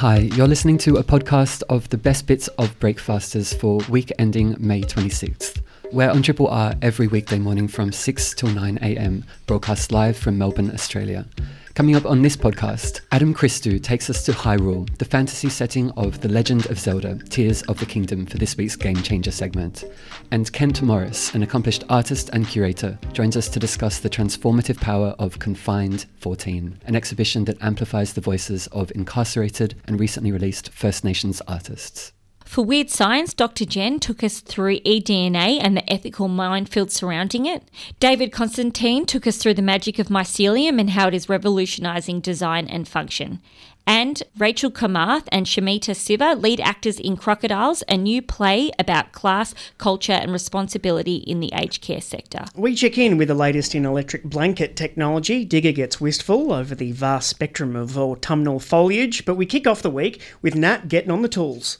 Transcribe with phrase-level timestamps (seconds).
[0.00, 4.56] Hi, you're listening to a podcast of the best bits of Breakfasters for week ending
[4.58, 5.60] May 26th.
[5.92, 10.38] We're on Triple R every weekday morning from 6 till 9 am, broadcast live from
[10.38, 11.26] Melbourne, Australia.
[11.74, 16.20] Coming up on this podcast, Adam Christou takes us to Hyrule, the fantasy setting of
[16.20, 19.84] The Legend of Zelda Tears of the Kingdom for this week's Game Changer segment.
[20.32, 25.14] And Kent Morris, an accomplished artist and curator, joins us to discuss the transformative power
[25.20, 31.04] of Confined 14, an exhibition that amplifies the voices of incarcerated and recently released First
[31.04, 32.12] Nations artists.
[32.50, 33.64] For Weird Science, Dr.
[33.64, 37.62] Jen took us through eDNA and the ethical minefield surrounding it.
[38.00, 42.66] David Constantine took us through the magic of mycelium and how it is revolutionizing design
[42.66, 43.40] and function.
[43.90, 49.52] And Rachel Kamath and Shamita Siva, lead actors in Crocodiles, a new play about class,
[49.78, 52.44] culture, and responsibility in the aged care sector.
[52.54, 55.44] We check in with the latest in electric blanket technology.
[55.44, 59.90] Digga gets wistful over the vast spectrum of autumnal foliage, but we kick off the
[59.90, 61.78] week with Nat getting on the tools.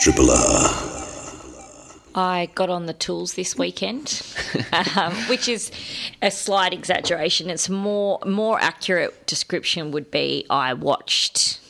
[0.00, 1.03] Triple R.
[2.14, 4.22] I got on the tools this weekend,
[4.96, 5.70] um, which is
[6.22, 7.50] a slight exaggeration.
[7.50, 11.60] It's more more accurate description would be I watched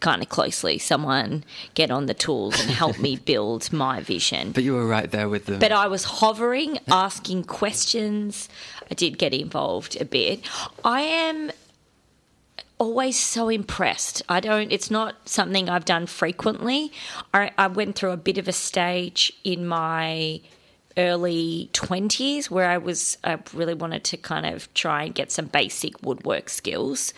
[0.00, 1.42] kind of closely someone
[1.74, 4.52] get on the tools and help me build my vision.
[4.52, 5.58] But you were right there with them.
[5.58, 8.48] But I was hovering, asking questions.
[8.90, 10.40] I did get involved a bit.
[10.84, 11.50] I am
[12.78, 14.22] always so impressed.
[14.28, 16.92] I don't, it's not something I've done frequently.
[17.34, 20.40] I, I went through a bit of a stage in my
[20.96, 25.46] early 20s where I was, I really wanted to kind of try and get some
[25.46, 27.14] basic woodwork skills.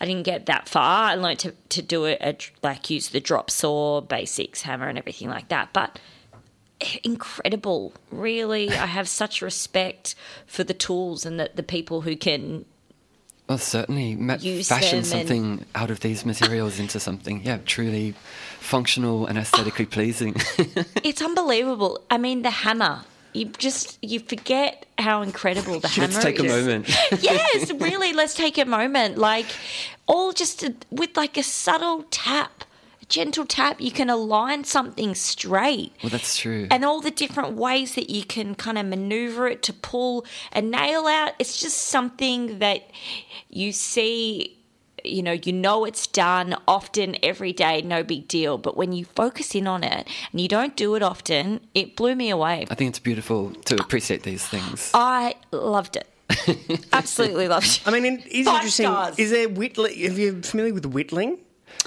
[0.00, 1.10] I didn't get that far.
[1.10, 5.28] I learned to, to do it, like use the drop saw, basics, hammer, and everything
[5.28, 5.72] like that.
[5.72, 5.98] But
[7.02, 7.92] incredible.
[8.10, 10.14] Really, I have such respect
[10.46, 12.64] for the tools and the, the people who can
[13.48, 18.14] well, certainly, ma- fashion something out of these materials into something, yeah, truly
[18.60, 19.94] functional and aesthetically ah.
[19.94, 20.34] pleasing.
[21.02, 22.02] it's unbelievable.
[22.10, 23.02] I mean, the hammer.
[23.32, 26.44] You just you forget how incredible the hammer Let's take is.
[26.44, 26.88] a moment.
[27.20, 28.12] yes, really.
[28.12, 29.16] Let's take a moment.
[29.16, 29.46] Like
[30.06, 32.64] all just with like a subtle tap,
[33.08, 35.92] gentle tap, you can align something straight.
[36.02, 36.66] well, that's true.
[36.70, 40.60] and all the different ways that you can kind of maneuver it to pull a
[40.62, 41.32] nail out.
[41.38, 42.90] It's just something that
[43.48, 44.56] you see,
[45.04, 48.58] you know, you know it's done often every day, no big deal.
[48.58, 52.14] But when you focus in on it and you don't do it often, it blew
[52.14, 52.66] me away.
[52.70, 54.90] I think it's beautiful to appreciate these things.
[54.92, 56.08] I loved it.
[56.92, 57.82] Absolutely loved it.
[57.86, 58.86] I mean, it is Five interesting.
[58.86, 59.18] stars.
[59.18, 59.92] Is there whittling?
[59.92, 61.38] Are you're familiar with whittling?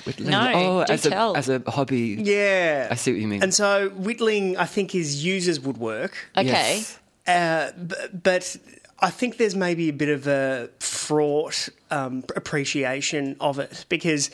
[0.05, 0.31] Whittling.
[0.31, 1.33] No, oh, do as tell.
[1.33, 2.17] a as a hobby.
[2.19, 2.87] Yeah.
[2.89, 3.43] I see what you mean.
[3.43, 6.15] And so whittling, I think, is users woodwork.
[6.37, 6.47] Okay.
[6.47, 6.99] Yes.
[7.27, 8.57] Uh, b- but
[8.99, 14.29] I think there's maybe a bit of a fraught um, appreciation of it because,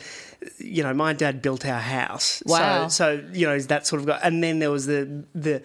[0.58, 2.42] you know, my dad built our house.
[2.46, 2.88] Wow.
[2.88, 5.62] So, so you know, that sort of got, and then there was the the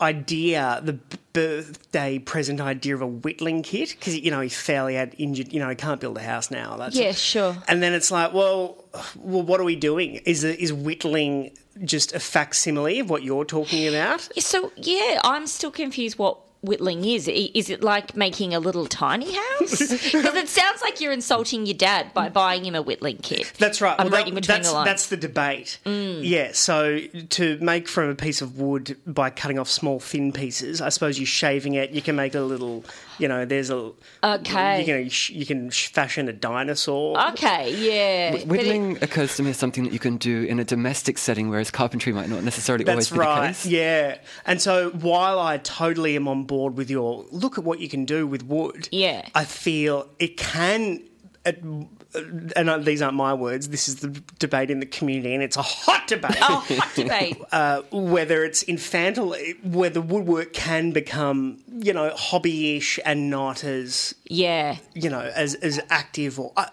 [0.00, 0.98] idea, the
[1.32, 5.60] birthday present idea of a whittling kit because you know he fairly had injured, you
[5.60, 6.76] know, he can't build a house now.
[6.76, 7.56] That's Yeah, sure.
[7.68, 8.84] And then it's like, well,
[9.16, 10.16] well, what are we doing?
[10.24, 14.28] Is is whittling just a facsimile of what you're talking about?
[14.38, 17.28] So yeah, I'm still confused what whittling is.
[17.28, 19.80] Is it like making a little tiny house?
[20.14, 23.52] Because it sounds like you're insulting your dad by buying him a whittling kit.
[23.58, 23.94] That's right.
[23.98, 24.86] I'm Well, that- reading between that's, the lines.
[24.86, 24.90] Mm.
[24.90, 25.78] that's the debate.
[25.84, 26.50] Yeah.
[26.52, 30.88] So to make from a piece of wood by cutting off small thin pieces, I
[30.88, 31.90] suppose you're shaving it.
[31.90, 32.84] You can make a little.
[33.18, 33.92] You know, there's a.
[34.22, 34.80] Okay.
[34.80, 37.20] You can you can fashion a dinosaur.
[37.30, 38.32] Okay, yeah.
[38.32, 41.18] But it- Whittling occurs to me as something that you can do in a domestic
[41.18, 43.48] setting, whereas carpentry might not necessarily always be the right.
[43.48, 43.66] case.
[43.66, 44.18] Yeah.
[44.46, 48.04] And so while I totally am on board with your look at what you can
[48.04, 49.28] do with wood, Yeah.
[49.34, 51.02] I feel it can.
[51.46, 53.68] And uh, these aren't my words.
[53.68, 56.36] This is the debate in the community, and it's a hot debate.
[56.40, 57.36] oh, hot debate.
[57.52, 64.76] uh, whether it's infantile, whether woodwork can become, you know, hobbyish and not as, yeah.
[64.94, 66.66] you know, as as active or uh,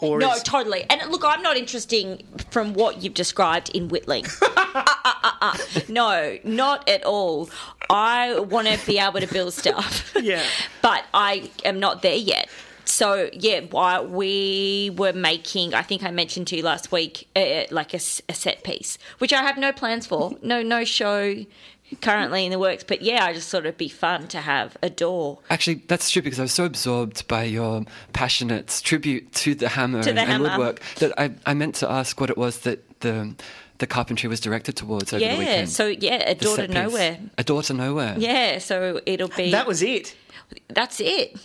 [0.00, 0.84] or No, as, totally.
[0.88, 4.26] And look, I'm not interested from what you've described in whittling.
[4.42, 4.84] uh,
[5.40, 5.56] uh.
[5.88, 7.50] No, not at all.
[7.90, 10.04] I want to be able to build stuff.
[10.18, 10.44] Yeah.
[10.82, 12.48] But I am not there yet.
[12.88, 15.74] So yeah, why we were making.
[15.74, 19.42] I think I mentioned to you last week, uh, like a set piece, which I
[19.42, 20.32] have no plans for.
[20.42, 21.44] No, no show
[22.00, 22.84] currently in the works.
[22.84, 25.38] But yeah, I just thought it'd be fun to have a door.
[25.50, 30.02] Actually, that's true because I was so absorbed by your passionate tribute to the hammer,
[30.02, 33.00] To the and, and woodwork that I, I meant to ask what it was that
[33.00, 33.34] the
[33.78, 35.38] the carpentry was directed towards over the Yeah.
[35.38, 35.70] weekend.
[35.70, 36.74] So yeah, a door to piece.
[36.74, 37.18] nowhere.
[37.36, 38.14] A door to nowhere.
[38.18, 38.58] Yeah.
[38.58, 40.14] So it'll be that was it.
[40.68, 41.36] that's it.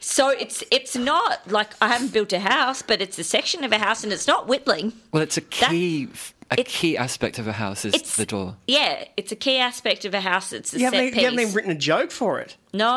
[0.00, 3.72] So it's it's not like I haven't built a house, but it's a section of
[3.72, 4.92] a house, and it's not whittling.
[5.12, 6.08] Well, it's a key,
[6.50, 8.56] a it's- key aspect of a house is It's the door.
[8.66, 10.52] Yeah, it's a key aspect of a house.
[10.52, 11.18] It's a You set haven't, piece.
[11.20, 12.56] you haven't even written a joke for it.
[12.72, 12.88] No,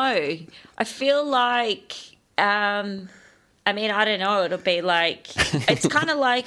[0.78, 1.92] I feel like,
[2.38, 3.08] um,
[3.66, 4.42] I mean, I don't know.
[4.44, 5.28] It'll be like
[5.70, 6.46] it's kind of like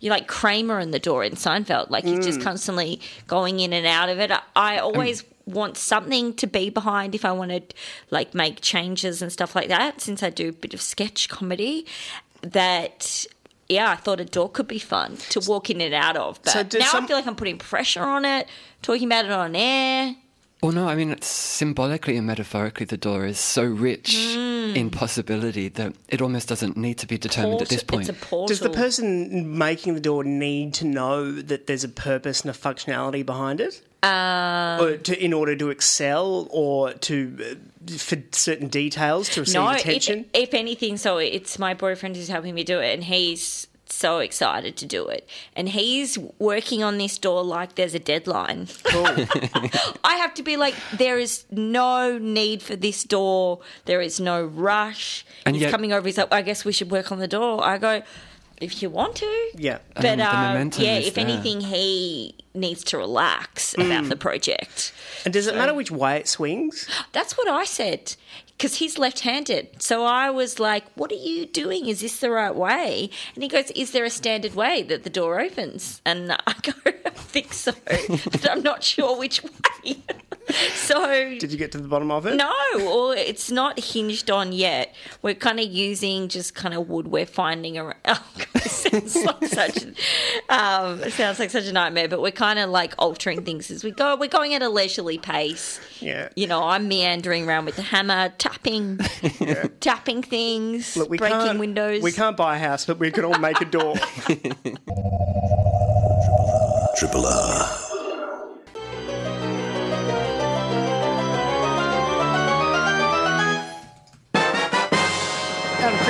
[0.00, 1.90] you're like Kramer in the door in Seinfeld.
[1.90, 4.30] Like you're just constantly going in and out of it.
[4.30, 7.62] I, I always want something to be behind if I want to
[8.10, 10.00] like make changes and stuff like that.
[10.00, 11.86] Since I do a bit of sketch comedy,
[12.42, 13.26] that.
[13.68, 16.40] Yeah, I thought a door could be fun to walk in and out of.
[16.44, 18.46] But So now some- I feel like I'm putting pressure on it,
[18.80, 20.14] talking about it on air.
[20.62, 24.74] Well, no, I mean, it's symbolically and metaphorically, the door is so rich mm.
[24.74, 28.08] in possibility that it almost doesn't need to be determined at this point.
[28.08, 28.46] It's a portal.
[28.46, 32.54] Does the person making the door need to know that there's a purpose and a
[32.54, 33.82] functionality behind it?
[34.02, 37.36] Uh, or to, in order to excel or to
[37.88, 40.26] uh, for certain details to receive no, attention?
[40.32, 44.18] If, if anything, so it's my boyfriend who's helping me do it, and he's so
[44.18, 45.28] excited to do it.
[45.54, 48.68] And he's working on this door like there's a deadline.
[48.92, 53.60] I have to be like, there is no need for this door.
[53.84, 55.24] There is no rush.
[55.44, 56.06] And he's yet- coming over.
[56.06, 57.64] He's like, I guess we should work on the door.
[57.64, 58.02] I go,
[58.60, 59.50] if you want to.
[59.54, 59.78] yeah.
[59.94, 61.24] But Um, um, yeah, if there.
[61.26, 64.08] anything, he needs to relax about mm.
[64.08, 64.92] the project.
[65.24, 66.88] And does it matter which way it swings?
[67.12, 68.16] That's what I said
[68.56, 69.82] because he's left handed.
[69.82, 71.86] So I was like, What are you doing?
[71.86, 73.10] Is this the right way?
[73.34, 76.00] And he goes, Is there a standard way that the door opens?
[76.04, 79.96] And I go, I think so, but I'm not sure which way.
[80.74, 81.36] so.
[81.38, 82.34] Did you get to the bottom of it?
[82.36, 84.94] No, or it's not hinged on yet.
[85.22, 87.96] We're kind of using just kind of wood we're finding around.
[88.08, 89.82] Oh, God, it sounds like such,
[90.48, 92.08] um, it sounds like such a nightmare.
[92.08, 94.16] But we're kind of like altering things as we go.
[94.16, 95.80] We're going at a leisurely pace.
[96.00, 96.28] Yeah.
[96.36, 98.98] You know, I'm meandering around with the hammer, tapping,
[99.80, 102.02] tapping things, Look, we breaking can't, windows.
[102.02, 103.96] We can't buy a house, but we can all make a door.
[106.96, 107.85] Triple R.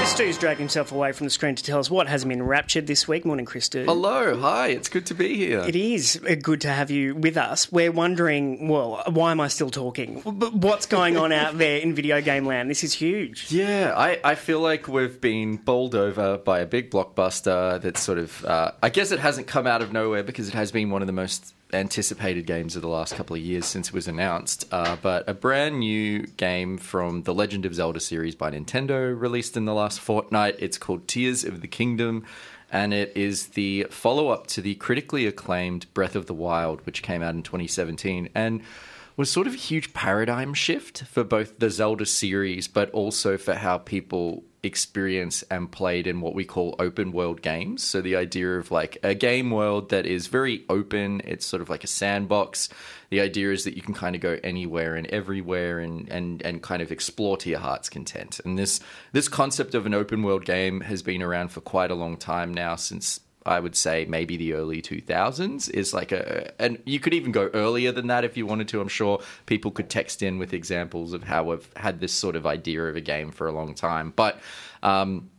[0.06, 3.08] Christou's dragged himself away from the screen to tell us what has him enraptured this
[3.08, 3.25] week.
[3.25, 3.87] Morning, Christou.
[3.87, 5.64] Hello, hi, it's good to be here.
[5.67, 7.73] It is uh, good to have you with us.
[7.73, 10.20] We're wondering, well, why am I still talking?
[10.23, 12.70] What's going on out there in video game land?
[12.70, 13.50] This is huge.
[13.50, 18.19] Yeah, I, I feel like we've been bowled over by a big blockbuster that's sort
[18.19, 21.03] of, uh, I guess it hasn't come out of nowhere because it has been one
[21.03, 24.67] of the most anticipated games of the last couple of years since it was announced.
[24.71, 29.57] Uh, but a brand new game from the Legend of Zelda series by Nintendo released
[29.57, 30.57] in the last fortnight.
[30.59, 32.25] It's called Tears of the Kingdom.
[32.73, 37.03] And it is the follow up to the critically acclaimed Breath of the Wild, which
[37.03, 38.29] came out in 2017.
[38.35, 38.63] And
[39.17, 43.55] was sort of a huge paradigm shift for both the Zelda series, but also for
[43.55, 47.83] how people experience and played in what we call open world games.
[47.83, 51.71] So the idea of like a game world that is very open, it's sort of
[51.71, 52.69] like a sandbox.
[53.11, 56.63] The idea is that you can kind of go anywhere and everywhere and, and, and
[56.63, 58.41] kind of explore to your heart's content.
[58.45, 58.81] And this
[59.13, 62.53] this concept of an open world game has been around for quite a long time
[62.53, 67.14] now since I would say maybe the early 2000s is like a, and you could
[67.14, 68.81] even go earlier than that if you wanted to.
[68.81, 72.44] I'm sure people could text in with examples of how we've had this sort of
[72.44, 74.12] idea of a game for a long time.
[74.16, 74.40] But,
[74.82, 75.31] um,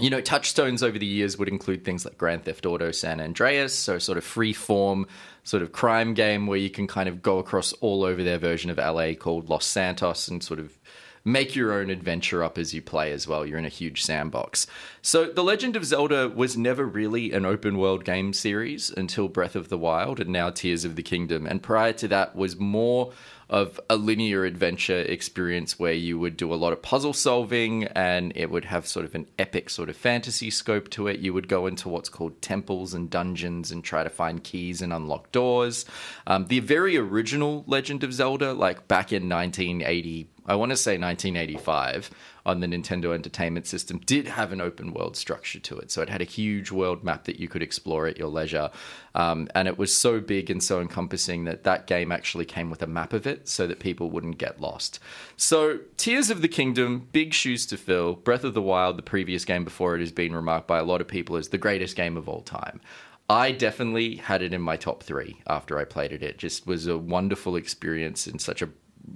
[0.00, 3.74] you know, touchstones over the years would include things like Grand Theft Auto San Andreas,
[3.74, 5.06] so sort of free form,
[5.44, 8.70] sort of crime game where you can kind of go across all over their version
[8.70, 10.78] of LA called Los Santos and sort of
[11.24, 13.44] make your own adventure up as you play as well.
[13.44, 14.66] You're in a huge sandbox.
[15.02, 19.56] So, The Legend of Zelda was never really an open world game series until Breath
[19.56, 21.46] of the Wild and now Tears of the Kingdom.
[21.46, 23.12] And prior to that was more
[23.50, 28.32] of a linear adventure experience where you would do a lot of puzzle solving and
[28.36, 31.18] it would have sort of an epic sort of fantasy scope to it.
[31.18, 34.92] You would go into what's called temples and dungeons and try to find keys and
[34.92, 35.84] unlock doors.
[36.28, 40.92] Um, the very original Legend of Zelda, like back in 1980, I want to say
[40.92, 42.10] 1985
[42.46, 45.90] on the Nintendo Entertainment System did have an open world structure to it.
[45.90, 48.70] So it had a huge world map that you could explore at your leisure.
[49.14, 52.82] Um, and it was so big and so encompassing that that game actually came with
[52.82, 54.98] a map of it so that people wouldn't get lost.
[55.36, 58.14] So Tears of the Kingdom, big shoes to fill.
[58.14, 61.00] Breath of the Wild, the previous game before it, has been remarked by a lot
[61.00, 62.80] of people as the greatest game of all time.
[63.28, 66.22] I definitely had it in my top three after I played it.
[66.22, 68.68] It just was a wonderful experience in such a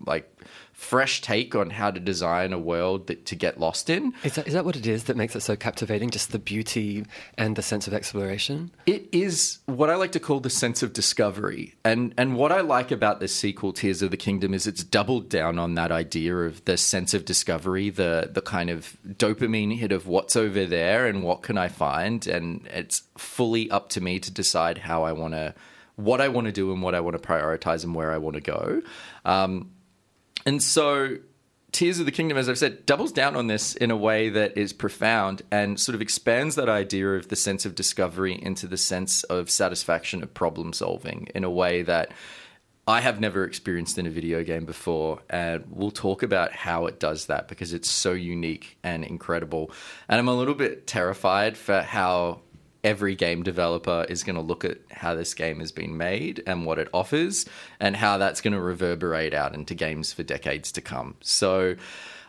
[0.07, 0.31] like
[0.75, 4.13] fresh take on how to design a world that, to get lost in.
[4.25, 6.11] Is that, is that what it is that makes it so captivating?
[6.11, 7.07] Just the beauty
[7.39, 8.71] and the sense of exploration?
[8.85, 11.75] It is what I like to call the sense of discovery.
[11.85, 15.29] And and what I like about this sequel, Tears of the Kingdom, is it's doubled
[15.29, 19.93] down on that idea of the sense of discovery, the the kind of dopamine hit
[19.93, 22.27] of what's over there and what can I find.
[22.27, 25.55] And it's fully up to me to decide how I want to
[25.97, 28.35] what I want to do and what I want to prioritize and where I want
[28.35, 28.83] to go.
[29.25, 29.71] Um,
[30.47, 31.19] and so
[31.75, 34.57] Tears of the Kingdom, as I've said, doubles down on this in a way that
[34.57, 38.77] is profound and sort of expands that idea of the sense of discovery into the
[38.77, 42.13] sense of satisfaction of problem solving in a way that
[42.87, 45.21] I have never experienced in a video game before.
[45.29, 49.73] And we'll talk about how it does that because it's so unique and incredible.
[50.09, 52.41] And I'm a little bit terrified for how
[52.85, 56.67] every game developer is going to look at how this game has been made and
[56.67, 57.47] what it offers
[57.81, 61.17] and how that's going to reverberate out into games for decades to come.
[61.21, 61.77] So,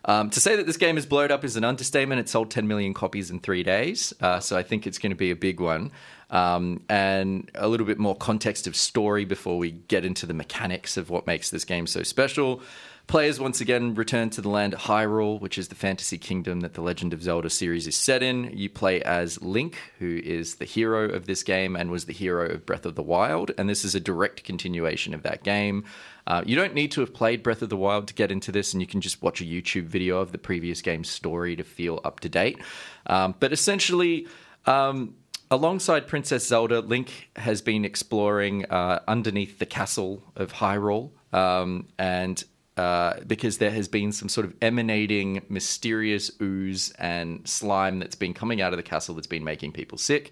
[0.05, 2.21] um, to say that this game is blowed up is an understatement.
[2.21, 5.15] It sold 10 million copies in three days, uh, so I think it's going to
[5.15, 5.91] be a big one.
[6.29, 10.97] Um, and a little bit more context of story before we get into the mechanics
[10.97, 12.61] of what makes this game so special.
[13.07, 16.73] Players once again return to the land of Hyrule, which is the fantasy kingdom that
[16.73, 18.49] the Legend of Zelda series is set in.
[18.51, 22.49] You play as Link, who is the hero of this game and was the hero
[22.49, 25.85] of Breath of the Wild, and this is a direct continuation of that game.
[26.25, 28.73] Uh, you don't need to have played Breath of the Wild to get into this,
[28.73, 32.01] and you can just watch a YouTube video of the previous game's story to feel
[32.03, 32.57] up to date.
[33.05, 34.27] Um, but essentially,
[34.65, 35.13] um,
[35.51, 41.11] alongside Princess Zelda, Link has been exploring uh, underneath the castle of Hyrule.
[41.31, 42.43] Um, and
[42.77, 48.33] uh, because there has been some sort of emanating mysterious ooze and slime that's been
[48.33, 50.31] coming out of the castle that's been making people sick.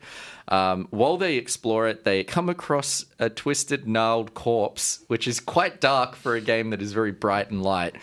[0.50, 5.80] Um, while they explore it, they come across a twisted, gnarled corpse, which is quite
[5.80, 7.96] dark for a game that is very bright and light,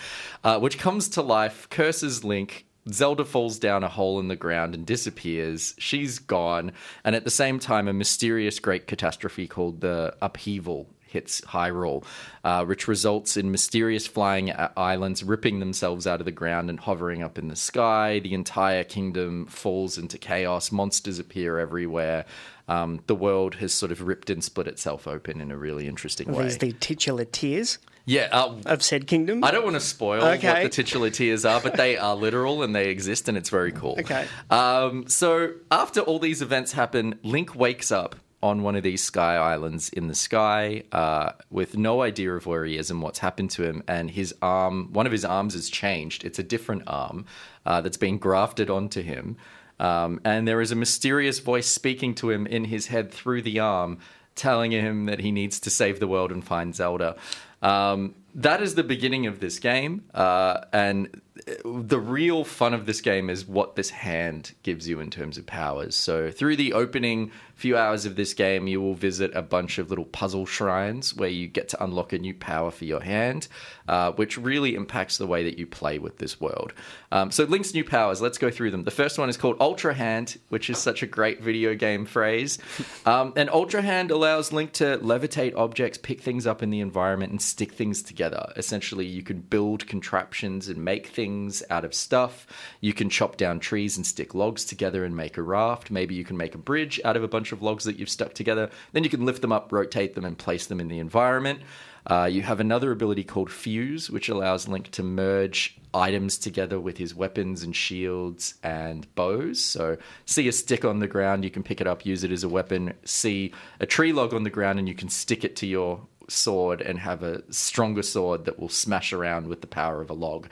[0.42, 4.75] uh, which comes to life, curses Link, Zelda falls down a hole in the ground
[4.75, 5.75] and disappears.
[5.78, 6.73] She's gone.
[7.04, 12.05] And at the same time, a mysterious great catastrophe called the Upheaval hits Hyrule,
[12.45, 17.23] uh, which results in mysterious flying islands ripping themselves out of the ground and hovering
[17.23, 18.21] up in the sky.
[18.21, 20.71] The entire kingdom falls into chaos.
[20.71, 22.25] Monsters appear everywhere.
[22.69, 26.33] Um, the world has sort of ripped and split itself open in a really interesting
[26.33, 26.45] way.
[26.45, 29.45] These the titular tears yeah, uh, of said kingdom.
[29.45, 30.52] I don't want to spoil Okay.
[30.52, 33.73] what the titular tears are, but they are literal and they exist, and it's very
[33.73, 33.97] cool.
[34.00, 34.26] Okay.
[34.50, 39.37] Um, so after all these events happen, Link wakes up on one of these sky
[39.37, 43.50] islands in the sky uh, with no idea of where he is and what's happened
[43.50, 43.82] to him.
[43.87, 46.25] And his arm, one of his arms is changed.
[46.25, 47.26] It's a different arm
[47.66, 49.37] uh, that's been grafted onto him.
[49.78, 53.61] Um, and there is a mysterious voice speaking to him in his head through the
[53.61, 53.99] arm,
[54.35, 57.16] telling him that he needs to save the world and find Zelda.
[57.62, 61.20] Um, that is the beginning of this game, uh, and
[61.64, 65.46] the real fun of this game is what this hand gives you in terms of
[65.46, 65.94] powers.
[65.94, 69.90] So, through the opening few hours of this game, you will visit a bunch of
[69.90, 73.49] little puzzle shrines where you get to unlock a new power for your hand,
[73.87, 76.72] uh, which really impacts the way that you play with this world.
[77.12, 78.84] Um, so, Link's new powers, let's go through them.
[78.84, 82.58] The first one is called Ultra Hand, which is such a great video game phrase.
[83.06, 87.30] Um, and Ultra Hand allows Link to levitate objects, pick things up in the environment,
[87.32, 88.19] and stick things together.
[88.56, 92.46] Essentially, you can build contraptions and make things out of stuff.
[92.80, 95.90] You can chop down trees and stick logs together and make a raft.
[95.90, 98.34] Maybe you can make a bridge out of a bunch of logs that you've stuck
[98.34, 98.70] together.
[98.92, 101.60] Then you can lift them up, rotate them, and place them in the environment.
[102.06, 106.96] Uh, you have another ability called Fuse, which allows Link to merge items together with
[106.96, 109.60] his weapons and shields and bows.
[109.60, 112.44] So, see a stick on the ground, you can pick it up, use it as
[112.44, 112.94] a weapon.
[113.04, 116.00] See a tree log on the ground, and you can stick it to your
[116.30, 120.14] sword and have a stronger sword that will smash around with the power of a
[120.14, 120.49] log.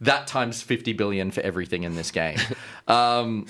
[0.00, 2.38] That times 50 billion for everything in this game.
[2.88, 3.46] um,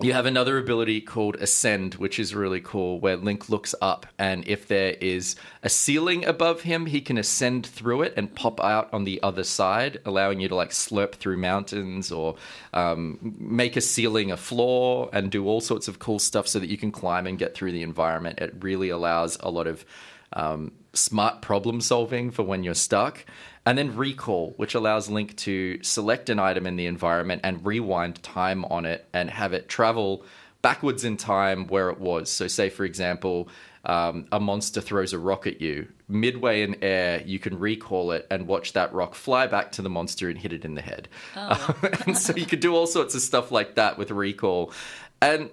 [0.00, 4.46] you have another ability called Ascend, which is really cool, where Link looks up, and
[4.48, 8.92] if there is a ceiling above him, he can ascend through it and pop out
[8.92, 12.34] on the other side, allowing you to like slurp through mountains or
[12.72, 16.68] um, make a ceiling a floor and do all sorts of cool stuff so that
[16.68, 18.40] you can climb and get through the environment.
[18.40, 19.84] It really allows a lot of
[20.32, 23.24] um, smart problem solving for when you're stuck.
[23.66, 28.22] And then recall, which allows Link to select an item in the environment and rewind
[28.22, 30.24] time on it and have it travel
[30.60, 32.30] backwards in time where it was.
[32.30, 33.48] So, say, for example,
[33.86, 35.88] um, a monster throws a rock at you.
[36.08, 39.90] Midway in air, you can recall it and watch that rock fly back to the
[39.90, 41.08] monster and hit it in the head.
[42.06, 44.72] and so you could do all sorts of stuff like that with recall.
[45.20, 45.50] And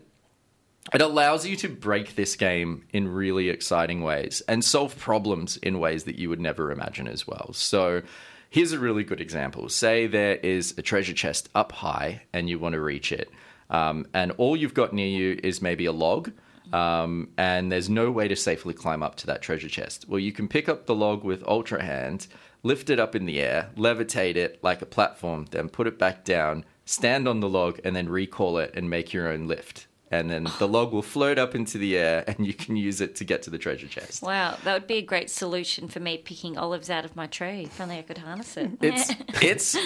[0.93, 5.79] it allows you to break this game in really exciting ways and solve problems in
[5.79, 7.51] ways that you would never imagine as well.
[7.53, 8.01] So
[8.49, 9.69] here's a really good example.
[9.69, 13.29] Say there is a treasure chest up high and you want to reach it,
[13.69, 16.31] um, and all you've got near you is maybe a log.
[16.73, 20.07] Um, and there's no way to safely climb up to that treasure chest.
[20.07, 22.27] Well, you can pick up the log with Ultra Hand,
[22.63, 26.23] lift it up in the air, levitate it like a platform, then put it back
[26.23, 29.87] down, stand on the log, and then recall it and make your own lift.
[30.11, 33.15] And then the log will float up into the air, and you can use it
[33.15, 34.21] to get to the treasure chest.
[34.21, 37.63] Wow, that would be a great solution for me picking olives out of my tree.
[37.63, 38.71] If only I could harness it.
[38.81, 39.77] It's it's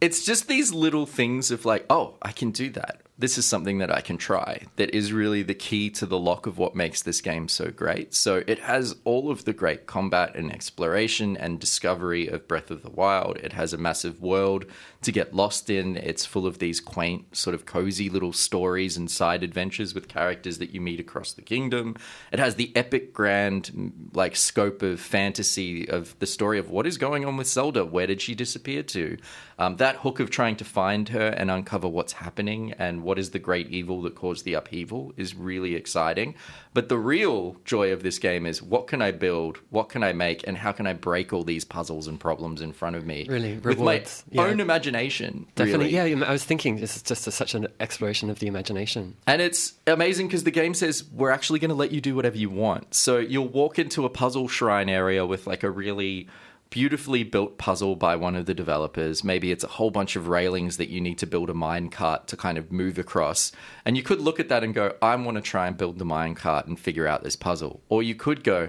[0.00, 3.02] it's just these little things of like, oh, I can do that.
[3.20, 4.62] This is something that I can try.
[4.76, 8.14] That is really the key to the lock of what makes this game so great.
[8.14, 12.84] So it has all of the great combat and exploration and discovery of Breath of
[12.84, 13.38] the Wild.
[13.38, 14.66] It has a massive world
[15.02, 15.96] to get lost in.
[15.96, 20.58] It's full of these quaint, sort of cozy little stories and side adventures with characters
[20.58, 21.96] that you meet across the kingdom.
[22.30, 26.98] It has the epic, grand, like scope of fantasy of the story of what is
[26.98, 27.84] going on with Zelda.
[27.84, 29.16] Where did she disappear to?
[29.58, 33.30] Um, that hook of trying to find her and uncover what's happening and what is
[33.30, 36.36] the great evil that caused the upheaval is really exciting.
[36.74, 40.12] But the real joy of this game is what can I build, what can I
[40.12, 43.26] make, and how can I break all these puzzles and problems in front of me
[43.28, 44.42] Really, with my rewards, yeah.
[44.42, 45.46] own imagination.
[45.56, 46.14] Definitely, really.
[46.14, 46.24] yeah.
[46.24, 49.16] I was thinking this is just a, such an exploration of the imagination.
[49.26, 52.36] And it's amazing because the game says we're actually going to let you do whatever
[52.36, 52.94] you want.
[52.94, 56.28] So you'll walk into a puzzle shrine area with like a really
[56.70, 59.24] beautifully built puzzle by one of the developers.
[59.24, 62.26] Maybe it's a whole bunch of railings that you need to build a mine cart
[62.28, 63.52] to kind of move across.
[63.84, 66.04] And you could look at that and go, I want to try and build the
[66.04, 67.80] mine cart and figure out this puzzle.
[67.88, 68.68] Or you could go,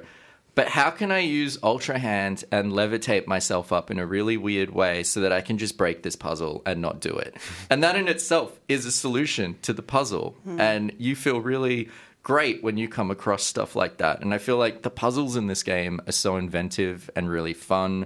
[0.55, 4.71] but how can I use Ultra Hand and levitate myself up in a really weird
[4.71, 7.35] way so that I can just break this puzzle and not do it?
[7.69, 10.35] And that in itself is a solution to the puzzle.
[10.43, 10.59] Hmm.
[10.59, 11.89] And you feel really
[12.29, 14.21] great when you come across stuff like that.
[14.21, 18.05] And I feel like the puzzles in this game are so inventive and really fun.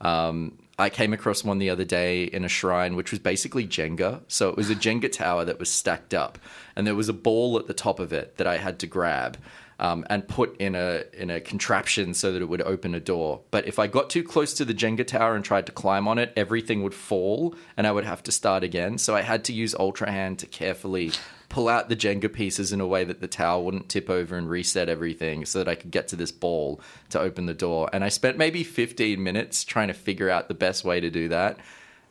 [0.00, 4.20] Um, I came across one the other day in a shrine, which was basically Jenga.
[4.28, 6.38] So it was a Jenga tower that was stacked up,
[6.76, 9.38] and there was a ball at the top of it that I had to grab
[9.80, 13.40] um, and put in a in a contraption so that it would open a door.
[13.50, 16.18] But if I got too close to the Jenga tower and tried to climb on
[16.18, 18.98] it, everything would fall, and I would have to start again.
[18.98, 21.10] So I had to use Ultra Hand to carefully
[21.54, 24.50] pull out the Jenga pieces in a way that the tower wouldn't tip over and
[24.50, 27.88] reset everything so that I could get to this ball to open the door.
[27.92, 31.28] And I spent maybe 15 minutes trying to figure out the best way to do
[31.28, 31.58] that.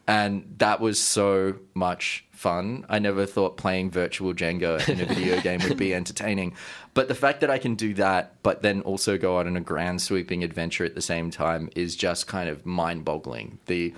[0.07, 2.85] And that was so much fun.
[2.87, 6.55] I never thought playing virtual Jenga in a video game would be entertaining.
[6.93, 10.01] But the fact that I can do that, but then also go on a grand
[10.01, 13.59] sweeping adventure at the same time is just kind of mind boggling.
[13.65, 13.93] The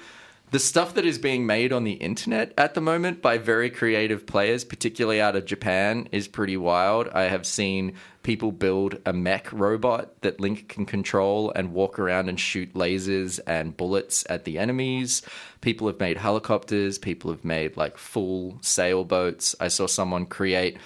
[0.56, 4.26] the stuff that is being made on the internet at the moment by very creative
[4.26, 7.10] players, particularly out of Japan, is pretty wild.
[7.10, 12.30] I have seen people build a mech robot that Link can control and walk around
[12.30, 15.24] and shoot lasers and bullets at the enemies.
[15.60, 19.58] People have made helicopters, people have made like full sailboats.
[19.60, 20.78] I saw someone create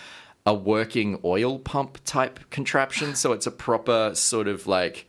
[0.48, 3.14] a working oil pump type contraption.
[3.14, 5.06] So it's a proper sort of like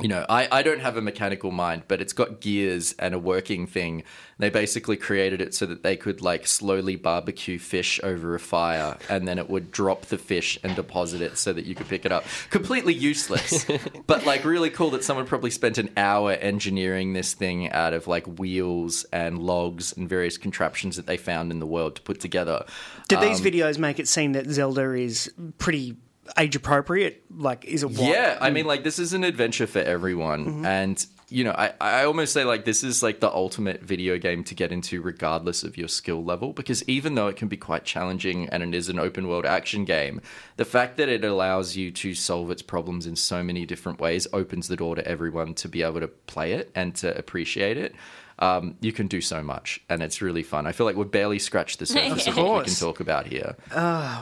[0.00, 3.18] you know, I, I don't have a mechanical mind, but it's got gears and a
[3.18, 4.02] working thing.
[4.38, 8.96] They basically created it so that they could like slowly barbecue fish over a fire
[9.08, 12.04] and then it would drop the fish and deposit it so that you could pick
[12.04, 12.24] it up.
[12.48, 13.66] Completely useless,
[14.06, 18.06] but like really cool that someone probably spent an hour engineering this thing out of
[18.06, 22.20] like wheels and logs and various contraptions that they found in the world to put
[22.20, 22.64] together.
[23.08, 25.96] Did these um, videos make it seem that Zelda is pretty
[26.38, 27.24] age appropriate?
[27.34, 27.90] Like, is it?
[27.92, 30.66] Yeah, I mean, like this is an adventure for everyone, mm-hmm.
[30.66, 34.42] and you know, I, I almost say like this is like the ultimate video game
[34.44, 37.84] to get into, regardless of your skill level, because even though it can be quite
[37.84, 40.20] challenging and it is an open world action game,
[40.56, 44.26] the fact that it allows you to solve its problems in so many different ways
[44.32, 47.94] opens the door to everyone to be able to play it and to appreciate it.
[48.40, 50.66] Um, you can do so much, and it's really fun.
[50.66, 53.54] I feel like we've barely scratched the surface of what we can talk about here.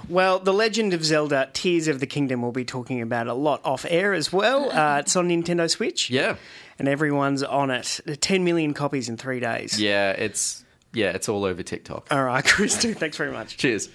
[0.09, 3.61] Well, The Legend of Zelda Tears of the Kingdom we'll be talking about a lot
[3.65, 4.71] off air as well.
[4.79, 6.11] Uh, it's on Nintendo Switch.
[6.11, 6.37] Yeah,
[6.79, 8.01] And everyone's on it.
[8.21, 9.81] 10 million copies in three days.
[9.81, 12.09] yeah, it's yeah, it's all over TikTok.
[12.11, 13.57] All right, Christou, thanks very much.
[13.57, 13.89] Cheers.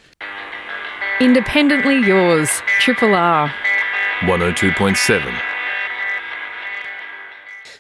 [1.20, 3.54] Independently yours, Triple R.
[4.22, 5.53] 102.7.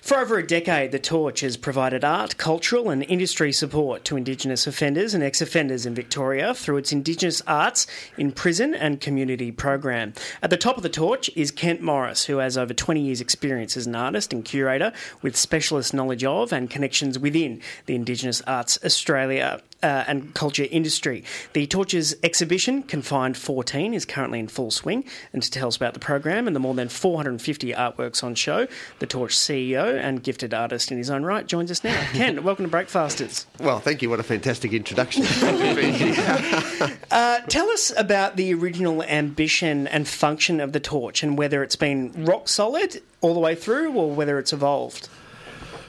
[0.03, 4.67] For over a decade, The Torch has provided art, cultural, and industry support to Indigenous
[4.67, 7.87] offenders and ex offenders in Victoria through its Indigenous Arts
[8.17, 10.11] in Prison and Community program.
[10.41, 13.77] At the top of The Torch is Kent Morris, who has over 20 years' experience
[13.77, 18.77] as an artist and curator with specialist knowledge of and connections within the Indigenous Arts
[18.83, 19.61] Australia.
[19.83, 21.25] Uh, and culture industry.
[21.51, 25.03] The Torch's exhibition, Confined 14, is currently in full swing.
[25.33, 28.67] And to tell us about the program and the more than 450 artworks on show,
[28.99, 32.01] the Torch CEO and gifted artist in his own right joins us now.
[32.13, 33.45] Ken, welcome to Breakfasters.
[33.59, 34.09] Well, thank you.
[34.09, 35.25] What a fantastic introduction.
[37.11, 41.75] uh, tell us about the original ambition and function of the torch and whether it's
[41.75, 45.09] been rock solid all the way through or whether it's evolved.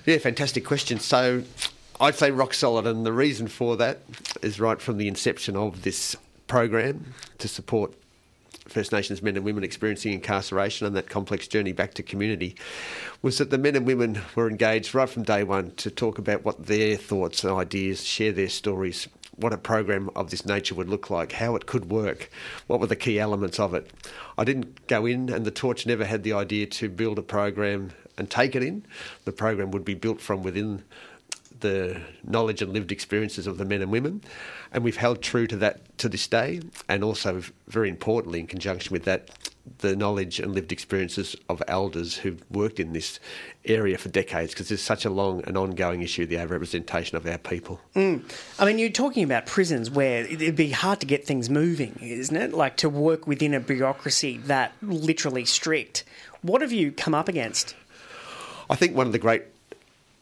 [0.04, 0.98] Yeah, fantastic question.
[0.98, 1.44] So
[2.00, 4.00] I'd say rock solid, and the reason for that
[4.42, 6.16] is right from the inception of this
[6.48, 7.94] program to support
[8.66, 12.56] First Nations men and women experiencing incarceration and that complex journey back to community
[13.22, 16.44] was that the men and women were engaged right from day one to talk about
[16.44, 20.88] what their thoughts and ideas, share their stories, what a program of this nature would
[20.88, 22.28] look like, how it could work,
[22.66, 23.88] what were the key elements of it.
[24.36, 27.92] I didn't go in, and the Torch never had the idea to build a program
[28.16, 28.84] and take it in.
[29.26, 30.82] The program would be built from within
[31.64, 34.22] the knowledge and lived experiences of the men and women.
[34.70, 36.60] And we've held true to that to this day.
[36.90, 39.30] And also, very importantly, in conjunction with that,
[39.78, 43.18] the knowledge and lived experiences of elders who've worked in this
[43.64, 47.38] area for decades because there's such a long and ongoing issue the overrepresentation of our
[47.38, 47.80] people.
[47.96, 48.22] Mm.
[48.58, 52.36] I mean, you're talking about prisons where it'd be hard to get things moving, isn't
[52.36, 52.52] it?
[52.52, 56.04] Like to work within a bureaucracy that literally strict.
[56.42, 57.74] What have you come up against?
[58.68, 59.44] I think one of the great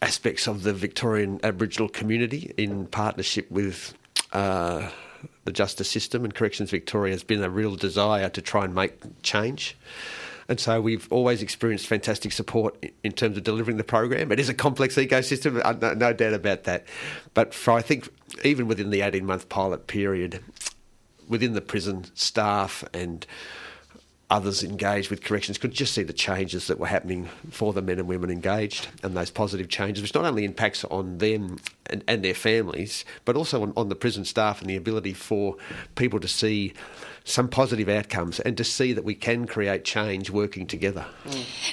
[0.02, 3.94] aspects of the Victorian Aboriginal community in partnership with
[4.32, 4.88] uh,
[5.44, 9.22] the justice system and Corrections Victoria has been a real desire to try and make
[9.22, 9.76] change.
[10.48, 14.32] And so we've always experienced fantastic support in terms of delivering the program.
[14.32, 16.84] It is a complex ecosystem, uh, no, no doubt about that.
[17.32, 18.08] But for, I think
[18.44, 20.42] even within the 18 month pilot period,
[21.28, 23.24] within the prison staff and
[24.32, 27.98] others engaged with corrections could just see the changes that were happening for the men
[27.98, 31.58] and women engaged and those positive changes, which not only impacts on them
[31.90, 35.56] and, and their families, but also on, on the prison staff and the ability for
[35.96, 36.72] people to see
[37.24, 41.06] some positive outcomes and to see that we can create change working together.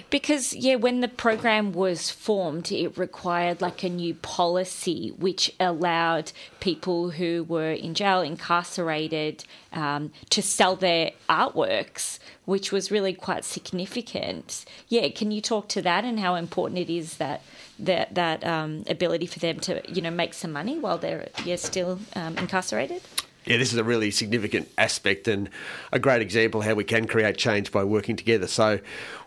[0.10, 6.32] Because, yeah, when the program was formed, it required like a new policy which allowed
[6.60, 13.46] people who were in jail, incarcerated, um, to sell their artworks, which was really quite
[13.46, 14.66] significant.
[14.88, 17.42] Yeah, can you talk to that and how important it is that
[17.78, 22.00] that that um, ability for them to you know make some money while they're still
[22.16, 23.02] um, incarcerated?
[23.50, 25.50] Yeah, this is a really significant aspect and
[25.92, 28.46] a great example how we can create change by working together.
[28.46, 28.80] So,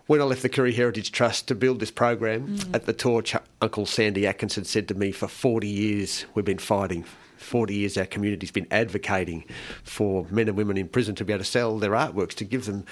[0.06, 2.74] when I left the Koori Heritage Trust to build this program mm.
[2.74, 7.04] at the torch, Uncle Sandy Atkinson said to me, "For 40 years, we've been fighting
[7.42, 9.44] 40 years our community's been advocating
[9.82, 12.66] for men and women in prison to be able to sell their artworks, to give
[12.66, 12.86] them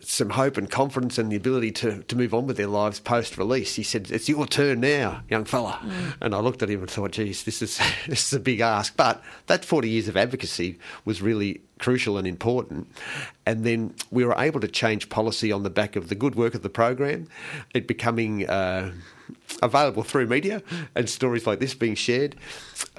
[0.00, 3.38] some hope and confidence and the ability to, to move on with their lives post
[3.38, 3.74] release.
[3.74, 5.80] He said, It's your turn now, young fella.
[5.82, 6.14] Mm.
[6.20, 8.96] And I looked at him and thought, geez, this is this is a big ask.
[8.96, 12.88] But that 40 years of advocacy was really crucial and important.
[13.46, 16.54] And then we were able to change policy on the back of the good work
[16.54, 17.28] of the program,
[17.74, 18.92] it becoming uh,
[19.62, 20.62] available through media
[20.94, 22.36] and stories like this being shared.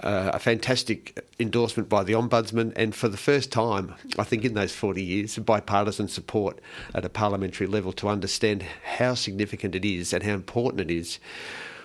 [0.04, 4.54] Uh, a fantastic endorsement by the Ombudsman, and for the first time, I think in
[4.54, 6.60] those 40 years, bipartisan support
[6.94, 8.64] at a parliamentary level to understand
[8.98, 11.20] how significant it is and how important it is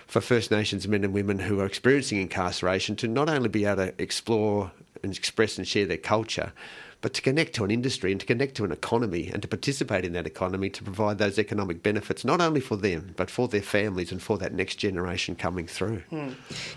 [0.07, 3.87] for First Nations men and women who are experiencing incarceration to not only be able
[3.87, 4.73] to explore
[5.05, 6.53] and express and share their culture,
[7.01, 10.05] but to connect to an industry and to connect to an economy and to participate
[10.05, 13.63] in that economy to provide those economic benefits, not only for them, but for their
[13.63, 15.99] families and for that next generation coming through.
[16.11, 16.31] Hmm.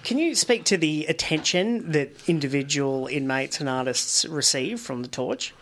[0.04, 5.54] Can you speak to the attention that individual inmates and artists receive from the torch?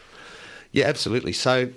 [0.72, 1.34] Yeah, absolutely.
[1.34, 1.70] So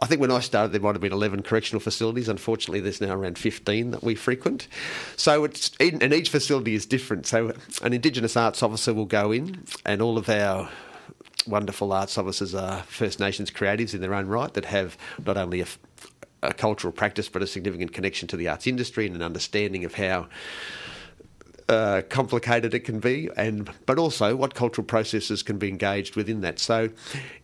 [0.00, 2.28] I think when I started, there might have been 11 correctional facilities.
[2.28, 4.68] Unfortunately, there's now around 15 that we frequent.
[5.16, 7.26] So it's and each facility is different.
[7.26, 7.52] So
[7.82, 10.70] an Indigenous arts officer will go in, and all of our
[11.48, 15.60] wonderful arts officers are First Nations creatives in their own right that have not only
[15.60, 15.66] a,
[16.42, 19.94] a cultural practice but a significant connection to the arts industry and an understanding of
[19.94, 20.28] how
[21.68, 26.40] uh, complicated it can be, and but also what cultural processes can be engaged within
[26.40, 26.58] that.
[26.58, 26.88] So,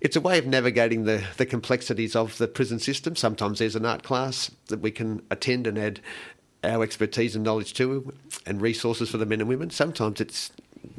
[0.00, 3.16] it's a way of navigating the the complexities of the prison system.
[3.16, 6.00] Sometimes there's an art class that we can attend and add
[6.62, 8.14] our expertise and knowledge to,
[8.46, 9.68] and resources for the men and women.
[9.68, 10.50] Sometimes it's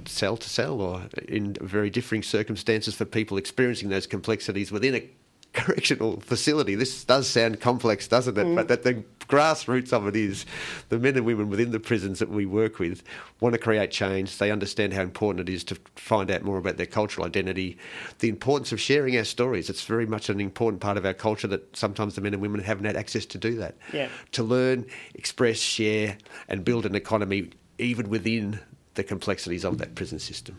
[0.08, 5.10] cell to cell or in very differing circumstances for people experiencing those complexities within a
[5.56, 6.76] correctional facility.
[6.76, 8.46] This does sound complex, doesn't it?
[8.46, 8.56] Mm.
[8.56, 10.46] But that the grassroots of it is
[10.89, 13.02] the men and women within the prisons that we work with
[13.39, 14.38] want to create change.
[14.38, 17.78] They understand how important it is to find out more about their cultural identity,
[18.20, 19.70] the importance of sharing our stories.
[19.70, 22.62] It's very much an important part of our culture that sometimes the men and women
[22.62, 23.76] haven't had access to do that.
[23.94, 24.10] Yeah.
[24.34, 28.60] To learn, express, share, and build an economy even within
[28.95, 30.58] the complexities of that prison system.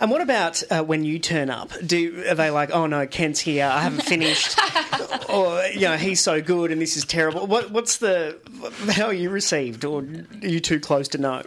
[0.00, 1.72] And what about uh, when you turn up?
[1.84, 4.58] Do are they like, oh no, Kent's here, I haven't finished,
[5.28, 7.46] or you know, he's so good and this is terrible?
[7.46, 8.38] What, what's the
[8.90, 11.42] how are you received, or are you too close to know?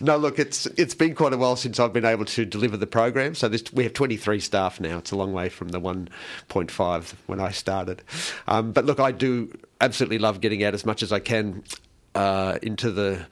[0.00, 2.86] No, look, it's it's been quite a while since I've been able to deliver the
[2.86, 3.34] program.
[3.34, 4.98] So this, we have 23 staff now.
[4.98, 8.02] It's a long way from the 1.5 when I started.
[8.46, 11.64] Um, but look, I do absolutely love getting out as much as I can
[12.14, 13.26] uh, into the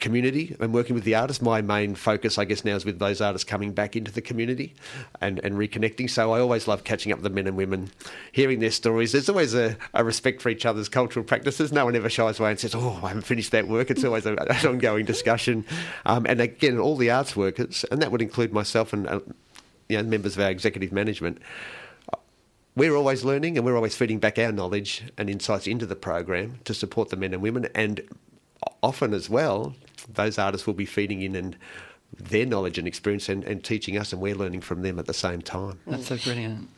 [0.00, 1.42] community and working with the artists.
[1.42, 4.74] My main focus, I guess, now is with those artists coming back into the community
[5.20, 6.10] and, and reconnecting.
[6.10, 7.90] So I always love catching up with the men and women,
[8.32, 9.12] hearing their stories.
[9.12, 11.72] There's always a, a respect for each other's cultural practices.
[11.72, 13.90] No one ever shies away and says, Oh, I haven't finished that work.
[13.90, 15.64] It's always a, an ongoing discussion.
[16.06, 19.20] Um, and again, all the arts workers, and that would include myself and uh,
[19.88, 21.38] you know, members of our executive management
[22.76, 26.60] we're always learning and we're always feeding back our knowledge and insights into the program
[26.64, 28.00] to support the men and women and
[28.82, 29.74] often as well
[30.14, 31.56] those artists will be feeding in and
[32.16, 35.14] their knowledge and experience and, and teaching us and we're learning from them at the
[35.14, 36.68] same time That's so brilliant.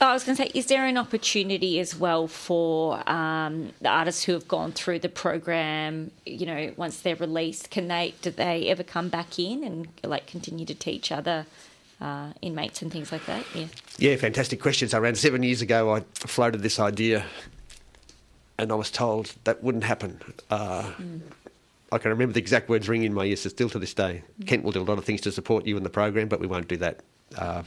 [0.00, 4.22] I was going to say, is there an opportunity as well for um, the artists
[4.22, 6.12] who have gone through the program?
[6.24, 10.26] You know, once they're released, can they do they ever come back in and like
[10.26, 11.46] continue to teach other
[12.00, 13.44] uh, inmates and things like that?
[13.54, 13.66] Yeah.
[13.98, 14.94] Yeah, fantastic questions.
[14.94, 17.24] Around seven years ago, I floated this idea,
[18.58, 20.20] and I was told that wouldn't happen.
[20.50, 20.92] Uh,
[21.92, 24.22] I can remember the exact words ringing in my ears still to this day.
[24.46, 26.46] Kent will do a lot of things to support you in the program, but we
[26.46, 27.00] won't do that.
[27.36, 27.62] Uh,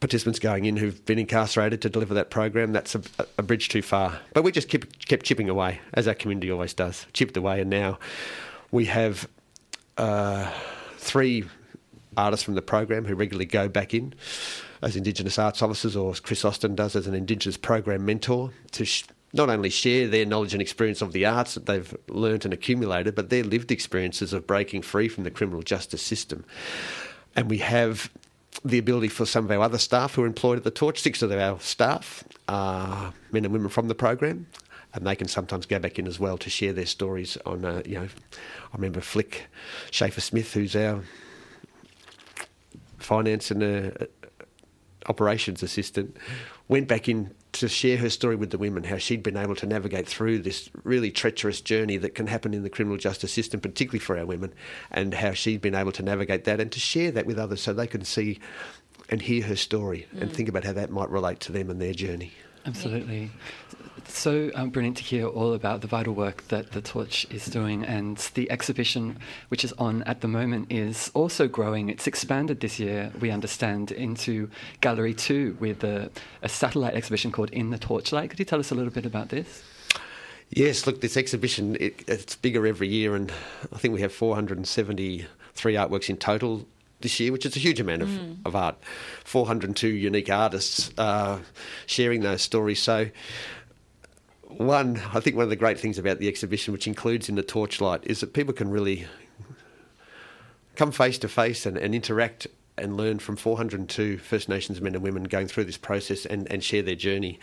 [0.00, 3.02] participants going in who've been incarcerated to deliver that program, that's a,
[3.38, 4.18] a bridge too far.
[4.34, 7.70] But we just kept, kept chipping away, as our community always does, chipped away, and
[7.70, 7.98] now
[8.70, 9.28] we have
[9.96, 10.50] uh,
[10.96, 11.44] three
[12.16, 14.14] artists from the program who regularly go back in
[14.82, 18.84] as Indigenous arts officers, or as Chris Austin does as an Indigenous program mentor, to
[18.84, 22.52] sh- not only share their knowledge and experience of the arts that they've learnt and
[22.52, 26.44] accumulated, but their lived experiences of breaking free from the criminal justice system.
[27.34, 28.10] And we have
[28.64, 31.22] the ability for some of our other staff who are employed at the Torch, six
[31.22, 34.46] of our staff are men and women from the program,
[34.92, 37.82] and they can sometimes go back in as well to share their stories on, uh,
[37.86, 39.46] you know, I remember Flick
[39.90, 41.02] Schaefer Smith, who's our
[42.98, 44.04] finance and uh,
[45.08, 46.16] operations assistant,
[46.72, 49.66] went back in to share her story with the women, how she'd been able to
[49.66, 53.98] navigate through this really treacherous journey that can happen in the criminal justice system, particularly
[53.98, 54.54] for our women,
[54.90, 57.74] and how she'd been able to navigate that and to share that with others so
[57.74, 58.40] they can see
[59.10, 60.34] and hear her story and mm.
[60.34, 62.32] think about how that might relate to them and their journey.
[62.64, 63.30] Absolutely.
[64.08, 67.84] So um, brilliant to hear all about the vital work that the Torch is doing,
[67.84, 71.88] and the exhibition, which is on at the moment, is also growing.
[71.88, 76.10] It's expanded this year, we understand, into Gallery 2 with a,
[76.42, 78.30] a satellite exhibition called In the Torchlight.
[78.30, 79.62] Could you tell us a little bit about this?
[80.50, 83.32] Yes, look, this exhibition it, it's bigger every year, and
[83.72, 86.66] I think we have 473 artworks in total
[87.02, 88.10] this year, which is a huge amount of,
[88.46, 88.76] of art.
[89.24, 91.40] 402 unique artists uh,
[91.86, 92.80] sharing those stories.
[92.80, 93.08] So,
[94.48, 97.42] one, I think one of the great things about the exhibition, which includes in the
[97.42, 99.06] torchlight, is that people can really
[100.76, 102.46] come face to face and, and interact
[102.78, 106.64] and learn from 402 First Nations men and women going through this process and, and
[106.64, 107.38] share their journey.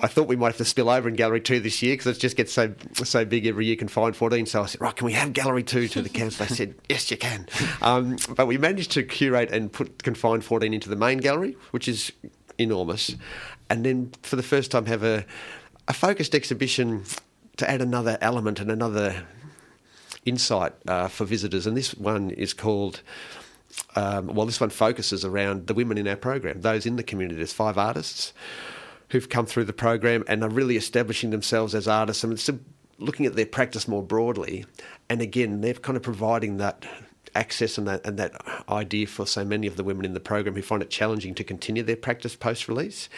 [0.00, 2.20] I thought we might have to spill over in Gallery 2 this year because it
[2.20, 4.46] just gets so so big every year, Confined 14.
[4.46, 6.46] So I said, right, can we have Gallery 2 to the council?
[6.46, 7.46] They said, yes, you can.
[7.82, 11.88] Um, but we managed to curate and put confined 14 into the main gallery, which
[11.88, 12.12] is
[12.58, 13.16] enormous.
[13.70, 15.24] And then for the first time have a,
[15.88, 17.04] a focused exhibition
[17.56, 19.26] to add another element and another
[20.24, 21.66] insight uh, for visitors.
[21.66, 23.02] And this one is called
[23.96, 27.36] um, well, this one focuses around the women in our program, those in the community.
[27.36, 28.32] There's five artists
[29.10, 32.64] who've come through the program and are really establishing themselves as artists and
[32.98, 34.66] looking at their practice more broadly.
[35.08, 36.84] And again, they're kind of providing that
[37.34, 38.32] access and that and that
[38.68, 41.44] idea for so many of the women in the program who find it challenging to
[41.44, 43.08] continue their practice post release.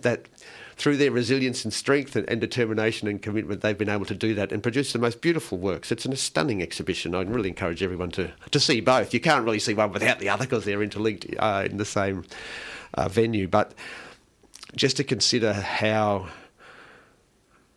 [0.00, 0.28] That
[0.76, 4.32] through their resilience and strength and, and, determination and commitment, they've been able to do
[4.34, 5.90] that and produce the most beautiful works.
[5.90, 7.16] It's an, a stunning exhibition.
[7.16, 9.12] I'd really encourage everyone to, to see both.
[9.12, 12.24] You can't really see one without the other because they're interlinked uh, in the same
[12.94, 13.48] uh, venue.
[13.48, 13.74] But
[14.76, 16.28] just to consider how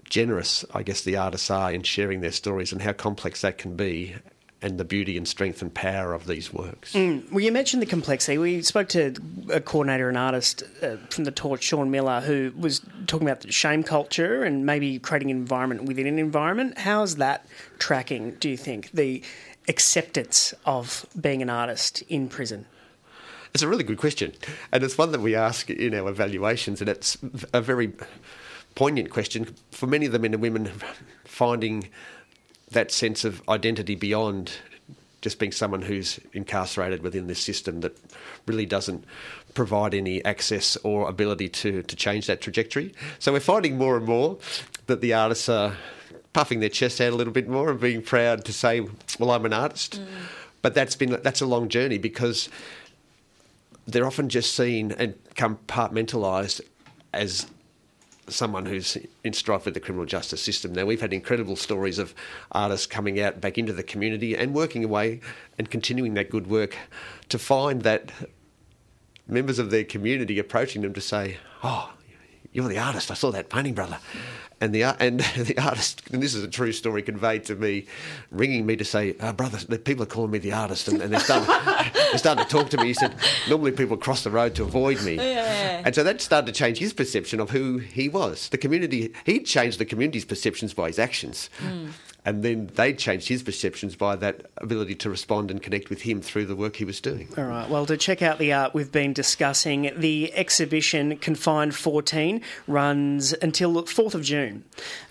[0.04, 3.76] generous, I guess, the artists are in sharing their stories and how complex that can
[3.76, 4.16] be.
[4.64, 6.94] And the beauty and strength and power of these works.
[6.94, 7.32] Mm.
[7.32, 8.38] Well, you mentioned the complexity.
[8.38, 9.16] We spoke to
[9.52, 13.52] a coordinator and artist uh, from the Torch, Sean Miller, who was talking about the
[13.52, 16.78] shame culture and maybe creating an environment within an environment.
[16.78, 17.48] How's that
[17.80, 18.92] tracking, do you think?
[18.92, 19.24] The
[19.68, 22.68] acceptance of being an artist in prison?
[23.54, 24.34] It's a really good question,
[24.72, 27.18] and it's one that we ask in our evaluations, and it's
[27.54, 27.92] a very
[28.76, 30.72] poignant question for many of the men and women
[31.26, 31.90] finding
[32.72, 34.54] that sense of identity beyond
[35.22, 37.96] just being someone who's incarcerated within this system that
[38.48, 39.06] really doesn't
[39.54, 42.94] provide any access or ability to, to change that trajectory.
[43.20, 44.38] So we're finding more and more
[44.88, 45.74] that the artists are
[46.34, 48.82] puffing their chests out a little bit more and being proud to say,
[49.20, 50.08] "Well, I'm an artist." Mm.
[50.62, 52.48] But that's been that's a long journey because
[53.92, 56.62] they're often just seen and compartmentalised
[57.14, 57.48] as
[58.28, 60.74] someone who's in strife with the criminal justice system.
[60.74, 62.14] Now, we've had incredible stories of
[62.52, 65.20] artists coming out back into the community and working away
[65.58, 66.78] and continuing that good work
[67.30, 68.12] to find that
[69.28, 71.92] members of their community approaching them to say, Oh,
[72.52, 73.12] you're the artist.
[73.12, 74.00] I saw that painting, brother.
[74.62, 77.88] And the and the artist, and this is a true story conveyed to me,
[78.30, 81.12] ringing me to say, oh, brother, the people are calling me the artist, and, and
[81.12, 81.48] they're, starting,
[81.94, 82.86] they're starting to talk to me.
[82.86, 83.16] He said,
[83.50, 85.82] normally people cross the road to avoid me, Yeah.
[85.84, 88.50] and so that started to change his perception of who he was.
[88.50, 91.88] The community, he changed the community's perceptions by his actions, hmm.
[92.24, 96.22] And then they changed his perceptions by that ability to respond and connect with him
[96.22, 97.30] through the work he was doing.
[97.36, 97.68] All right.
[97.68, 103.74] Well, to check out the art we've been discussing, the exhibition Confined 14 runs until
[103.74, 104.64] the 4th of June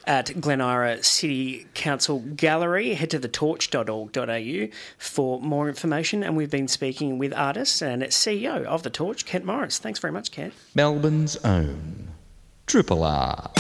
[0.07, 2.95] at Glen Eira City Council Gallery.
[2.95, 6.23] Head to thetorch.org.au for more information.
[6.23, 9.79] And we've been speaking with artist and CEO of The Torch, Kent Morris.
[9.79, 10.55] Thanks very much, Kent.
[10.77, 12.11] Melbourne's own
[12.67, 13.51] Triple R.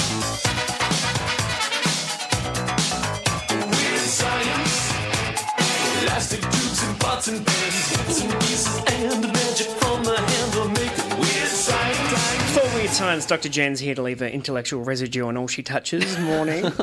[6.30, 10.68] Elastic tubes and pots and pans, bits and pieces, and magic from the hand will
[10.68, 12.52] make it weird science.
[12.56, 13.48] For Weird Science, Dr.
[13.48, 16.18] Jen's here to leave her intellectual residue on all she touches.
[16.20, 16.64] Morning.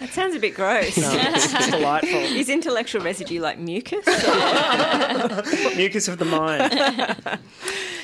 [0.00, 0.94] That sounds a bit gross.
[0.96, 2.20] it's delightful.
[2.20, 4.06] Is intellectual residue like mucus?
[5.76, 7.40] Mucus of the mind.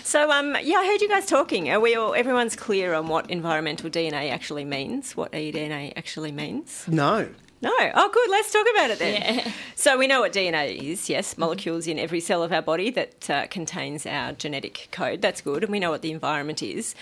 [0.02, 1.70] so, um, yeah, I heard you guys talking.
[1.70, 2.14] Are we all?
[2.14, 5.16] Everyone's clear on what environmental DNA actually means?
[5.16, 6.84] What eDNA actually means?
[6.88, 7.28] No.
[7.62, 7.72] No.
[7.94, 8.30] Oh, good.
[8.30, 9.52] Let's talk about it then.
[9.76, 11.08] So we know what DNA is.
[11.10, 15.20] Yes, molecules in every cell of our body that uh, contains our genetic code.
[15.20, 16.94] That's good, and we know what the environment is.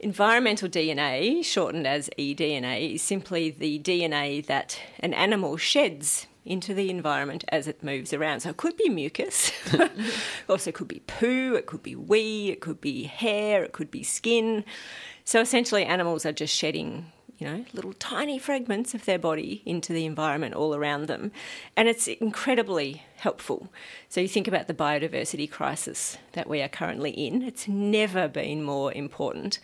[0.00, 6.90] Environmental DNA, shortened as eDNA, is simply the DNA that an animal sheds into the
[6.90, 8.40] environment as it moves around.
[8.40, 9.52] So it could be mucus,
[10.48, 14.02] also could be poo, it could be wee, it could be hair, it could be
[14.02, 14.64] skin.
[15.24, 17.12] So essentially, animals are just shedding
[17.42, 21.32] you know, little tiny fragments of their body into the environment all around them.
[21.76, 23.68] And it's incredibly helpful.
[24.08, 28.62] So you think about the biodiversity crisis that we are currently in, it's never been
[28.62, 29.58] more important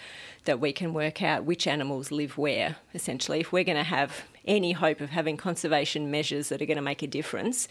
[0.45, 3.39] that we can work out which animals live where, essentially.
[3.39, 6.83] If we're going to have any hope of having conservation measures that are going to
[6.83, 7.69] make a difference,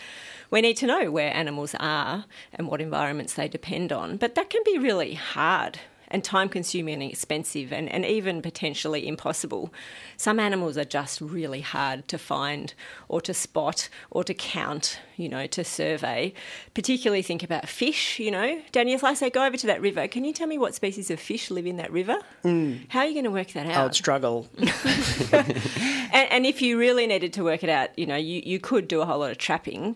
[0.49, 4.15] we need to know where animals are and what environments they depend on.
[4.15, 9.07] But that can be really hard and time consuming and expensive and, and even potentially
[9.07, 9.73] impossible.
[10.15, 12.73] Some animals are just really hard to find
[13.07, 16.33] or to spot or to count, you know, to survey.
[16.73, 18.61] Particularly think about fish, you know.
[18.71, 21.11] Daniel, if I say go over to that river, can you tell me what species
[21.11, 22.17] of fish live in that river?
[22.43, 22.85] Mm.
[22.89, 23.77] How are you going to work that out?
[23.77, 24.47] I would struggle.
[24.57, 28.87] and, and if you really needed to work it out, you know, you, you could
[28.87, 29.95] do a whole lot of trapping,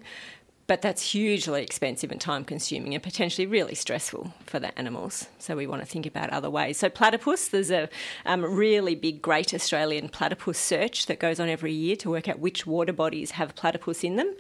[0.71, 5.27] but that's hugely expensive and time consuming and potentially really stressful for the animals.
[5.37, 6.77] So we want to think about other ways.
[6.77, 7.89] So platypus, there's a
[8.25, 12.39] um, really big, great Australian platypus search that goes on every year to work out
[12.39, 14.33] which water bodies have platypus in them.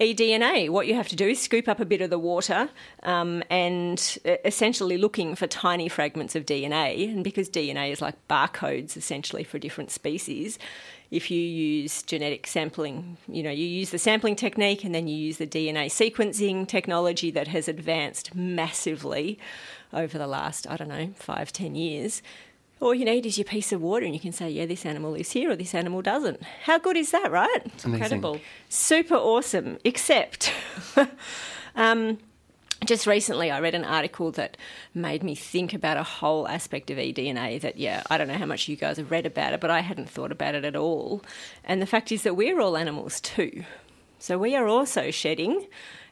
[0.00, 2.68] eDNA, what you have to do is scoop up a bit of the water
[3.04, 7.08] um, and essentially looking for tiny fragments of DNA.
[7.08, 10.58] And because DNA is like barcodes essentially for different species,
[11.12, 15.14] if you use genetic sampling, you know, you use the sampling technique and then you
[15.14, 19.38] use the DNA sequencing technology that has advanced massively
[19.92, 22.22] over the last, I don't know, five, ten years.
[22.80, 25.14] All you need is your piece of water and you can say, yeah, this animal
[25.14, 26.42] is here or this animal doesn't.
[26.64, 27.62] How good is that, right?
[27.84, 27.92] Amazing.
[27.92, 28.40] Incredible.
[28.70, 30.50] super awesome, except
[31.76, 32.16] um,
[32.84, 34.56] just recently I read an article that
[34.94, 38.46] made me think about a whole aspect of eDNA that, yeah, I don't know how
[38.46, 41.22] much you guys have read about it, but I hadn't thought about it at all.
[41.64, 43.64] And the fact is that we're all animals too.
[44.18, 45.66] So we are also shedding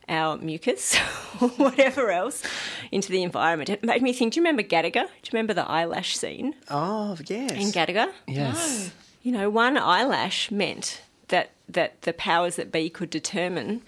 [0.08, 0.96] our mucus
[1.40, 2.42] or whatever else
[2.90, 3.70] into the environment.
[3.70, 4.92] It made me think, do you remember Gattaca?
[4.92, 7.52] Do you remember the eyelash scene Oh, yes.
[7.52, 8.10] in Gattaca?
[8.26, 8.90] Yes.
[9.22, 13.82] you know, one eyelash meant that that the powers that be could determine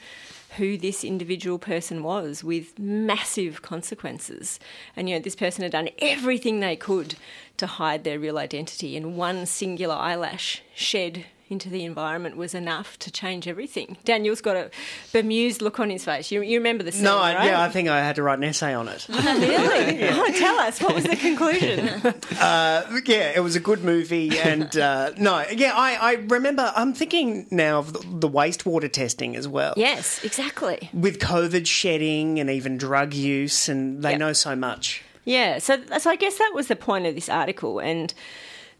[0.56, 4.60] who this individual person was with massive consequences.
[4.96, 7.14] And you know, this person had done everything they could
[7.56, 12.98] to hide their real identity, and one singular eyelash shed into the environment was enough
[13.00, 13.96] to change everything.
[14.04, 14.70] Daniel's got a
[15.12, 16.32] bemused look on his face.
[16.32, 17.44] You, you remember the scene, No, I, right?
[17.46, 19.06] yeah, I think I had to write an essay on it.
[19.08, 20.02] really?
[20.24, 21.88] Oh, tell us, what was the conclusion?
[22.40, 26.72] Uh, yeah, it was a good movie, and uh, no, yeah, I, I remember.
[26.74, 29.74] I'm thinking now of the, the wastewater testing as well.
[29.76, 30.90] yes, exactly.
[30.92, 34.18] with COVID shedding and even drug use, and they Yep.
[34.18, 35.02] know so much.
[35.24, 37.78] Yeah, so, so I guess that was the point of this article.
[37.78, 38.12] And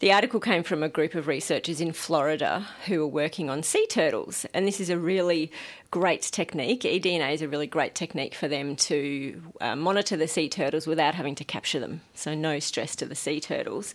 [0.02, 3.86] the article came from a group of researchers in Florida who were working on sea
[3.86, 4.44] turtles.
[4.52, 5.52] And this is a really
[5.92, 6.80] great technique.
[6.80, 11.14] eDNA is a really great technique for them to uh, monitor the sea turtles without
[11.14, 12.00] having to capture them.
[12.14, 13.94] So, no stress to the sea turtles.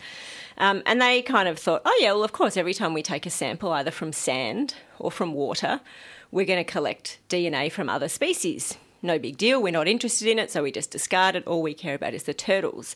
[0.58, 3.26] Um, and they kind of thought, oh, yeah, well, of course, every time we take
[3.26, 5.82] a sample, either from sand or from water,
[6.32, 10.40] we're going to collect DNA from other species no big deal, we're not interested in
[10.40, 11.46] it, so we just discard it.
[11.48, 12.96] All we care about is the turtles.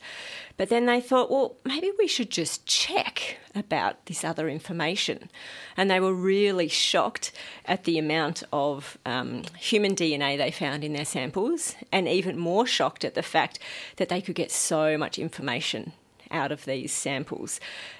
[0.57, 5.29] But then they thought, well, maybe we should just check about this other information.
[5.77, 7.31] And they were really shocked
[7.65, 12.67] at the amount of um, human DNA they found in their samples, and even more
[12.67, 13.59] shocked at the fact
[13.97, 15.93] that they could get so much information
[16.31, 17.59] out of these samples.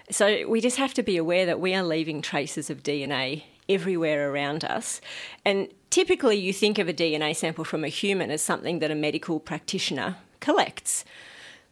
[0.10, 4.32] So we just have to be aware that we are leaving traces of DNA everywhere
[4.32, 5.02] around us.
[5.46, 8.96] And typically, you think of a DNA sample from a human as something that a
[8.96, 11.06] medical practitioner collects.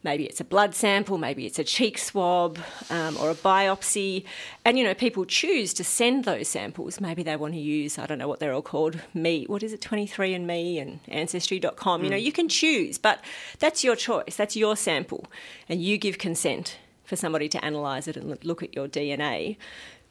[0.02, 2.58] Maybe it's a blood sample, maybe it's a cheek swab
[2.90, 4.24] um, or a biopsy.
[4.64, 7.02] And, you know, people choose to send those samples.
[7.02, 9.74] Maybe they want to use, I don't know what they're all called, me, what is
[9.74, 12.06] it, 23andMe and Ancestry.com.
[12.06, 13.20] You know, you can choose, but
[13.60, 14.38] that's your choice.
[14.38, 15.26] That's your sample.
[15.68, 19.58] And you give consent for somebody to analyse it and look at your DNA.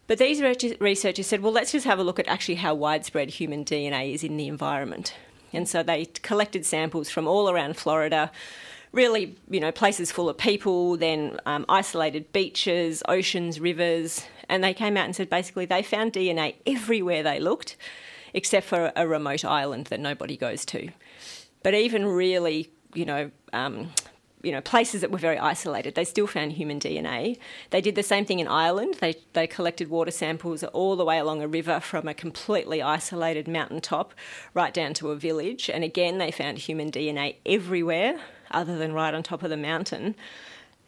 [0.09, 0.41] But these
[0.81, 4.25] researchers said, well, let's just have a look at actually how widespread human DNA is
[4.25, 5.15] in the environment.
[5.53, 8.33] And so they collected samples from all around Florida,
[8.91, 14.25] really, you know, places full of people, then um, isolated beaches, oceans, rivers.
[14.49, 17.77] And they came out and said basically they found DNA everywhere they looked,
[18.33, 20.89] except for a remote island that nobody goes to.
[21.63, 23.91] But even really, you know, um,
[24.43, 27.39] you know, places that were very isolated, they still found human DNA.
[27.71, 28.97] They did the same thing in Ireland.
[29.01, 33.49] They, they collected water samples all the way along a river from a completely isolated
[33.49, 34.15] mountaintop
[34.55, 35.69] right down to a village.
[35.69, 38.21] And again, they found human DNA everywhere
[38.51, 40.15] other than right on top of the mountain.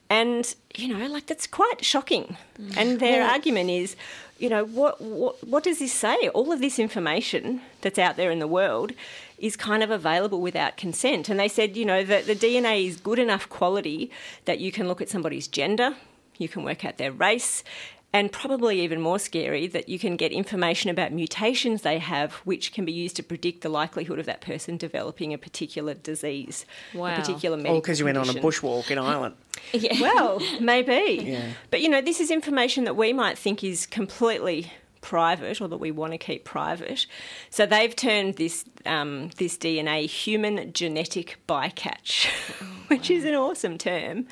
[0.09, 2.37] And, you know, like that's quite shocking.
[2.59, 2.77] Mm.
[2.77, 3.95] And their argument is,
[4.39, 6.29] you know, what, what, what does this say?
[6.31, 8.93] All of this information that's out there in the world
[9.41, 11.29] is kind of available without consent.
[11.29, 14.11] And they said, you know, that the DNA is good enough quality
[14.45, 15.95] that you can look at somebody's gender,
[16.39, 17.65] you can work out their race,
[18.13, 22.73] and probably even more scary, that you can get information about mutations they have, which
[22.73, 27.13] can be used to predict the likelihood of that person developing a particular disease, Wow.
[27.13, 29.37] a particular medical All because you went on a bushwalk in Ireland.
[29.73, 30.01] Yeah.
[30.01, 31.23] Well, maybe.
[31.23, 31.53] Yeah.
[31.71, 35.79] But you know, this is information that we might think is completely private or that
[35.79, 37.07] we want to keep private.
[37.51, 42.27] So they've turned this um, this DNA human genetic bycatch,
[42.89, 44.27] which is an awesome term.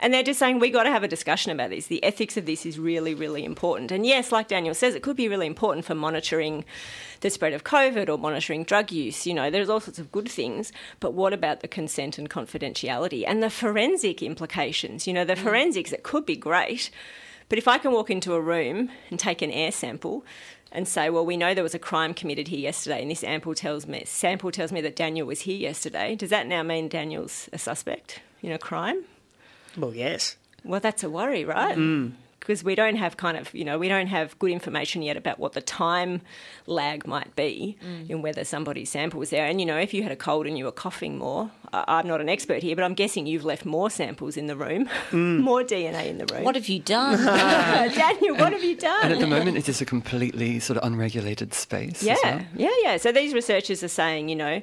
[0.00, 1.86] And they're just saying we got to have a discussion about this.
[1.86, 3.90] The ethics of this is really, really important.
[3.90, 6.64] And yes, like Daniel says, it could be really important for monitoring
[7.20, 9.26] the spread of COVID or monitoring drug use.
[9.26, 10.70] You know, there's all sorts of good things.
[11.00, 15.06] But what about the consent and confidentiality and the forensic implications?
[15.06, 16.90] You know, the forensics, it could be great.
[17.48, 20.24] But if I can walk into a room and take an air sample
[20.72, 23.54] and say, well, we know there was a crime committed here yesterday, and this sample
[23.54, 27.48] tells me sample tells me that Daniel was here yesterday, does that now mean Daniel's
[27.52, 29.04] a suspect in a crime?
[29.76, 30.36] Well, yes.
[30.64, 31.76] Well, that's a worry, right?
[31.76, 32.12] Mm.
[32.46, 35.40] Because we don't have kind of, you know, we don't have good information yet about
[35.40, 36.20] what the time
[36.66, 38.08] lag might be mm.
[38.08, 39.46] in whether somebody's sample was there.
[39.46, 42.06] And, you know, if you had a cold and you were coughing more, I- I'm
[42.06, 45.40] not an expert here, but I'm guessing you've left more samples in the room, mm.
[45.40, 46.44] more DNA in the room.
[46.44, 47.18] What have you done?
[47.94, 49.02] Daniel, what have you done?
[49.02, 52.00] And at the moment, it is just a completely sort of unregulated space.
[52.04, 52.42] Yeah, well.
[52.54, 52.96] yeah, yeah.
[52.98, 54.62] So these researchers are saying, you know,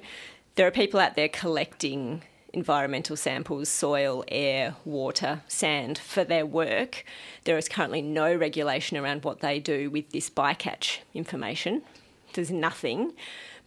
[0.55, 2.23] there are people out there collecting
[2.53, 7.03] environmental samples, soil, air, water, sand for their work.
[7.45, 11.81] There is currently no regulation around what they do with this bycatch information.
[12.33, 13.13] There's nothing.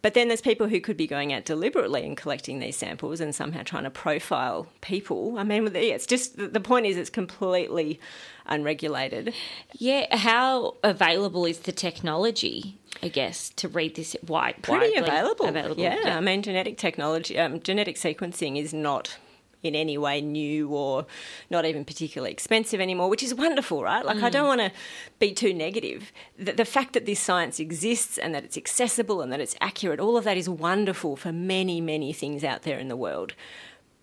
[0.06, 3.34] But then there's people who could be going out deliberately and collecting these samples and
[3.34, 5.36] somehow trying to profile people.
[5.36, 7.98] I mean, it's just the point is it's completely
[8.46, 9.34] unregulated.
[9.72, 10.16] yeah.
[10.16, 12.78] How available is the technology?
[13.02, 15.74] I guess to read this wide, pretty widely available.
[15.76, 19.18] Yeah, I mean, genetic technology, um, genetic sequencing is not
[19.62, 21.06] in any way new or
[21.50, 24.04] not even particularly expensive anymore, which is wonderful, right?
[24.04, 24.32] Like, I mm.
[24.32, 24.72] don't want to
[25.18, 26.12] be too negative.
[26.38, 30.00] The, the fact that this science exists and that it's accessible and that it's accurate,
[30.00, 33.34] all of that is wonderful for many, many things out there in the world.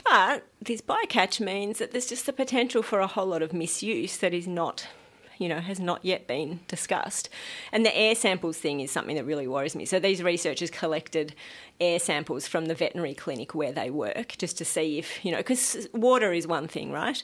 [0.04, 4.18] But this bycatch means that there's just the potential for a whole lot of misuse
[4.18, 4.88] that is not
[5.44, 7.28] you know, has not yet been discussed.
[7.74, 9.84] And the air samples thing is something that really worries me.
[9.84, 11.36] So these researchers collected
[11.82, 15.40] air samples from the veterinary clinic where they work just to see if, you know,
[15.40, 17.22] because water is one thing, right?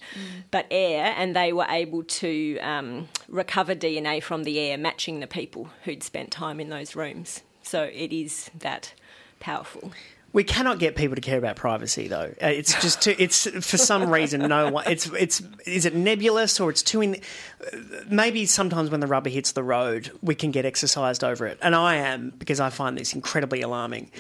[0.52, 5.28] But air, and they were able to um, recover DNA from the air matching the
[5.28, 7.42] people who'd spent time in those rooms.
[7.64, 8.94] So it is that
[9.40, 9.94] powerful.
[10.32, 12.34] We cannot get people to care about privacy, though.
[12.42, 14.86] Uh, it's just too, it's for some reason no one.
[14.88, 17.16] It's it's is it nebulous or it's too in.
[17.16, 17.78] uh,
[18.10, 21.76] Maybe sometimes when the rubber hits the road, we can get exercised over it, and
[21.76, 24.12] I am because I find this incredibly alarming.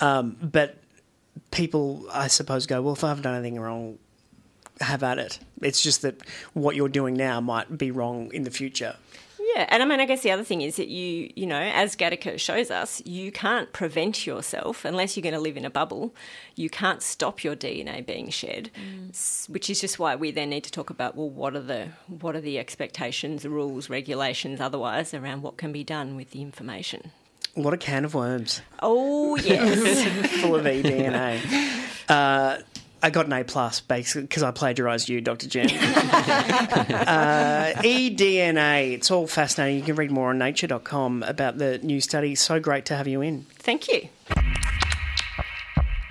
[0.00, 0.76] Um, but
[1.50, 2.94] people, I suppose, go well.
[2.94, 3.98] If I haven't done anything wrong,
[4.80, 5.38] have at it.
[5.62, 6.20] It's just that
[6.52, 8.94] what you're doing now might be wrong in the future.
[9.56, 11.96] Yeah, and I mean, I guess the other thing is that you, you know, as
[11.96, 16.14] Gattaca shows us, you can't prevent yourself unless you're going to live in a bubble.
[16.56, 18.70] You can't stop your DNA being shared,
[19.08, 21.88] S- which is just why we then need to talk about well, what are the
[22.06, 27.10] what are the expectations, rules, regulations, otherwise around what can be done with the information.
[27.54, 28.60] What a can of worms.
[28.82, 30.04] Oh yes,
[30.42, 31.40] full of eDNA.
[32.08, 32.58] Uh,
[33.06, 35.46] I got an A plus basically because I plagiarised you, Dr.
[35.46, 35.66] Jen.
[35.70, 38.94] uh, eDNA.
[38.94, 39.78] It's all fascinating.
[39.78, 42.34] You can read more on Nature.com about the new study.
[42.34, 43.46] So great to have you in.
[43.60, 44.08] thank you.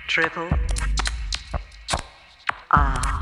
[0.08, 0.48] Triple
[2.70, 3.20] R.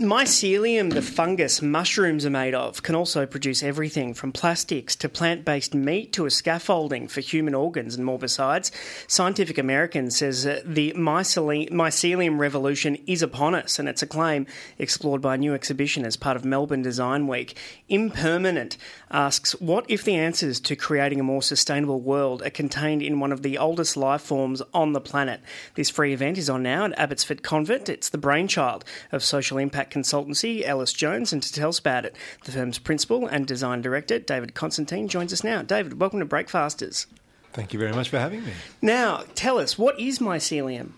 [0.00, 5.44] Mycelium, the fungus mushrooms are made of, can also produce everything from plastics to plant
[5.44, 8.72] based meat to a scaffolding for human organs and more besides.
[9.06, 14.48] Scientific American says the mycelium revolution is upon us, and it's a claim
[14.80, 17.56] explored by a new exhibition as part of Melbourne Design Week.
[17.88, 18.76] IM-Permanent
[19.12, 23.30] asks What if the answers to creating a more sustainable world are contained in one
[23.30, 25.40] of the oldest life forms on the planet?
[25.76, 27.88] This free event is on now at Abbotsford Convent.
[27.88, 32.16] It's the brainchild of social impact consultancy Ellis Jones, and to tell us about it,
[32.44, 35.62] the firm's principal and design director, David Constantine, joins us now.
[35.62, 37.06] David, welcome to Breakfasters.
[37.52, 38.52] Thank you very much for having me.
[38.82, 40.90] Now, tell us, what is mycelium?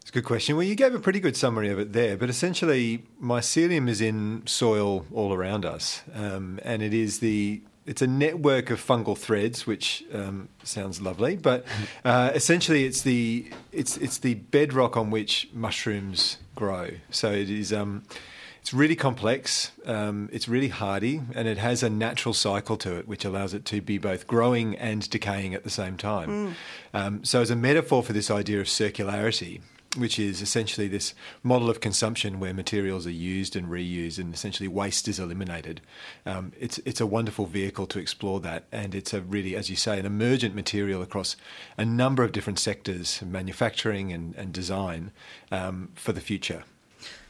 [0.00, 0.56] It's a good question.
[0.56, 4.42] Well, you gave a pretty good summary of it there, but essentially, mycelium is in
[4.46, 9.66] soil all around us, um, and it is the it's a network of fungal threads,
[9.66, 11.64] which um, sounds lovely, but
[12.04, 16.90] uh, essentially, it's the it's it's the bedrock on which mushrooms grow.
[17.10, 17.72] So it is.
[17.72, 18.02] Um,
[18.60, 23.08] it's really complex, um, it's really hardy, and it has a natural cycle to it,
[23.08, 26.54] which allows it to be both growing and decaying at the same time.
[26.92, 29.62] Um, so, as a metaphor for this idea of circularity,
[29.98, 34.68] which is essentially this model of consumption where materials are used and reused and essentially
[34.68, 35.80] waste is eliminated.
[36.24, 39.76] Um, it's it's a wonderful vehicle to explore that, and it's a really, as you
[39.76, 41.36] say, an emergent material across
[41.76, 45.10] a number of different sectors, manufacturing and, and design,
[45.50, 46.64] um, for the future.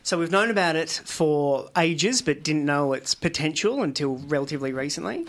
[0.03, 5.27] So we've known about it for ages, but didn't know its potential until relatively recently.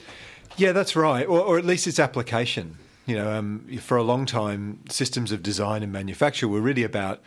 [0.56, 2.78] Yeah, that's right, or, or at least its application.
[3.10, 7.20] You know, um, for a long time, systems of design and manufacture were really about,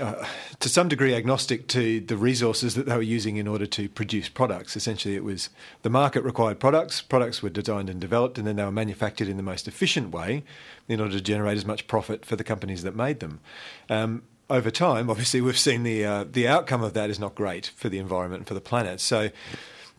[0.00, 0.24] uh,
[0.60, 4.28] to some degree, agnostic to the resources that they were using in order to produce
[4.28, 4.76] products.
[4.76, 5.50] Essentially, it was
[5.82, 9.36] the market required products, products were designed and developed, and then they were manufactured in
[9.36, 10.44] the most efficient way
[10.86, 13.40] in order to generate as much profit for the companies that made them.
[13.88, 17.72] Um, over time, obviously, we've seen the uh, the outcome of that is not great
[17.74, 19.00] for the environment and for the planet.
[19.00, 19.30] So,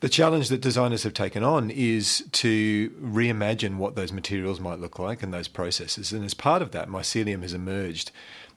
[0.01, 4.97] the challenge that designers have taken on is to reimagine what those materials might look
[4.97, 6.11] like and those processes.
[6.11, 8.11] And as part of that, mycelium has emerged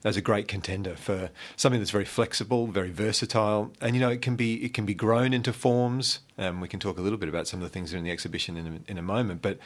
[0.05, 4.21] as a great contender for something that's very flexible, very versatile, and you know it
[4.21, 6.19] can be it can be grown into forms.
[6.37, 8.03] Um, we can talk a little bit about some of the things that are in
[8.03, 9.57] the exhibition in a, in a moment, but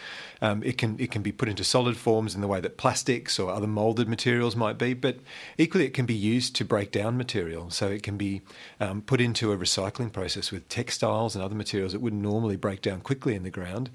[0.42, 3.38] um, it can it can be put into solid forms in the way that plastics
[3.38, 4.94] or other molded materials might be.
[4.94, 5.18] But
[5.58, 8.42] equally, it can be used to break down material, so it can be
[8.80, 12.82] um, put into a recycling process with textiles and other materials that wouldn't normally break
[12.82, 13.90] down quickly in the ground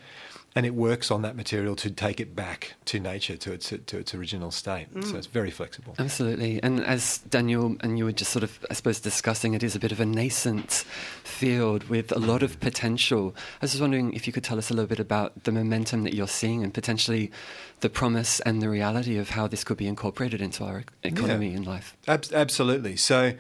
[0.57, 3.99] and it works on that material to take it back to nature to its to
[3.99, 4.87] its original state.
[5.05, 5.95] So it's very flexible.
[5.99, 6.63] Absolutely.
[6.63, 9.81] And as Daniel and you were just sort of, I suppose, discussing, it is a
[9.81, 10.85] bit of a nascent
[11.25, 13.35] field with a lot of potential.
[13.37, 16.05] I was just wondering if you could tell us a little bit about the momentum
[16.05, 17.33] that you're seeing and potentially
[17.81, 21.51] the promise and the reality of how this could be incorporated into our e- economy
[21.51, 21.57] Yeah.
[21.57, 21.97] and life.
[22.07, 22.97] Ab- absolutely.
[22.97, 23.33] So,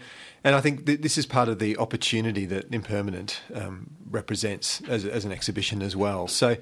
[0.42, 5.04] and I think th- this is part of the opportunity that IM-Permanent um, represents as,
[5.04, 6.26] as an exhibition as well.
[6.28, 6.56] So,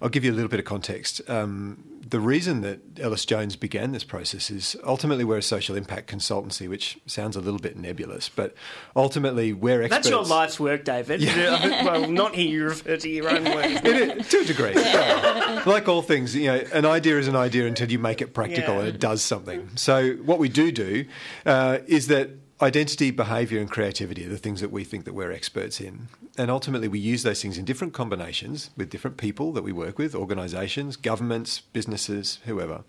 [0.00, 1.22] I'll give you a little bit of context.
[1.28, 6.08] Um, the reason that Ellis Jones began this process is ultimately we're a social impact
[6.08, 8.54] consultancy, which sounds a little bit nebulous, but
[8.94, 10.06] ultimately we're experts.
[10.06, 11.22] That's your life's work, David.
[11.84, 13.66] well, not here you refer to your own work.
[13.84, 14.72] Is, to a degree.
[14.74, 15.44] Yeah.
[15.66, 18.74] Like all things, you know, an idea is an idea until you make it practical
[18.74, 18.80] Yeah.
[18.80, 19.68] and it does something.
[19.74, 21.06] So what we do do
[21.44, 22.30] uh, is that
[22.60, 26.08] identity, behaviour, and creativity are the things that we think that we're experts in.
[26.38, 29.98] And ultimately, we use those things in different combinations with different people that we work
[29.98, 32.84] with, organisations, governments, businesses, whoever.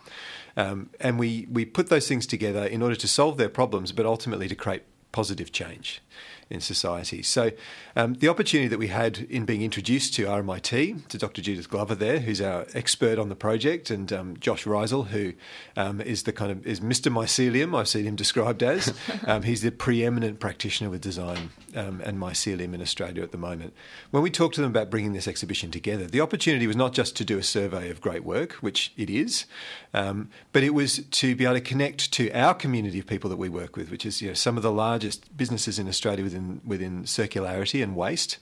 [0.56, 4.06] Um, and we, we put those things together in order to solve their problems, but
[4.06, 6.02] ultimately to create positive change
[6.50, 7.22] in society.
[7.22, 7.52] So,
[7.96, 11.42] um, the opportunity that we had in being introduced to RMIT, to Dr.
[11.42, 15.34] Judith Glover there, who's our expert on the project, and um, Josh Reisel, who
[15.76, 17.12] um, is the kind of is Mr.
[17.12, 17.78] Mycelium.
[17.78, 18.94] I've seen him described as.
[19.26, 23.74] Um, he's the preeminent practitioner with design um, and mycelium in Australia at the moment.
[24.12, 27.16] When we talked to them about bringing this exhibition together, the opportunity was not just
[27.18, 29.46] to do a survey of great work, which it is,
[29.94, 33.38] um, but it was to be able to connect to our community of people that
[33.38, 36.62] we work with, which is you know some of the largest businesses in Australia within
[36.66, 38.38] within circularity and waste,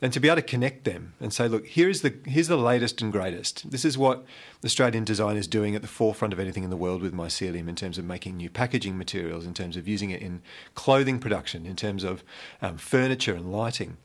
[0.00, 3.02] and to be able to connect them and say, look, here's the here's the latest
[3.02, 3.70] and greatest.
[3.70, 4.24] This is what
[4.64, 7.76] Australian design is doing at the forefront of anything in the world with mycelium in
[7.76, 10.42] terms of making new packaging materials, in terms of using it in
[10.74, 12.22] clothing production, in terms of
[12.62, 13.96] um, furniture and lighting,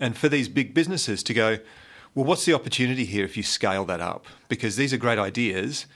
[0.00, 1.58] and for these big businesses to go.
[2.14, 4.26] Well, what's the opportunity here if you scale that up?
[4.48, 5.86] Because these are great ideas,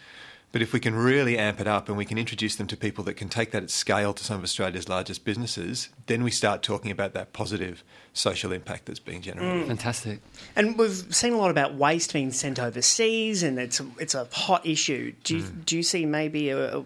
[0.50, 3.04] but if we can really amp it up and we can introduce them to people
[3.04, 6.62] that can take that at scale to some of Australia's largest businesses, then we start
[6.62, 9.64] talking about that positive social impact that's being generated.
[9.64, 9.68] Mm.
[9.68, 10.20] Fantastic.
[10.56, 14.26] And we've seen a lot about waste being sent overseas, and it's a, it's a
[14.32, 15.12] hot issue.
[15.22, 15.64] Do you, mm.
[15.66, 16.84] do you see maybe a,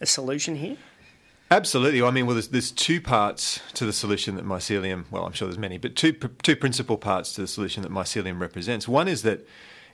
[0.00, 0.76] a solution here?
[1.54, 2.02] Absolutely.
[2.02, 5.46] I mean, well, there's, there's two parts to the solution that mycelium, well, I'm sure
[5.46, 8.88] there's many, but two, two principal parts to the solution that mycelium represents.
[8.88, 9.46] One is that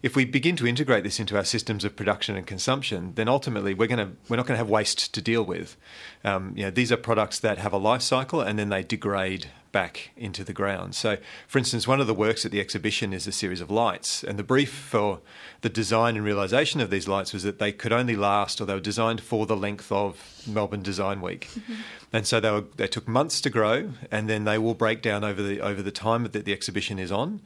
[0.03, 3.75] if we begin to integrate this into our systems of production and consumption, then ultimately
[3.75, 5.77] we're going to we're not going to have waste to deal with.
[6.25, 9.49] Um, you know, these are products that have a life cycle and then they degrade
[9.73, 10.95] back into the ground.
[10.95, 14.25] So, for instance, one of the works at the exhibition is a series of lights,
[14.25, 15.21] and the brief for
[15.61, 18.75] the design and realization of these lights was that they could only last, or they
[18.75, 21.49] were designed for the length of Melbourne Design Week,
[22.13, 25.25] and so they were they took months to grow, and then they will break down
[25.25, 27.41] over the over the time that the exhibition is on,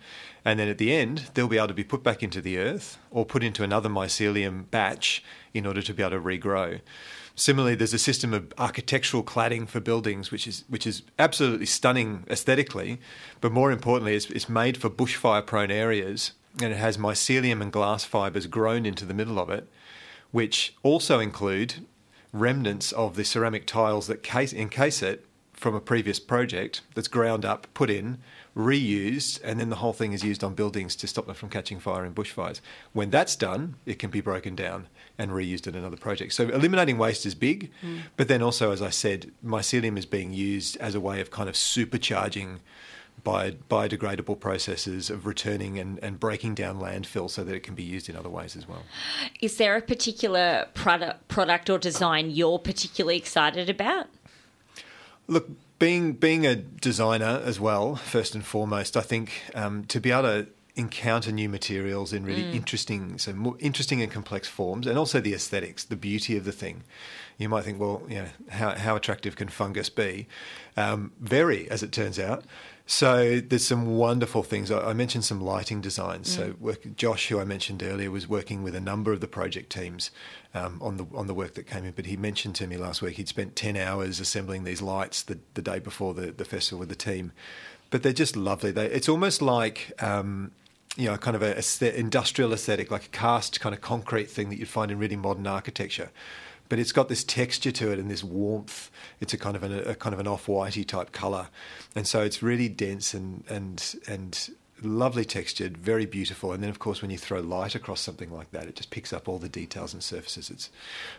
[0.44, 2.98] and then at the end they'll be able to be put back into the earth
[3.10, 5.22] or put into another mycelium batch
[5.52, 6.80] in order to be able to regrow.
[7.36, 12.24] Similarly, there's a system of architectural cladding for buildings, which is which is absolutely stunning
[12.30, 13.00] aesthetically,
[13.40, 16.32] but more importantly, it's, it's made for bushfire-prone areas,
[16.62, 19.68] and it has mycelium and glass fibres grown into the middle of it,
[20.30, 21.84] which also include
[22.32, 27.44] remnants of the ceramic tiles that case, encase it from a previous project that's ground
[27.44, 28.18] up, put in,
[28.56, 31.80] reused, and then the whole thing is used on buildings to stop them from catching
[31.80, 32.60] fire in bushfires.
[32.92, 34.86] When that's done, it can be broken down
[35.18, 36.32] and reused in another project.
[36.32, 38.02] So eliminating waste is big, mm.
[38.16, 41.48] but then also, as I said, mycelium is being used as a way of kind
[41.48, 42.58] of supercharging
[43.24, 47.82] bio, biodegradable processes of returning and, and breaking down landfill so that it can be
[47.82, 48.82] used in other ways as well.
[49.40, 54.06] Is there a particular product, product or design you're particularly excited about?
[55.26, 55.48] Look,
[55.84, 60.22] being being a designer as well, first and foremost, I think um, to be able
[60.22, 65.20] to encounter new materials in really interesting, so more interesting and complex forms, and also
[65.20, 66.84] the aesthetics, the beauty of the thing.
[67.36, 70.26] You might think, well, you know, how how attractive can fungus be?
[70.74, 72.44] Um, very, as it turns out.
[72.86, 74.70] So there's some wonderful things.
[74.70, 76.30] I mentioned some lighting designs.
[76.30, 79.70] So work, Josh, who I mentioned earlier, was working with a number of the project
[79.72, 80.10] teams
[80.52, 81.92] um, on the on the work that came in.
[81.92, 85.38] But he mentioned to me last week he'd spent ten hours assembling these lights the,
[85.54, 87.32] the day before the, the festival with the team.
[87.88, 88.70] But they're just lovely.
[88.70, 90.50] They, it's almost like um,
[90.96, 94.50] you know, kind of a, a industrial aesthetic, like a cast kind of concrete thing
[94.50, 96.10] that you'd find in really modern architecture.
[96.74, 98.90] But it's got this texture to it and this warmth.
[99.20, 101.46] It's a kind of an, a kind of an off-whitey type color,
[101.94, 104.50] and so it's really dense and and and
[104.82, 106.52] lovely textured, very beautiful.
[106.52, 109.12] And then, of course, when you throw light across something like that, it just picks
[109.12, 110.50] up all the details and surfaces.
[110.50, 110.68] It's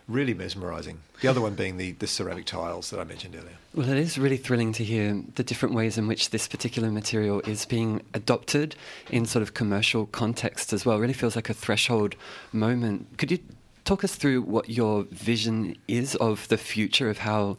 [0.10, 0.98] really mesmerising.
[1.22, 3.56] The other one being the, the ceramic tiles that I mentioned earlier.
[3.74, 7.40] Well, it is really thrilling to hear the different ways in which this particular material
[7.48, 8.76] is being adopted
[9.10, 10.98] in sort of commercial context as well.
[10.98, 12.16] It really feels like a threshold
[12.52, 13.18] moment.
[13.18, 13.40] Could you
[13.86, 17.58] talk us through what your vision is of the future of how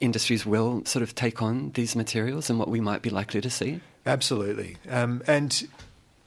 [0.00, 3.50] industries will sort of take on these materials and what we might be likely to
[3.50, 3.80] see?
[4.04, 4.76] Absolutely.
[4.88, 5.68] Um, and,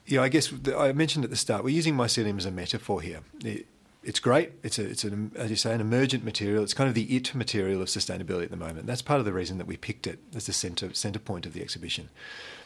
[0.06, 3.02] you know, I guess I mentioned at the start, we're using mycelium as a metaphor
[3.02, 3.22] here.
[3.44, 3.66] It,
[4.04, 4.52] it's great.
[4.64, 6.64] It's a, it's an, as you say, an emergent material.
[6.64, 8.86] It's kind of the it material of sustainability at the moment.
[8.86, 11.54] That's part of the reason that we picked it as the center center point of
[11.54, 12.10] the exhibition.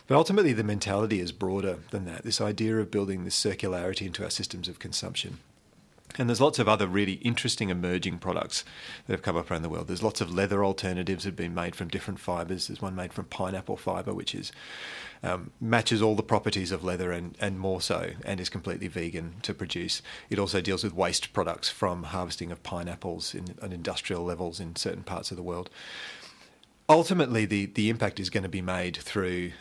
[0.08, 2.24] But ultimately, the mentality is broader than that.
[2.24, 5.40] This idea of building this circularity into our systems of consumption.
[6.18, 8.66] And there's lots of other really interesting emerging products
[9.06, 9.88] that have come up around the world.
[9.88, 12.68] There's lots of leather alternatives that have been made from different fibres.
[12.68, 14.52] There's one made from pineapple fibre, which is
[15.24, 19.36] um, matches all the properties of leather and, and more so, and is completely vegan
[19.44, 20.02] to produce.
[20.30, 24.76] It also deals with waste products from harvesting of pineapples in, on industrial levels in
[24.76, 25.70] certain parts of the world.
[26.90, 29.52] ultimately, the, the impact is going to be made through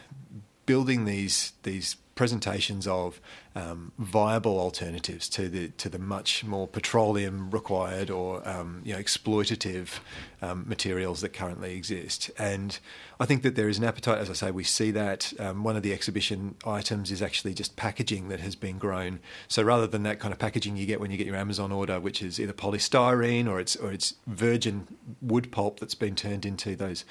[0.67, 3.21] building these these presentations of
[3.55, 8.99] um, viable alternatives to the to the much more petroleum required or um, you know
[8.99, 10.01] exploitative
[10.43, 12.31] um, materials that currently exist.
[12.39, 12.79] And
[13.21, 14.19] I think that there is an appetite.
[14.19, 17.77] As I say, we see that um, one of the exhibition items is actually just
[17.77, 19.21] packaging that has been grown.
[19.47, 22.01] So rather than that kind of packaging you get when you get your Amazon order,
[22.01, 24.89] which is either polystyrene or it's or it's virgin
[25.21, 27.05] wood pulp that's been turned into those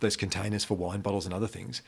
[0.00, 1.80] those containers for wine bottles and other things.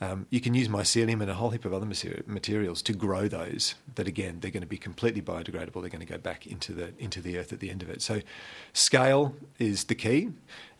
[0.00, 3.74] Um, you can use mycelium and a whole heap of other materials to grow those.
[3.94, 5.80] That again, they're going to be completely biodegradable.
[5.80, 8.02] They're going to go back into the into the earth at the end of it.
[8.02, 8.20] So,
[8.72, 10.30] scale is the key.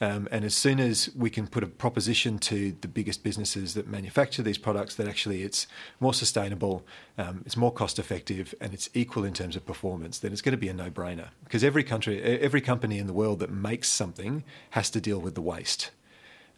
[0.00, 3.86] Um, and as soon as we can put a proposition to the biggest businesses that
[3.86, 5.66] manufacture these products that actually it's
[6.00, 6.84] more sustainable,
[7.16, 10.52] um, it's more cost effective, and it's equal in terms of performance, then it's going
[10.52, 11.28] to be a no brainer.
[11.44, 15.34] Because every country, every company in the world that makes something has to deal with
[15.34, 15.90] the waste.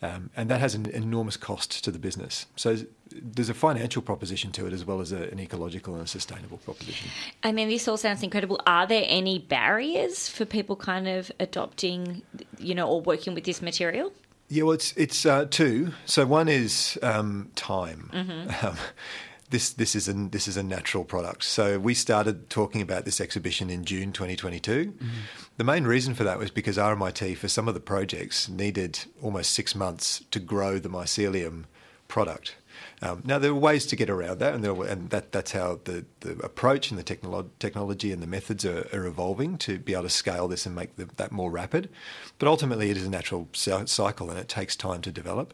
[0.02, 2.46] Um, and that has an enormous cost to the business.
[2.54, 2.76] So
[3.10, 6.58] there's a financial proposition to it as well as a, an ecological and a sustainable
[6.58, 7.10] proposition.
[7.42, 8.60] I mean, this all sounds incredible.
[8.66, 12.22] Are there any barriers for people kind of adopting,
[12.58, 14.12] you know, or working with this material?
[14.48, 15.92] Yeah, well, it's it's uh, two.
[16.04, 18.10] So one is um, time.
[18.12, 18.66] Mm-hmm.
[18.66, 18.76] Um,
[19.46, 21.44] this this is a this is a natural product.
[21.44, 24.86] So we started talking about this exhibition in June 2022.
[24.86, 25.06] Mm-hmm.
[25.56, 29.52] The main reason for that was because RMIT for some of the projects needed almost
[29.52, 31.64] six months to grow the mycelium
[32.08, 32.56] product.
[33.02, 36.04] Um, now there are ways to get around that, and, and that that's how the,
[36.20, 40.04] the approach and the technolo- technology and the methods are, are, evolving to be able
[40.04, 41.90] to scale this and make the, that more rapid.
[42.38, 45.52] But ultimately, it is a natural cycle, and it takes time to develop.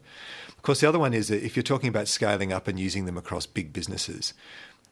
[0.49, 3.07] Of course, the other one is that if you're talking about scaling up and using
[3.07, 4.35] them across big businesses,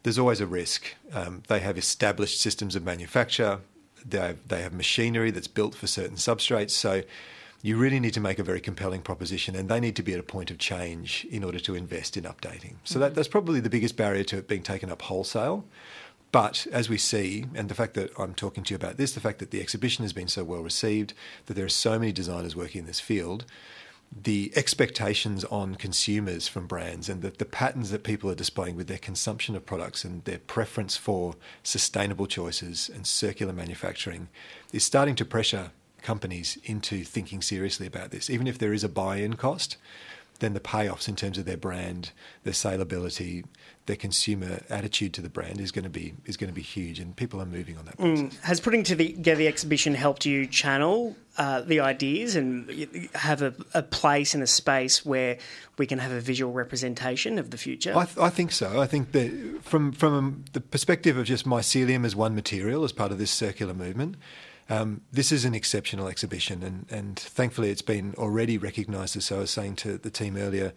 [0.02, 0.96] there's always a risk.
[1.12, 3.60] Um, they have established systems of manufacture.
[4.04, 6.70] They have, they have machinery that's built for certain substrates.
[6.70, 7.02] So
[7.62, 10.20] you really need to make a very compelling proposition, and they need to be at
[10.20, 12.76] a point of change in order to invest in updating.
[12.84, 13.14] So that, mm-hmm.
[13.14, 15.64] that's probably the biggest barrier to it being taken up wholesale.
[16.32, 19.20] But as we see, and the fact that I'm talking to you about this, the
[19.20, 21.12] fact that the exhibition has been so well received,
[21.46, 23.44] that there are so many designers working in this field,
[24.10, 28.88] the expectations on consumers from brands and the, the patterns that people are displaying with
[28.88, 34.28] their consumption of products and their preference for sustainable choices and circular manufacturing
[34.72, 35.70] is starting to pressure
[36.02, 38.30] companies into thinking seriously about this.
[38.30, 39.76] Even if there is a buy in cost,
[40.40, 42.10] then the payoffs in terms of their brand,
[42.44, 43.44] their saleability,
[43.86, 46.98] their consumer attitude to the brand is going to be is going to be huge,
[46.98, 47.96] and people are moving on that.
[47.98, 48.38] Mm.
[48.40, 53.82] Has putting together the exhibition helped you channel uh, the ideas and have a, a,
[53.82, 55.38] place in a space where
[55.78, 57.96] we can have a visual representation of the future?
[57.96, 58.80] I, th- I think so.
[58.80, 63.12] I think that from from the perspective of just mycelium as one material as part
[63.12, 64.16] of this circular movement.
[64.70, 69.16] Um, this is an exceptional exhibition, and, and thankfully it's been already recognised.
[69.16, 70.72] As I was saying to the team earlier,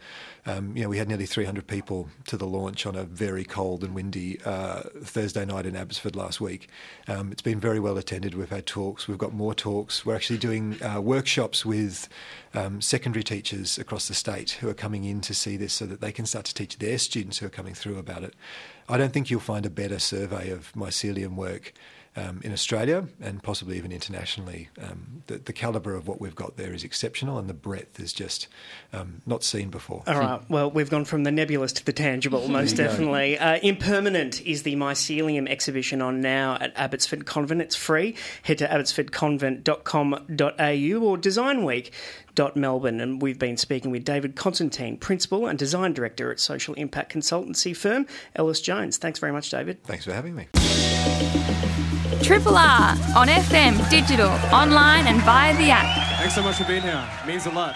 [0.47, 3.83] um, you know we had nearly 300 people to the launch on a very cold
[3.83, 6.69] and windy uh, Thursday night in Abbotsford last week.
[7.07, 8.33] Um, it's been very well attended.
[8.33, 9.07] We've had talks.
[9.07, 10.03] We've got more talks.
[10.03, 12.09] We're actually doing uh, workshops with
[12.55, 16.01] um, secondary teachers across the state who are coming in to see this, so that
[16.01, 18.33] they can start to teach their students who are coming through about it.
[18.89, 21.73] I don't think you'll find a better survey of mycelium work
[22.15, 24.69] um, in Australia and possibly even internationally.
[24.81, 28.13] Um, the, the, calibre of what we've got there is exceptional, and the breadth is
[28.13, 28.47] just
[28.91, 30.03] um, not seen before.
[30.07, 30.41] All right.
[30.49, 33.37] Well, we've gone from the nebulous to the tangible, most definitely.
[33.37, 37.61] Uh, IM-Permanent is the mycelium exhibition on now at Abbotsford Convent.
[37.61, 38.15] It's free.
[38.43, 41.91] Head to abbotsfordconvent.com.au or Design Week.
[42.55, 47.13] Melbourne, and we've been speaking with David Constantine, Principal and Design Director at social impact
[47.13, 48.97] consultancy firm Ellis Jones.
[48.97, 49.83] Thanks very much, David.
[49.83, 50.47] Thanks for having me.
[52.23, 56.17] Triple R on FM, digital, online, and via the app.
[56.17, 57.05] Thanks so much for being here.
[57.23, 57.75] It means a lot.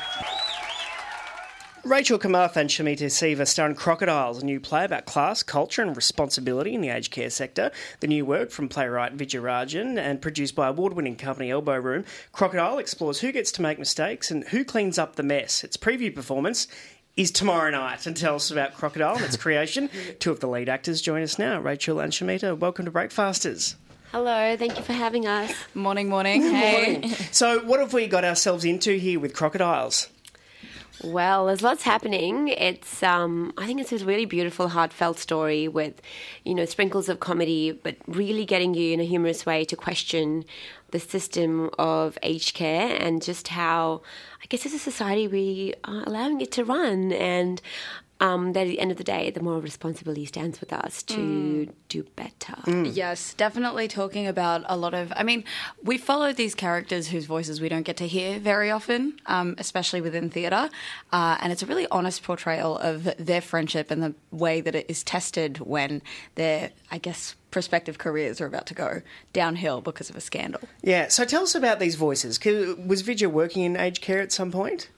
[1.83, 5.95] Rachel Kamath and Shamita Siva star in Crocodiles, a new play about class, culture, and
[5.95, 7.71] responsibility in the aged care sector.
[8.01, 12.03] The new work from playwright Vidya Rajan and produced by award winning company Elbow Room.
[12.33, 15.63] Crocodile explores who gets to make mistakes and who cleans up the mess.
[15.63, 16.67] Its preview performance
[17.17, 19.89] is tomorrow night and tell us about Crocodile and its creation.
[20.19, 22.57] Two of the lead actors join us now, Rachel and Shamita.
[22.57, 23.75] Welcome to Breakfasters.
[24.11, 25.51] Hello, thank you for having us.
[25.73, 26.41] Morning, morning.
[26.43, 26.93] Hey.
[26.93, 27.11] Morning.
[27.31, 30.07] So, what have we got ourselves into here with crocodiles?
[31.03, 32.47] Well, there's lots happening.
[32.47, 36.01] It's um, I think it's a really beautiful, heartfelt story with,
[36.43, 40.43] you know, sprinkles of comedy, but really getting you in a humorous way to question
[40.89, 44.01] the system of aged care and just how,
[44.41, 47.11] I guess, as a society we are allowing it to run.
[47.11, 47.61] And
[48.19, 51.17] um, that at the end of the day, the moral responsibility stands with us to
[51.17, 51.69] Mm.
[51.89, 52.55] do better.
[52.85, 55.13] Yes, definitely talking about a lot of.
[55.15, 55.43] I mean,
[55.83, 60.01] we follow these characters whose voices we don't get to hear very often, um, especially
[60.01, 60.69] within theatre.
[61.11, 64.85] Uh, and it's a really honest portrayal of their friendship and the way that it
[64.89, 66.01] is tested when
[66.35, 69.01] their, I guess, prospective careers are about to go
[69.33, 70.61] downhill because of a scandal.
[70.81, 72.39] Yeah, so tell us about these voices.
[72.85, 74.89] Was Vidya working in aged care at some point?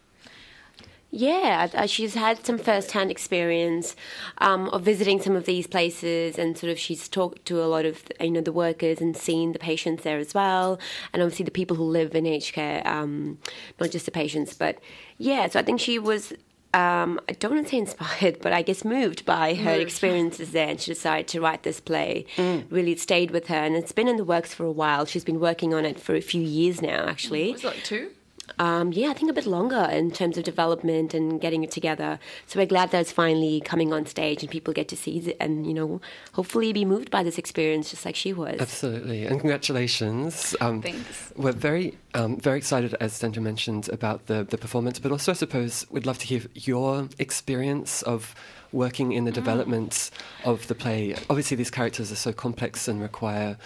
[1.12, 3.96] Yeah, she's had some first-hand experience
[4.38, 7.86] um, of visiting some of these places, and sort of she's talked to a lot
[7.86, 10.80] of you know the workers and seen the patients there as well,
[11.12, 13.40] and obviously the people who live in aged care, um,
[13.80, 14.78] not just the patients, but
[15.18, 15.48] yeah.
[15.48, 16.32] So I think she was.
[16.72, 19.82] Um, I don't want to say inspired, but I guess moved by her Moved.
[19.82, 22.28] experiences there, and she decided to write this play.
[22.70, 25.06] Really, stayed with her, and it's been in the works for a while.
[25.06, 27.54] She's been working on it for a few years now, actually.
[27.54, 28.12] Was like two?
[28.60, 32.20] Um, yeah, I think a bit longer in terms of development and getting it together.
[32.46, 35.38] So we're glad that it's finally coming on stage and people get to see it
[35.40, 36.02] and, you know,
[36.34, 38.60] hopefully be moved by this experience just like she was.
[38.60, 40.56] Absolutely, and congratulations.
[40.60, 41.32] Um, Thanks.
[41.38, 45.36] We're very, um, very excited, as Sandra mentioned, about the, the performance, but also, I
[45.36, 48.36] suppose, we'd love to hear your experience of
[48.72, 50.12] working in the development
[50.44, 51.16] of the play.
[51.30, 53.58] Obviously, these characters are so complex and require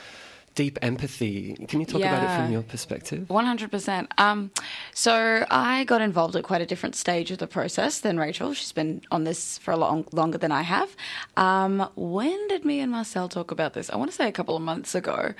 [0.56, 1.56] deep empathy.
[1.68, 3.30] Can you talk about it from your perspective?
[3.30, 4.12] One hundred percent.
[4.18, 4.52] Um,
[4.94, 8.54] so I got involved at quite a different stage of the process than Rachel.
[8.54, 10.96] She's been on this for a long longer than I have.
[11.38, 13.90] Um, when did me and Marcel talk about this?
[13.90, 15.34] I want to say a couple of months ago.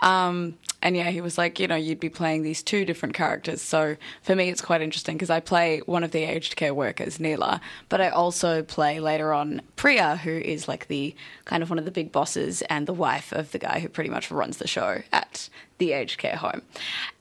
[0.00, 3.60] Um, and yeah, he was like, you know, you'd be playing these two different characters.
[3.60, 7.20] So for me, it's quite interesting because I play one of the aged care workers,
[7.20, 7.60] Neela,
[7.90, 11.14] but I also play later on Priya, who is like the
[11.44, 14.08] kind of one of the big bosses and the wife of the guy who pretty
[14.08, 15.48] much runs the show at
[15.80, 16.62] the aged care home.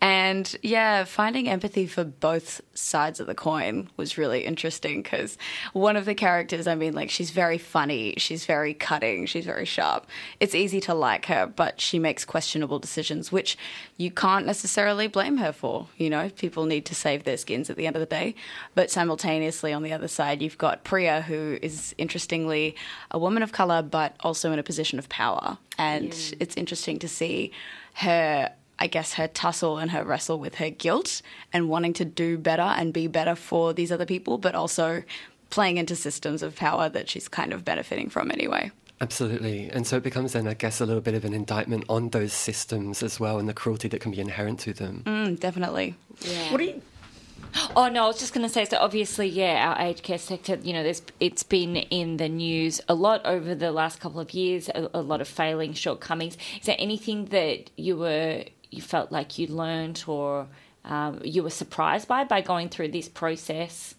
[0.01, 5.37] And yeah, finding empathy for both sides of the coin was really interesting because
[5.73, 9.65] one of the characters, I mean, like, she's very funny, she's very cutting, she's very
[9.65, 10.05] sharp.
[10.39, 13.57] It's easy to like her, but she makes questionable decisions, which
[13.97, 15.87] you can't necessarily blame her for.
[15.97, 18.35] You know, people need to save their skins at the end of the day.
[18.75, 22.75] But simultaneously, on the other side, you've got Priya, who is interestingly
[23.09, 25.57] a woman of color, but also in a position of power.
[25.77, 27.53] And it's interesting to see
[27.99, 31.21] her I guess her tussle and her wrestle with her guilt
[31.51, 35.03] and wanting to do better and be better for these other people, but also
[35.49, 38.71] playing into systems of power that she's kind of benefiting from anyway.
[39.01, 39.69] Absolutely.
[39.69, 42.33] And so it becomes then, I guess, a little bit of an indictment on those
[42.33, 45.03] systems as well and the cruelty that can be inherent to them.
[45.05, 45.95] Mm, definitely.
[46.49, 46.81] What do you?
[47.75, 48.65] Oh no, I was just going to say.
[48.65, 50.55] So obviously, yeah, our aged care sector.
[50.55, 54.33] You know, there's it's been in the news a lot over the last couple of
[54.33, 54.69] years.
[54.69, 56.37] A, a lot of failing shortcomings.
[56.59, 60.47] Is there anything that you were you felt like you learned or
[60.85, 63.95] um, you were surprised by by going through this process?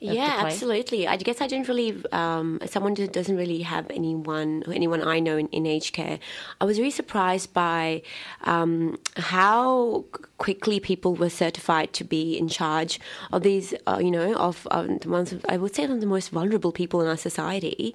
[0.00, 1.08] Yeah, absolutely.
[1.08, 5.36] I guess I didn't really, um, someone who doesn't really have anyone, anyone I know
[5.36, 6.20] in, in aged care,
[6.60, 8.02] I was really surprised by
[8.44, 10.04] um, how
[10.38, 13.00] quickly people were certified to be in charge
[13.32, 16.30] of these, uh, you know, of the ones, of, I would say, of the most
[16.30, 17.92] vulnerable people in our society,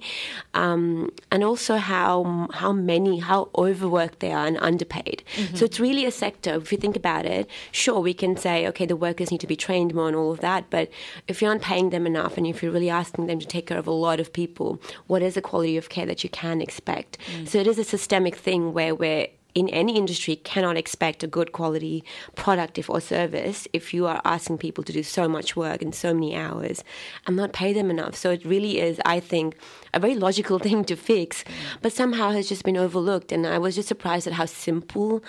[0.52, 5.22] um, and also how how many, how overworked they are and underpaid.
[5.54, 6.56] So it's really a sector.
[6.56, 9.56] If you think about it, sure, we can say, okay, the workers need to be
[9.56, 10.90] trained more and all of that, but
[11.28, 13.78] if you aren't paying them enough and if you're really asking them to take care
[13.78, 17.18] of a lot of people, what is the quality of care that you can expect?
[17.32, 17.48] Mm.
[17.48, 21.52] So it is a systemic thing where we're in any industry cannot expect a good
[21.52, 25.80] quality product if, or service if you are asking people to do so much work
[25.80, 26.82] in so many hours
[27.26, 28.16] and not pay them enough.
[28.16, 29.56] So it really is, I think,
[29.94, 31.44] a very logical thing to fix,
[31.80, 33.32] but somehow has just been overlooked.
[33.32, 35.22] And I was just surprised at how simple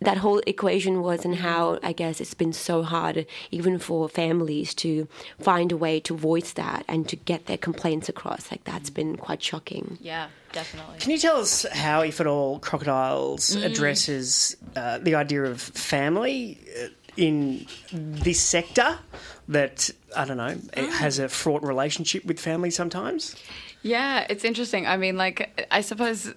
[0.00, 4.74] that whole equation was and how I guess it's been so hard, even for families,
[4.74, 5.08] to
[5.40, 8.50] find a way to voice that and to get their complaints across.
[8.50, 9.98] Like that's been quite shocking.
[10.00, 10.98] Yeah, definitely.
[10.98, 16.58] Can you tell us how, if at all, Crocodiles addresses uh, the idea of family
[16.82, 18.98] uh, in this sector
[19.48, 23.36] that, I don't know, it has a fraught relationship with family sometimes?
[23.82, 24.86] Yeah, it's interesting.
[24.86, 26.34] I mean, like, I suppose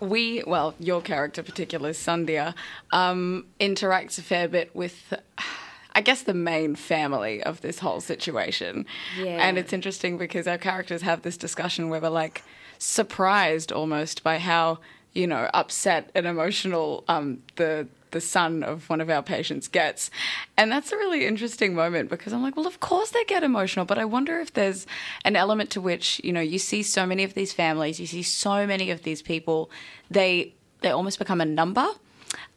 [0.00, 2.54] we, well, your character, particularly Sandhya,
[2.92, 5.14] um, interacts a fair bit with.
[5.92, 8.86] I guess the main family of this whole situation.
[9.18, 9.44] Yeah.
[9.44, 12.44] And it's interesting because our characters have this discussion where we're like
[12.78, 14.78] surprised almost by how,
[15.14, 20.10] you know, upset and emotional um, the the son of one of our patients gets.
[20.56, 23.84] And that's a really interesting moment because I'm like, well, of course they get emotional,
[23.84, 24.86] but I wonder if there's
[25.24, 28.22] an element to which, you know, you see so many of these families, you see
[28.22, 29.70] so many of these people,
[30.10, 31.86] they they almost become a number.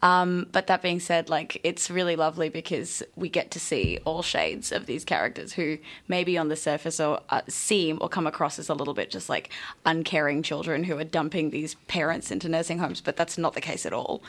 [0.02, 4.22] Um, but that being said, like it's really lovely because we get to see all
[4.22, 8.60] shades of these characters who maybe on the surface or uh, seem or come across
[8.60, 9.50] as a little bit just like
[9.86, 13.86] uncaring children who are dumping these parents into nursing homes, but that's not the case
[13.86, 14.22] at all.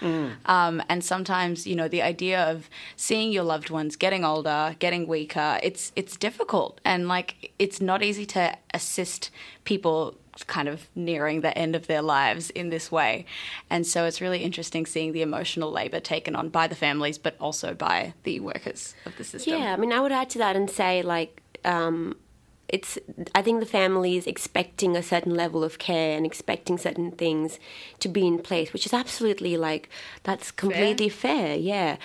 [0.47, 5.07] Um, and sometimes, you know, the idea of seeing your loved ones getting older, getting
[5.07, 9.31] weaker, it's it's difficult, and like it's not easy to assist
[9.65, 13.25] people kind of nearing the end of their lives in this way.
[13.71, 17.37] And so it's really interesting seeing the emotional labor taken on by the families, but
[17.39, 19.61] also by the workers of the system.
[19.61, 22.17] Yeah, I mean, I would add to that and say, like, um,
[22.69, 22.99] it's.
[23.35, 27.59] I think the family is expecting a certain level of care and expecting certain things
[28.01, 29.89] to be in place, which is absolutely like
[30.25, 31.57] that's completely fair.
[31.57, 31.97] yeah.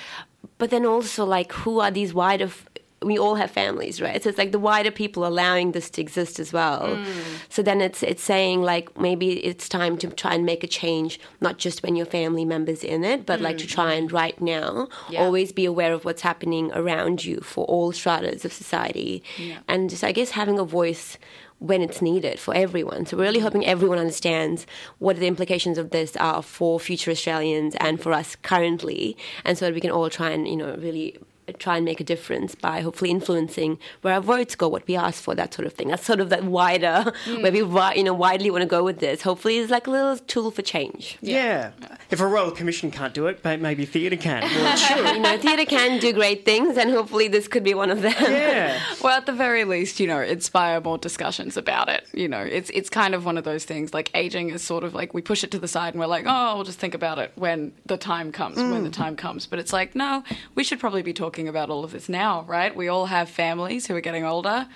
[0.57, 2.45] But then also, like, who are these wider?
[2.45, 2.68] F-
[3.01, 4.21] we all have families, right?
[4.21, 6.81] So it's like the wider people allowing this to exist as well.
[6.97, 7.05] Mm.
[7.47, 11.19] So then it's it's saying like maybe it's time to try and make a change,
[11.39, 13.69] not just when your family members in it, but like to mm.
[13.69, 15.23] try and right now Yeah.
[15.23, 19.23] always be aware of what's happening around you for all stratas of society,
[19.67, 21.17] and just I guess having a voice
[21.59, 23.05] when it's needed for everyone.
[23.05, 24.65] So we're really hoping everyone understands
[24.99, 29.65] what the implications of this are for future Australians and for us currently, and so
[29.65, 31.17] that we can all try and you know really
[31.53, 35.23] try and make a difference by hopefully influencing where our votes go, what we ask
[35.23, 35.89] for, that sort of thing.
[35.89, 37.41] That's sort of that wider, mm.
[37.41, 37.59] where we
[37.97, 39.21] you know widely want to go with this.
[39.21, 41.17] Hopefully, it's like a little tool for change.
[41.21, 41.71] Yeah.
[42.09, 44.43] If a royal commission can't do it, may- maybe theatre can.
[44.59, 47.91] Well, Sure, you know, theatre can do great things, and hopefully this could be one
[47.91, 48.13] of them.
[48.19, 48.79] yeah.
[49.01, 52.05] Well, at the very least, you know, inspire more discussions about it.
[52.13, 53.93] You know, it's it's kind of one of those things.
[53.93, 56.25] Like aging is sort of like we push it to the side and we're like,
[56.27, 58.57] oh, we'll just think about it when the time comes.
[58.57, 58.93] When the mm.
[58.93, 60.23] time comes, but it's like, no,
[60.55, 62.75] we should probably be talking about all of this now, right?
[62.75, 64.67] We all have families who are getting older.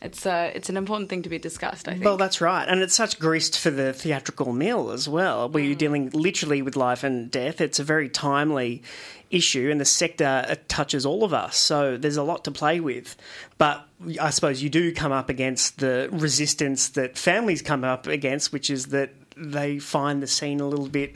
[0.00, 1.86] It's uh, it's an important thing to be discussed.
[1.86, 2.04] I think.
[2.04, 2.68] Well, that's right.
[2.68, 6.76] And it's such greased for the theatrical mill as well, where you're dealing literally with
[6.76, 7.60] life and death.
[7.60, 8.82] It's a very timely
[9.30, 11.56] issue, and the sector uh, touches all of us.
[11.56, 13.16] So there's a lot to play with.
[13.58, 13.86] But
[14.20, 18.70] I suppose you do come up against the resistance that families come up against, which
[18.70, 21.14] is that they find the scene a little bit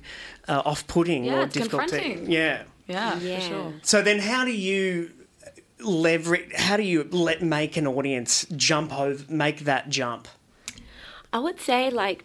[0.49, 1.89] uh, off putting Yeah, or it's difficult.
[1.89, 2.63] To, yeah.
[2.87, 3.41] Yeah, Yeah.
[3.41, 3.73] for sure.
[3.83, 5.11] So then, how do you
[5.81, 6.53] leverage?
[6.55, 10.29] How do you let make an audience jump over, make that jump?
[11.33, 12.25] I would say like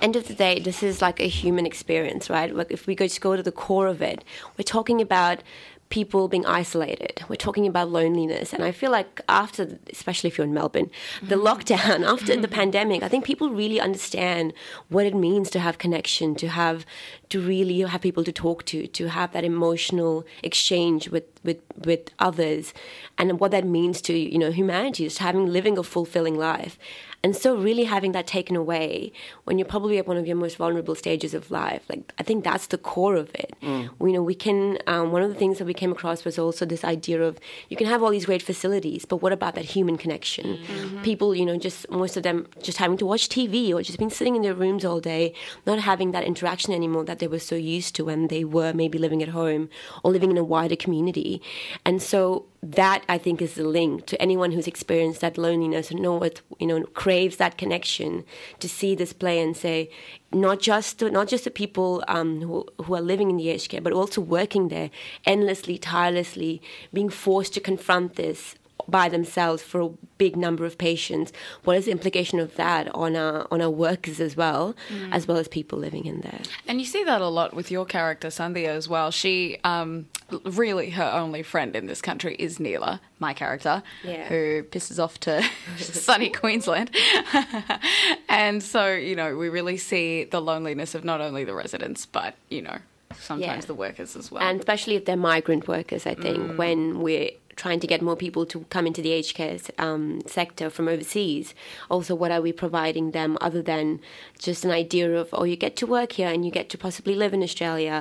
[0.00, 3.04] end of the day this is like a human experience right like if we go
[3.04, 4.22] just go to the core of it
[4.56, 5.42] we're talking about
[5.90, 7.22] people being isolated.
[7.28, 8.52] We're talking about loneliness.
[8.52, 10.90] And i feel like after especially if you're in melbourne
[11.22, 11.46] the mm.
[11.48, 14.52] lockdown after the pandemic i think people really understand
[14.88, 16.86] what it means to have connection to have
[17.30, 22.10] to really have people to talk to to have that emotional exchange with with with
[22.18, 22.74] others.
[23.18, 26.78] And what that means to you know humanity just having living a fulfilling life
[27.22, 29.12] and so, really having that taken away
[29.44, 32.44] when you're probably at one of your most vulnerable stages of life, like I think
[32.44, 33.54] that's the core of it.
[33.62, 33.90] Mm.
[34.00, 34.78] You know, we can.
[34.86, 37.76] Um, one of the things that we came across was also this idea of you
[37.76, 40.56] can have all these great facilities, but what about that human connection?
[40.56, 40.80] Mm-hmm.
[40.80, 41.02] Mm-hmm.
[41.02, 44.10] People, you know, just most of them just having to watch TV or just been
[44.10, 45.34] sitting in their rooms all day,
[45.66, 48.98] not having that interaction anymore that they were so used to when they were maybe
[48.98, 49.68] living at home
[50.02, 51.42] or living in a wider community.
[51.84, 56.00] And so that I think is the link to anyone who's experienced that loneliness and
[56.00, 58.24] know what you know craves that connection
[58.58, 59.90] to see this play and say
[60.30, 63.80] not just not just the people um, who who are living in the aged care
[63.80, 64.90] but also working there
[65.24, 66.60] endlessly tirelessly
[66.92, 68.56] being forced to confront this
[68.90, 69.88] by themselves for a
[70.18, 71.32] big number of patients
[71.64, 74.74] what is the implication of that on our on our workers as well
[75.12, 77.84] as well as people living in there And you see that a lot with your
[77.86, 79.10] character, Sandhya, as well.
[79.10, 80.06] She, um,
[80.44, 84.28] really, her only friend in this country is Neela, my character, Yeah.
[84.28, 85.42] who pisses off to
[85.78, 86.90] sunny Queensland.
[88.28, 92.34] and so, you know, we really see the loneliness of not only the residents, but,
[92.48, 92.78] you know,
[93.18, 93.66] sometimes Yeah.
[93.66, 94.42] the workers as well.
[94.42, 97.30] and especially if they're migrant workers, I think, when we're
[97.60, 101.46] trying to get more people to come into the aged care um, sector from overseas,
[101.94, 104.00] also what are we providing them other than
[104.38, 107.14] just an idea of, oh, you get to work here and you get to possibly
[107.14, 107.96] live in Australia.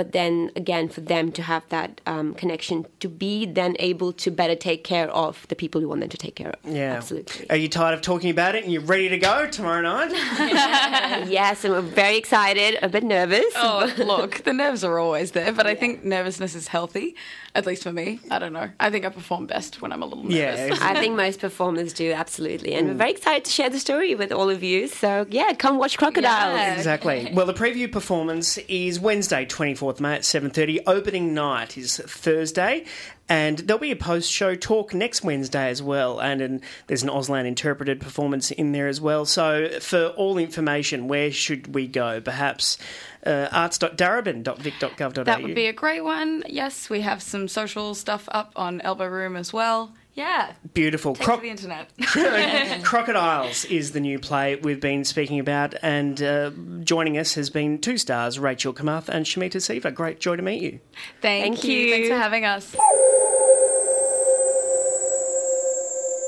[0.00, 4.30] But then again, for them to have that um, connection, to be then able to
[4.30, 6.56] better take care of the people you want them to take care of.
[6.64, 7.50] Yeah, absolutely.
[7.50, 10.10] Are you tired of talking about it and you're ready to go tomorrow night?
[11.28, 13.44] yes, and we're very excited, a bit nervous.
[13.56, 17.14] Oh, look, the nerves are always there, but I think nervousness is healthy,
[17.54, 18.20] at least for me.
[18.30, 18.70] I don't know.
[18.80, 20.78] I think I perform best when I'm a little nervous.
[20.78, 22.72] Yeah, I think most performers do, absolutely.
[22.72, 24.88] And we're very excited to share the story with all of you.
[24.88, 26.78] So, yeah, come watch Crocodiles.
[26.78, 27.30] exactly.
[27.34, 30.80] Well, the preview performance is Wednesday, 24th 24th May at 7.30.
[30.86, 32.84] Opening night is Thursday.
[33.28, 36.18] And there'll be a post-show talk next Wednesday as well.
[36.20, 39.24] And, and there's an Auslan interpreted performance in there as well.
[39.24, 42.20] So for all information, where should we go?
[42.20, 42.78] Perhaps
[43.24, 45.24] uh, arts.darebin.vic.gov.au.
[45.24, 46.42] That would be a great one.
[46.48, 49.92] Yes, we have some social stuff up on Elbow Room as well.
[50.20, 50.52] Yeah.
[50.74, 51.14] Beautiful.
[51.14, 51.88] Take Croc- to the internet.
[52.84, 56.50] Crocodiles is the new play we've been speaking about, and uh,
[56.84, 59.90] joining us has been two stars, Rachel Kamath and Shamita Siva.
[59.90, 60.80] Great joy to meet you.
[61.22, 61.72] Thank, Thank you.
[61.72, 61.90] you.
[61.94, 62.76] Thanks for having us.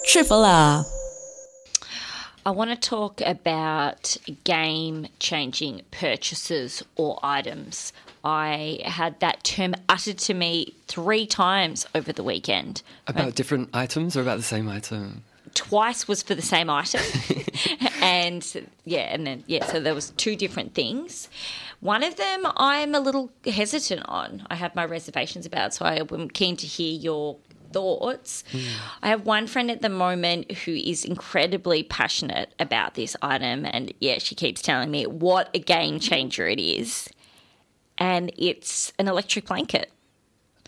[0.06, 0.86] Triple R.
[2.46, 7.92] I want to talk about game changing purchases or items.
[8.24, 12.82] I had that term uttered to me three times over the weekend.
[13.06, 15.24] About different items or about the same item?
[15.54, 17.02] Twice was for the same item.
[18.02, 21.28] and yeah, and then yeah, so there was two different things.
[21.80, 24.46] One of them I'm a little hesitant on.
[24.48, 27.36] I have my reservations about, so I'm keen to hear your
[27.72, 28.44] thoughts.
[28.52, 28.58] Hmm.
[29.02, 33.92] I have one friend at the moment who is incredibly passionate about this item, and
[33.98, 37.08] yeah, she keeps telling me what a game changer it is.
[37.98, 39.90] And it's an electric blanket.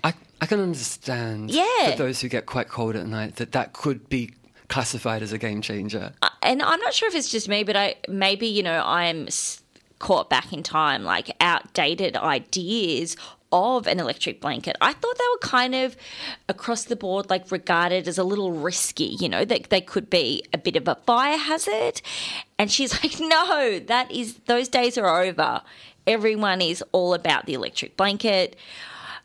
[0.02, 1.92] I, I can understand Yeah.
[1.92, 4.32] for those who get quite cold at night that that could be
[4.68, 6.12] classified as a game changer.
[6.22, 9.28] Uh, and I'm not sure if it's just me, but I maybe you know I'm
[9.98, 13.16] caught back in time, like outdated ideas
[13.52, 14.76] of an electric blanket.
[14.80, 15.96] I thought they were kind of
[16.48, 19.16] across the board, like regarded as a little risky.
[19.20, 22.02] You know, that they could be a bit of a fire hazard.
[22.58, 25.62] And she's like, no, that is those days are over.
[26.06, 28.56] Everyone is all about the electric blanket.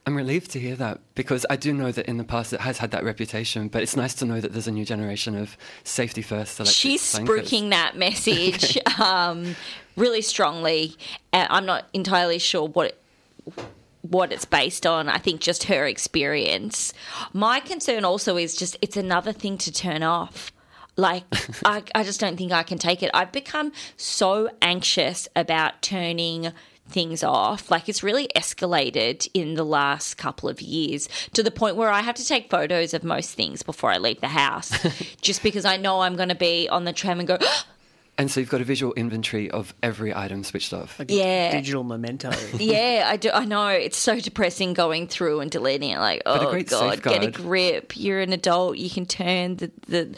[0.06, 2.80] I'm relieved to hear that because I do know that in the past it has
[2.80, 6.22] had that reputation, but it's nice to know that there's a new generation of safety
[6.22, 7.52] first electric She's blankets.
[7.52, 9.56] spruiking that message um,
[9.96, 10.96] really strongly.
[11.34, 13.60] Uh, I'm not entirely sure what it,
[14.02, 15.10] what it's based on.
[15.10, 16.94] I think just her experience.
[17.34, 20.52] My concern also is just it's another thing to turn off.
[21.00, 21.24] Like
[21.66, 23.10] I, I just don't think I can take it.
[23.14, 26.52] I've become so anxious about turning
[26.90, 27.72] things off.
[27.72, 32.02] Like it's really escalated in the last couple of years to the point where I
[32.02, 34.72] have to take photos of most things before I leave the house,
[35.22, 37.38] just because I know I'm going to be on the tram and go.
[38.18, 41.00] And so you've got a visual inventory of every item switched off.
[41.08, 41.54] Yeah.
[41.54, 42.32] Digital memento.
[42.60, 43.30] yeah, I do.
[43.32, 46.00] I know it's so depressing going through and deleting it.
[46.00, 47.96] Like, oh great god, get a grip.
[47.96, 48.78] You're an adult.
[48.78, 50.18] You can turn the the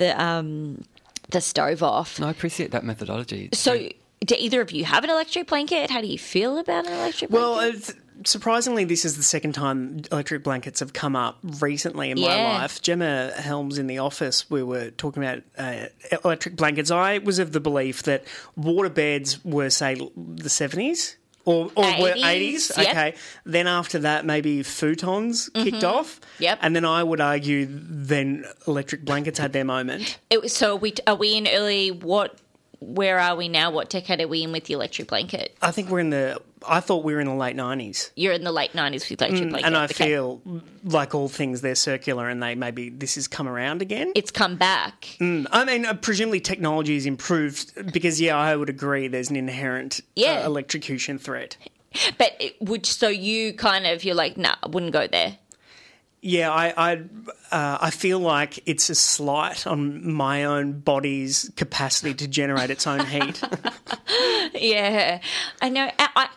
[0.00, 0.82] the um
[1.30, 2.18] the stove off.
[2.18, 3.50] No, I appreciate that methodology.
[3.52, 3.88] So,
[4.24, 5.90] do either of you have an electric blanket?
[5.90, 7.48] How do you feel about an electric blanket?
[7.48, 7.94] Well, it's,
[8.24, 12.82] surprisingly, this is the second time electric blankets have come up recently in my life.
[12.82, 15.86] Gemma Helms in the office, we were talking about uh,
[16.24, 16.90] electric blankets.
[16.90, 18.24] I was of the belief that
[18.56, 21.16] water beds were, say, the 70s.
[21.46, 22.88] Or, or were 80s, 80s, yep.
[22.90, 23.14] okay.
[23.46, 25.84] Then after that, maybe futons kicked Mhm.
[25.84, 26.20] off.
[26.38, 26.58] Yep.
[26.62, 30.18] And then I would argue then electric blankets had their moment.
[30.28, 30.72] it was so.
[30.72, 31.90] Are we are we in early?
[31.90, 32.38] What?
[32.80, 33.70] Where are we now?
[33.70, 35.54] What decade are we in with the electric blanket?
[35.60, 36.40] I think we're in the.
[36.66, 38.10] I thought we were in the late nineties.
[38.16, 39.94] You're in the late nineties with electric Mm, blanket, and I okay.
[40.06, 40.40] feel
[40.84, 44.12] like all things they're circular, and they maybe this has come around again.
[44.14, 45.16] It's come back.
[45.20, 49.08] Mm, I mean, uh, presumably technology has improved because, yeah, I would agree.
[49.08, 50.40] There's an inherent Yeah.
[50.42, 51.56] uh, electrocution threat.
[52.18, 55.36] But it would so you kind of you're like, nah, I wouldn't go there.
[56.22, 56.92] Yeah, I I,
[57.50, 62.86] uh, I feel like it's a slight on my own body's capacity to generate its
[62.86, 63.42] own heat.
[64.54, 65.20] yeah,
[65.62, 65.90] I know.
[65.98, 66.28] I I-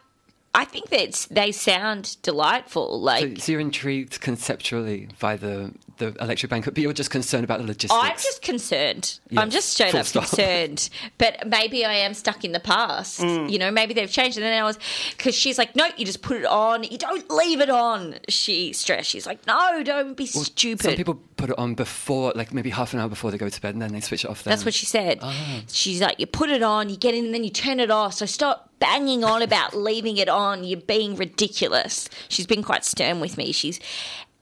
[0.55, 3.01] I think that they sound delightful.
[3.01, 7.43] Like So, so you're intrigued conceptually by the, the electric blanket, but you're just concerned
[7.43, 7.93] about the logistics.
[7.93, 9.19] I'm just concerned.
[9.35, 10.27] I'm just straight full up stop.
[10.27, 10.89] concerned.
[11.17, 13.19] But maybe I am stuck in the past.
[13.21, 13.51] Mm.
[13.51, 14.37] You know, maybe they've changed.
[14.37, 14.77] And then I was,
[15.17, 16.83] because she's like, no, you just put it on.
[16.83, 18.15] You don't leave it on.
[18.29, 19.09] She stressed.
[19.09, 20.83] She's like, no, don't be Well, stupid.
[20.83, 23.61] Some people put it on before, like maybe half an hour before they go to
[23.61, 24.43] bed, and then they switch it off.
[24.43, 24.51] Then.
[24.51, 25.19] That's what she said.
[25.21, 25.61] Ah.
[25.67, 28.13] She's like, you put it on, you get in, and then you turn it off.
[28.13, 30.63] So stop banging on about leaving it on.
[30.63, 32.09] You're being ridiculous.
[32.29, 33.51] She's been quite stern with me.
[33.51, 33.79] She's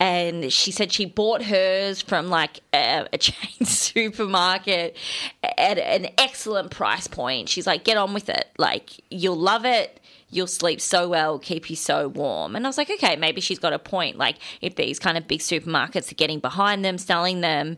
[0.01, 4.97] and she said she bought hers from like a, a chain supermarket
[5.43, 7.49] at an excellent price point.
[7.49, 8.49] She's like, get on with it.
[8.57, 9.99] Like you'll love it.
[10.31, 12.55] You'll sleep so well, keep you so warm.
[12.55, 14.17] And I was like, okay, maybe she's got a point.
[14.17, 17.77] Like if these kind of big supermarkets are getting behind them, selling them,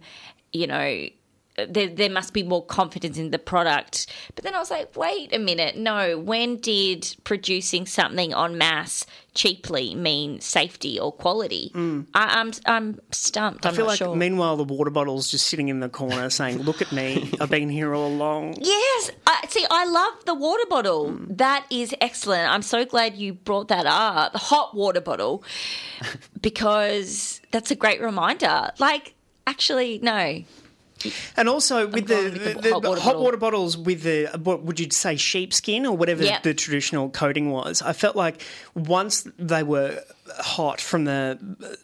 [0.54, 1.08] you know,
[1.56, 4.08] there, there must be more confidence in the product.
[4.36, 6.18] But then I was like, wait a minute, no.
[6.18, 11.72] When did producing something en masse cheaply mean safety or quality?
[11.76, 12.08] Mm.
[12.14, 13.66] I, I'm I'm stumped.
[13.66, 14.16] I I'm feel like, sure.
[14.16, 17.70] meanwhile, the water bottle's just sitting in the corner saying, Look at me, I've been
[17.70, 18.56] here all along.
[18.60, 21.12] Yes, I, see, I love the water bottle.
[21.12, 21.38] Mm.
[21.38, 22.52] That is excellent.
[22.52, 25.44] I'm so glad you brought that up, the hot water bottle,
[26.42, 28.72] because that's a great reminder.
[28.80, 29.14] Like,
[29.46, 30.44] actually, no.
[31.38, 34.64] And also with the, with the the, hot water hot water bottles with the what
[34.64, 36.44] would you say sheepskin or whatever Yep.
[36.44, 37.82] the traditional coating was.
[37.82, 38.42] I felt like
[38.76, 40.00] once they were
[40.40, 41.38] hot from the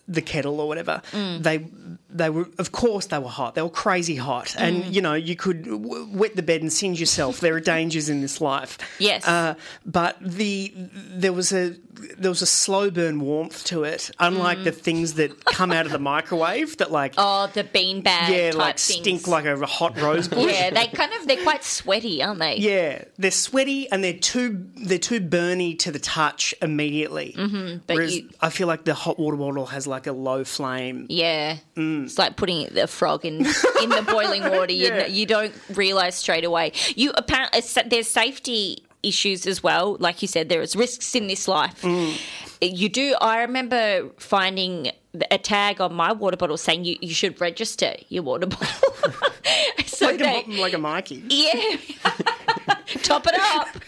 [0.07, 1.43] the kettle or whatever, Mm.
[1.43, 1.65] they
[2.11, 3.55] they were of course they were hot.
[3.55, 4.93] They were crazy hot, and Mm.
[4.93, 7.39] you know you could w- wet the bed and singe yourself.
[7.41, 8.77] there are dangers in this life.
[8.99, 9.27] Yes.
[9.27, 9.55] uh,
[9.85, 11.75] but the there was a
[12.17, 15.91] there was a slow burn warmth to it, unlike the things that come out of
[15.91, 17.23] the microwave that like Mm.
[17.29, 18.99] Oh, the bean bag yeah like things.
[19.01, 20.51] stink like a hot rose bush.
[20.53, 22.55] Yeah, they kind of they're quite sweaty, aren't they?
[22.57, 27.35] Yeah, they're sweaty and they're too they're too burny to the touch immediately.
[27.37, 30.43] Mhm, but Whereas you- I feel like the hot water bottle has like a low
[30.43, 31.06] flame.
[31.10, 32.06] Yeah, Mm.
[32.06, 33.38] it's like putting the frog in
[33.84, 34.72] in the boiling water.
[34.73, 35.07] You Yeah.
[35.07, 36.72] you don't realize straight away.
[36.95, 39.95] You apparently there's safety issues as well.
[39.99, 41.81] Like you said, there is risks in this life.
[41.81, 42.18] Mm.
[42.61, 43.15] You do.
[43.22, 44.91] I remember finding
[45.31, 48.68] a tag on my water bottle saying you, you should register your water bottle.
[49.85, 51.23] so like, they, a, like a Mikey.
[51.30, 51.77] yeah.
[53.03, 53.67] Top it up.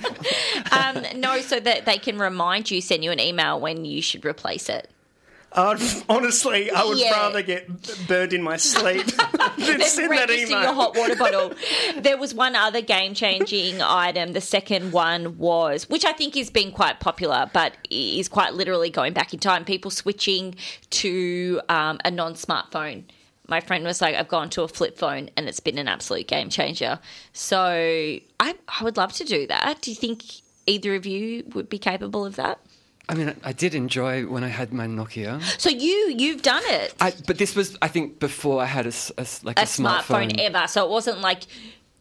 [0.71, 4.23] Um, no, so that they can remind you, send you an email when you should
[4.25, 4.89] replace it.
[5.53, 7.11] I'd, honestly, I would Yeah.
[7.11, 7.67] rather get
[8.07, 10.61] burned in my sleep than send that email.
[10.63, 11.53] your hot water bottle.
[11.97, 14.31] there was one other game changing item.
[14.31, 18.89] The second one was, which I think has been quite popular, but is quite literally
[18.89, 19.65] going back in time.
[19.65, 20.55] People switching
[20.91, 23.03] to um, a non smartphone.
[23.51, 26.25] My friend was like, I've gone to a flip phone and it's been an absolute
[26.25, 26.99] game changer.
[27.33, 29.81] So I, I would love to do that.
[29.81, 30.23] Do you think
[30.65, 32.61] either of you would be capable of that?
[33.09, 35.41] I mean, I, did enjoy when I had my Nokia.
[35.59, 36.95] So you you've done it.
[37.01, 40.39] I, but this was, I think, before I had a, a like a a, smartphone
[40.39, 40.65] ever.
[40.69, 41.43] So it wasn't like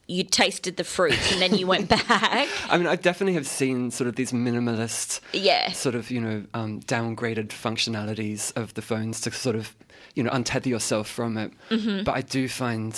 [0.07, 2.49] you tasted the fruit and then you went back.
[2.69, 5.73] I mean, I definitely have seen sort of these minimalist, Yeah.
[5.73, 9.75] sort of you know um, downgraded functionalities of the phones to sort of
[10.21, 11.51] you know untether yourself from it.
[11.71, 12.05] Mhm.
[12.05, 12.93] But I do find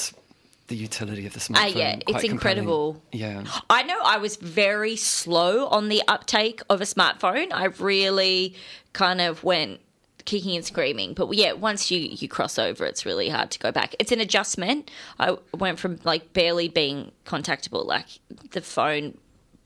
[0.67, 1.75] the utility of the smartphone.
[1.77, 2.31] yeah, it's quite compelling.
[2.33, 3.03] incredible.
[3.13, 3.45] Yeah.
[3.71, 7.53] I know I was very slow on the uptake of a smartphone.
[7.53, 8.57] I really
[8.93, 9.79] kind of went
[10.25, 11.15] kicking and screaming.
[11.15, 13.95] But yeah, once you, you cross over, it's really hard to go back.
[14.01, 14.91] It's an adjustment.
[15.21, 18.07] I went from like barely being contactable, like
[18.51, 19.17] the phone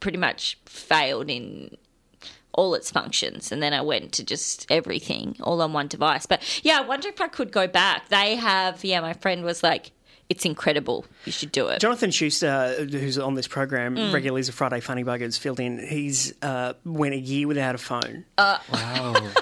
[0.00, 1.74] pretty much failed in
[2.56, 6.26] all its functions and then I went to just everything all on one device.
[6.26, 8.08] But yeah, I wonder if I could go back.
[8.08, 9.92] They have yeah, my friend was like,
[10.28, 11.04] It's incredible.
[11.24, 11.80] You should do it.
[11.80, 14.12] Jonathan Schuster, who's on this program Mm.
[14.12, 15.78] regularly as a Friday Funny Buggers, filled in.
[15.78, 18.24] He's uh, went a year without a phone.
[18.36, 19.14] Uh, wow.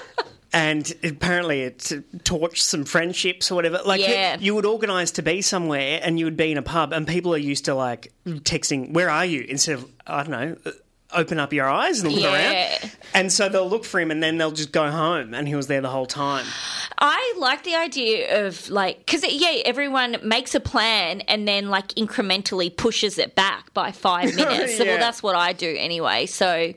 [0.53, 1.79] And apparently it
[2.23, 3.81] torched some friendships or whatever.
[3.85, 4.37] Like Yeah.
[4.39, 7.33] you would organise to be somewhere and you would be in a pub and people
[7.35, 10.71] are used to like texting, "Where are you?" instead of I don't know, uh,
[11.13, 12.33] open up your eyes and look Yeah.
[12.77, 12.91] around.
[13.13, 15.67] And so they'll look for him and then they'll just go home and he was
[15.67, 16.45] there the whole time.
[16.97, 21.89] I like the idea of like because yeah, everyone makes a plan and then like
[21.89, 24.77] incrementally pushes it back by five minutes.
[24.77, 26.25] So, well, that's what I do anyway.
[26.25, 26.73] So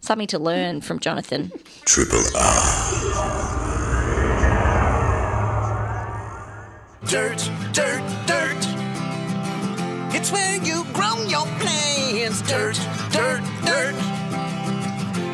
[0.00, 1.52] something to learn from Jonathan.
[1.84, 3.82] Triple R.
[7.06, 8.71] Dirt, dirt, dirt.
[10.22, 12.42] It's where you grow your plants.
[12.42, 12.76] Dirt,
[13.10, 13.92] dirt, dirt.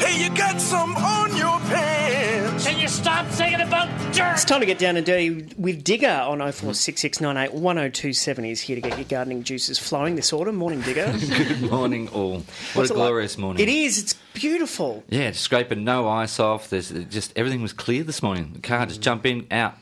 [0.01, 2.66] Hey, you got some on your pants.
[2.66, 4.32] Can you stop thinking about dirt?
[4.32, 8.44] It's time to get down and dirty with Digga on 046698 1027.
[8.47, 10.56] He's here to get your gardening juices flowing this autumn.
[10.56, 11.48] Morning, Digga.
[11.60, 12.39] Good morning, all.
[12.39, 13.09] What What's a it like?
[13.09, 13.62] glorious morning.
[13.62, 13.98] It is.
[13.98, 15.05] It's beautiful.
[15.10, 16.70] Yeah, scraping no ice off.
[16.70, 18.52] There's just everything was clear this morning.
[18.55, 19.74] The car just jump in, out.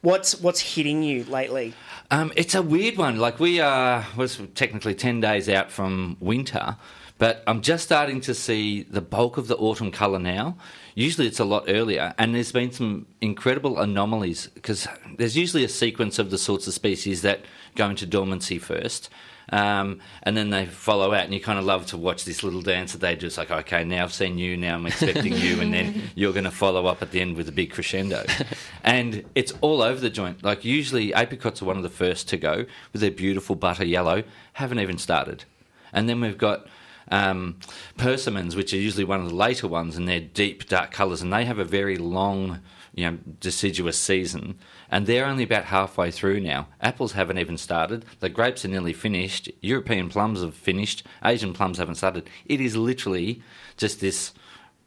[0.00, 1.74] What's what's hitting you lately?
[2.10, 3.18] Um, it's a weird one.
[3.18, 6.76] Like we are, was technically ten days out from winter,
[7.18, 10.56] but I'm just starting to see the bulk of the autumn colour now.
[10.94, 14.86] Usually it's a lot earlier, and there's been some incredible anomalies because
[15.18, 17.40] there's usually a sequence of the sorts of species that
[17.74, 19.10] go into dormancy first.
[19.52, 22.62] Um, and then they follow out, and you kind of love to watch this little
[22.62, 23.26] dance that they do.
[23.26, 26.44] It's like, okay, now I've seen you, now I'm expecting you, and then you're going
[26.44, 28.24] to follow up at the end with a big crescendo.
[28.84, 30.42] and it's all over the joint.
[30.42, 34.24] Like, usually apricots are one of the first to go with their beautiful butter yellow,
[34.54, 35.44] haven't even started.
[35.92, 36.66] And then we've got
[37.10, 37.58] um,
[37.96, 41.32] persimmons, which are usually one of the later ones, and they're deep dark colours, and
[41.32, 42.60] they have a very long
[42.94, 44.58] you know deciduous season,
[44.90, 46.68] and they're only about halfway through now.
[46.80, 48.04] Apples haven't even started.
[48.20, 49.50] The grapes are nearly finished.
[49.60, 51.06] European plums have finished.
[51.24, 52.28] Asian plums haven't started.
[52.46, 53.42] It is literally
[53.76, 54.32] just this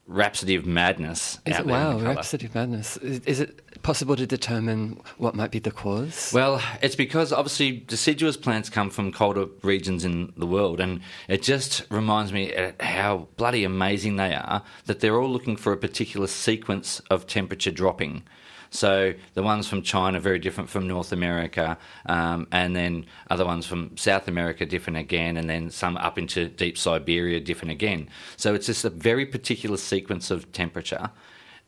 [0.09, 1.39] rhapsody of madness.
[1.45, 2.13] Is out it, there in wow.
[2.15, 2.97] Rhapsody of Madness.
[2.97, 6.31] Is, is it possible to determine what might be the cause?
[6.33, 11.43] Well, it's because obviously deciduous plants come from colder regions in the world, and it
[11.43, 16.27] just reminds me how bloody amazing they are that they're all looking for a particular
[16.27, 18.23] sequence of temperature dropping.
[18.69, 23.65] So the ones from China very different from North America, um, and then other ones
[23.65, 28.09] from South America different again, and then some up into deep Siberia different again.
[28.37, 31.09] So it's just a very particular sequence of temperature,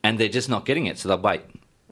[0.04, 0.98] and they're just not getting it.
[1.00, 1.42] So they'll wait,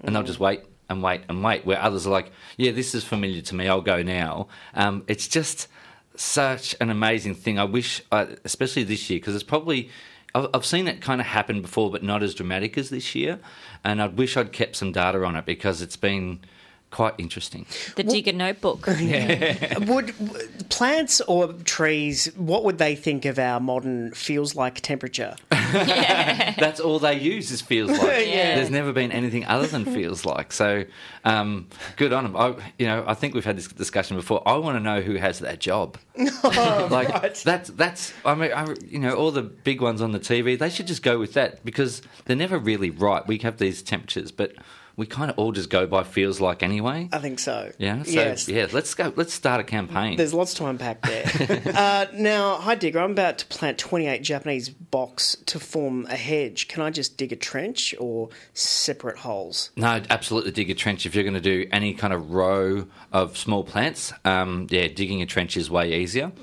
[0.03, 1.65] and they'll just wait and wait and wait.
[1.65, 3.68] Where others are like, "Yeah, this is familiar to me.
[3.68, 5.68] I'll go now." Um, it's just
[6.15, 7.57] such an amazing thing.
[7.57, 9.90] I wish, uh, especially this year, because it's probably.
[10.36, 13.40] I've seen it kind of happen before, but not as dramatic as this year.
[13.84, 16.40] And I wish I'd kept some data on it because it's been
[16.91, 17.66] quite interesting.
[17.95, 18.88] The Digga Notebook.
[19.88, 22.26] would plants or trees?
[22.36, 25.36] What would they think of our modern feels like temperature?
[25.52, 28.28] That's all they use is feels like.
[28.28, 28.56] Yeah.
[28.56, 30.52] There's never been anything other than feels like.
[30.52, 30.86] So,
[31.26, 32.36] um, good on them.
[32.36, 34.41] I, you know, I think we've had this discussion before.
[34.48, 35.98] I want to know who has that job.
[36.18, 38.14] like that's that's.
[38.26, 40.57] I mean, I, you know, all the big ones on the TV.
[40.57, 43.26] They should just go with that because they're never really right.
[43.28, 44.53] We have these temperatures, but
[45.00, 47.08] we kind of all just go by feels like anyway.
[47.14, 47.72] I think so.
[47.78, 48.04] Yeah.
[48.04, 48.50] So Yes.
[48.50, 49.14] yeah, let's go.
[49.16, 50.18] Let's start a campaign.
[50.18, 51.24] There's lots to unpack there.
[51.74, 56.68] uh, now, hi Digga, I'm about to plant 28 Japanese box to form a hedge.
[56.68, 59.72] Can I just dig a trench or separate holes?
[59.78, 63.38] No, absolutely dig a trench if you're going to do any kind of row of
[63.38, 64.12] small plants.
[64.26, 66.34] Um, yeah, digging a trench is way easier.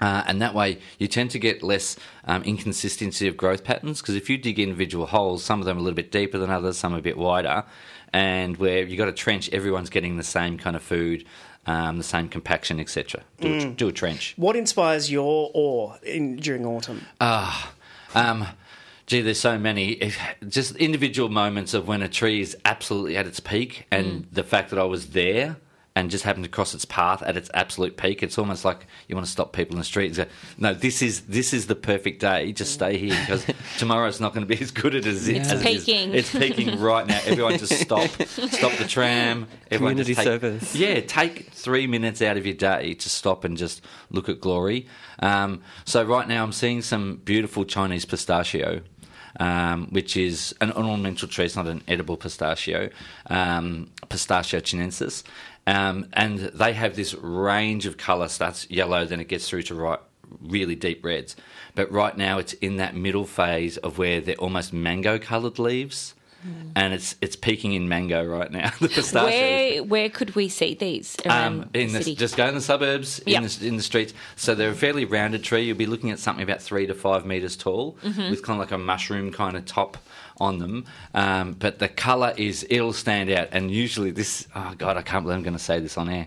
[0.00, 4.14] Uh, and that way, you tend to get less um, inconsistency of growth patterns because
[4.14, 6.78] if you dig individual holes, some of them are a little bit deeper than others,
[6.78, 7.64] some are a bit wider,
[8.12, 11.24] and where you've got a trench, everyone's getting the same kind of food,
[11.66, 13.22] um, the same compaction, etc.
[13.40, 13.76] Do, a, Mm.
[13.76, 14.34] do a trench.
[14.36, 17.04] What inspires your awe in, during autumn?
[17.20, 17.72] Ah,
[18.14, 18.46] um,
[19.06, 20.12] gee, there's so many.
[20.48, 24.70] Just individual moments of when a tree is absolutely at its peak, and the fact
[24.70, 25.56] that I was there
[25.98, 28.22] and just happened to cross its path at its absolute peak.
[28.22, 31.02] It's almost like you want to stop people in the street and say, "No, this
[31.02, 32.52] is this is the perfect day.
[32.52, 33.44] Just stay here because
[33.78, 35.84] tomorrow's not going to be as good as it, It's as it is.
[35.84, 36.14] peaking.
[36.14, 37.18] It's peaking right now.
[37.26, 39.48] Everyone just stop, stop the tram.
[39.72, 40.74] Everyone Community take, service.
[40.76, 44.86] Yeah, take three minutes out of your day to stop and just look at glory.
[45.18, 48.82] Um, so right now, I'm seeing some beautiful Chinese pistachio.
[49.40, 52.88] Um, which is an ornamental tree, it's not an edible pistachio,
[53.30, 55.22] um, Pistacia chinensis.
[55.76, 59.74] Um, and they have this range of colour, starts yellow, then it gets through to
[59.74, 60.00] right,
[60.40, 61.36] really deep reds.
[61.74, 66.14] But right now, it's in that middle phase of where they're almost mango coloured leaves.
[66.76, 68.70] And it's it's peaking in mango right now.
[68.80, 69.28] The pistachio.
[69.28, 72.14] Where where could we see these around Um, in the city?
[72.14, 73.42] just go in the suburbs, Yep.
[73.42, 74.14] in, the, in the streets.
[74.36, 75.62] So they're a fairly rounded tree.
[75.64, 78.30] You'll be looking at something about three to five metres tall, Mhm.
[78.30, 79.98] with kind of like a mushroom kind of top
[80.40, 80.84] on them.
[81.14, 83.48] Um, but the colour is it'll stand out.
[83.52, 86.26] And usually this, oh god, I can't believe I'm going to say this on air.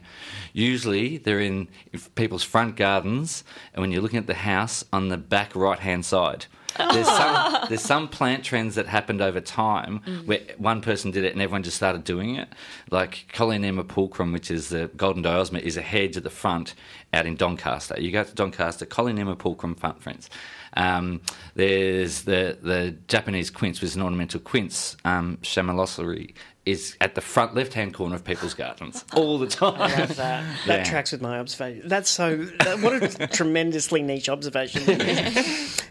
[0.53, 1.67] Usually they're in
[2.15, 3.43] people's front gardens,
[3.73, 6.45] and when you're looking at the house on the back right hand side.
[6.77, 10.25] There's some there's some plant trends that happened over time Mm.
[10.25, 12.47] where one person did it and everyone just started doing it.
[12.89, 16.73] Like Coleonema pulchrum, which is the golden diosma, is a hedge at the front
[17.13, 17.99] out in Doncaster.
[17.99, 20.29] You go to Doncaster, Coleonema pulchrum front friends.
[20.77, 21.21] Um,
[21.55, 26.33] there's the the Japanese quince, which is an ornamental quince, um, Chaenomeles,
[26.65, 29.81] is at the front left hand corner of people's gardens all the time.
[29.81, 30.45] I love that.
[30.67, 30.83] That Yeah.
[30.83, 31.87] tracks with my observation.
[31.89, 32.37] That's so.
[32.37, 34.83] That, what a tremendously niche observation.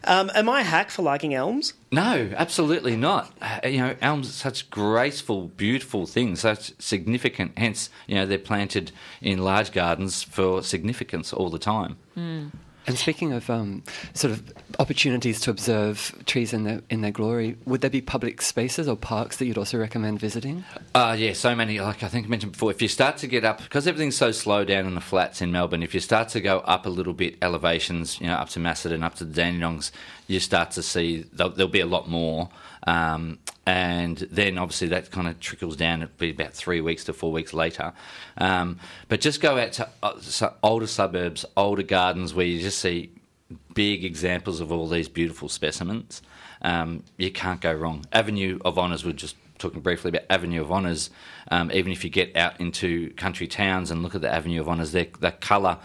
[0.04, 1.74] um, am I a hack for liking elms?
[1.92, 3.32] No, absolutely not.
[3.42, 7.58] Uh, you know, elms are such graceful, beautiful things, such significant.
[7.58, 11.96] Hence, you know, they're planted in large gardens for significance all the time.
[12.90, 13.84] And speaking of um,
[14.14, 18.42] sort of opportunities to observe trees in their in their glory, would there be public
[18.42, 20.64] spaces or parks that you'd also recommend visiting?
[20.92, 21.78] Uh, yeah, so many.
[21.78, 24.32] Like I think I mentioned before, if you start to get up, because everything's so
[24.32, 27.12] slow down in the flats in Melbourne, if you start to go up a little
[27.12, 29.92] bit, elevations, you know, up to Macedon, up to the Dandenongs,
[30.30, 32.48] you start to see there'll, there'll be a lot more.
[32.86, 36.02] Um, and then obviously that kind of trickles down.
[36.02, 37.92] It'll be about three weeks to four weeks later.
[38.38, 38.78] Um,
[39.08, 43.10] but just go out to uh, older suburbs, older gardens where you just see
[43.74, 46.22] big examples of all these beautiful specimens.
[46.62, 48.06] Um, you can't go wrong.
[48.12, 51.10] Avenue of Honours, we're just talking briefly about Avenue of Honours.
[51.50, 54.68] Um, even if you get out into country towns and look at the Avenue of
[54.68, 55.78] Honours, their the colour.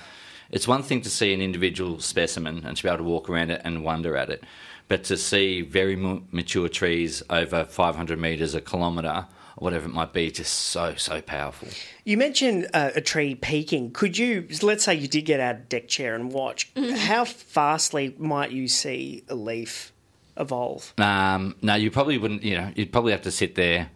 [0.51, 3.51] It's one thing to see an individual specimen and to be able to walk around
[3.51, 4.43] it and wonder at it,
[4.87, 9.27] but to see very mature trees over 500 metres, a kilometre
[9.57, 11.69] or whatever it might be, just so so powerful.
[12.03, 13.91] You mentioned uh, a tree peaking.
[13.91, 18.15] Could you, let's say you did get out of deck chair and watch, how fastly
[18.17, 19.93] might you see a leaf
[20.37, 20.93] evolve?
[20.97, 22.43] Um, no, you probably wouldn't.
[22.43, 23.89] You know, you'd probably have to sit there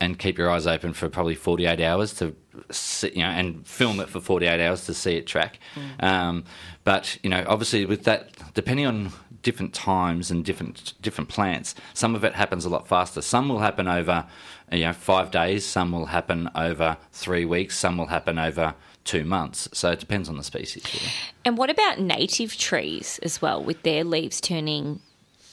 [0.00, 2.34] and keep your eyes open for probably 48 hours to
[2.70, 5.58] sit, you know, and film it for 48 hours to see it track.
[6.00, 6.44] Um,
[6.84, 9.12] but you know, obviously, with that, depending on
[9.42, 13.22] different times and different different plants, some of it happens a lot faster.
[13.22, 14.26] Some will happen over,
[14.72, 15.64] you know, five days.
[15.64, 17.78] Some will happen over three weeks.
[17.78, 19.68] Some will happen over two months.
[19.72, 20.84] So it depends on the species.
[20.92, 21.12] Really.
[21.44, 25.00] And what about native trees as well, with their leaves turning,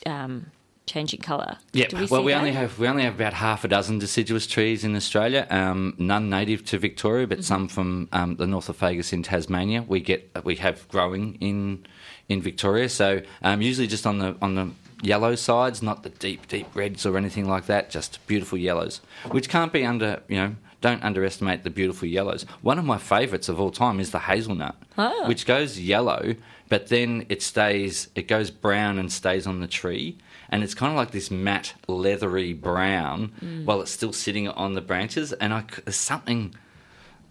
[0.05, 0.47] um,
[0.91, 1.57] changing colour?
[1.73, 2.39] Yeah, we well, we that?
[2.39, 5.47] only have we only have about half a dozen deciduous trees in Australia.
[5.49, 7.35] Um, none native to Victoria, Mm-hmm.
[7.35, 9.81] but some from um, the Nothofagus in Tasmania.
[9.93, 11.85] We get we have growing in
[12.29, 12.89] in Victoria.
[12.89, 14.67] So um, usually just on the on the
[15.03, 17.89] yellow sides, not the deep deep reds or anything like that.
[17.89, 19.01] Just beautiful yellows,
[19.31, 20.55] which can't be under you know.
[20.81, 22.43] Don't underestimate the beautiful yellows.
[22.63, 25.27] One of my favourites of all time is the hazelnut, Oh.
[25.27, 26.33] which goes yellow,
[26.69, 30.17] but then it stays, it goes brown and stays on the tree.
[30.51, 33.65] And it's kind of like this matte, leathery brown Mm.
[33.65, 35.31] while it's still sitting on the branches.
[35.33, 36.53] And I, c- there's something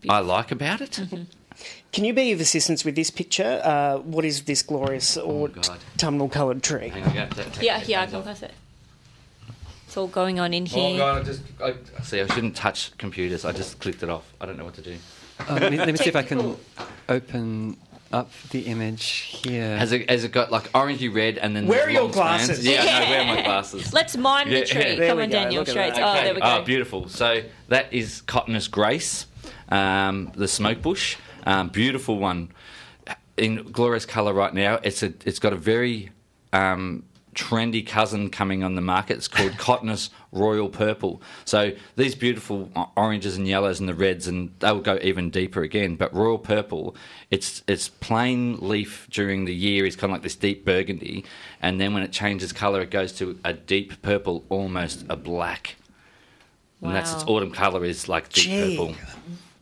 [0.08, 0.92] I like about it.
[0.92, 1.24] Mm-hmm.
[1.92, 3.60] Can you be of assistance with this picture?
[3.62, 5.50] Uh, what is this glorious or
[5.94, 6.90] autumnal coloured tree?
[7.60, 8.52] Yeah, yeah, I can pass it.
[9.86, 10.80] It's all going on in here.
[10.82, 10.98] Oh, here.
[10.98, 13.44] God, I just, I, see, I shouldn't touch computers.
[13.44, 14.32] I just clicked it off.
[14.40, 14.96] I don't know what to do.
[15.48, 16.56] Um, let me, let me see if I can
[17.08, 17.76] open
[18.12, 19.04] up the image
[19.44, 19.76] here.
[19.78, 22.46] Has it, has it got like orangey red and then Where are your long strands?
[22.46, 22.66] glasses?
[22.66, 22.98] Yeah, Yeah.
[23.04, 23.92] no, where are my glasses?
[23.92, 24.80] Let's mine the tree.
[24.80, 24.94] yeah.
[24.96, 25.92] There Come we on, go, Daniel, look at straight.
[25.96, 26.46] Oh, there we go.
[26.58, 27.08] Oh, beautiful.
[27.08, 29.26] So that is Cotinus grace,
[29.68, 31.16] um, the smoke bush.
[31.46, 32.50] Um, beautiful one
[33.36, 34.78] in glorious colour right now.
[34.82, 36.10] It's a it's got a very
[36.52, 37.04] um,
[37.34, 39.16] trendy cousin coming on the market.
[39.16, 41.22] It's called Cotinus Royal Purple.
[41.44, 45.96] So these beautiful oranges and yellows and the reds, and they'll go even deeper again.
[45.96, 46.96] But Royal Purple,
[47.30, 51.24] it's it's plain leaf during the year is kind of like this deep burgundy,
[51.60, 55.76] and then when it changes colour, it goes to a deep purple, almost a black.
[56.82, 58.76] And that's its autumn colour is like deep Gee.
[58.76, 58.94] purple.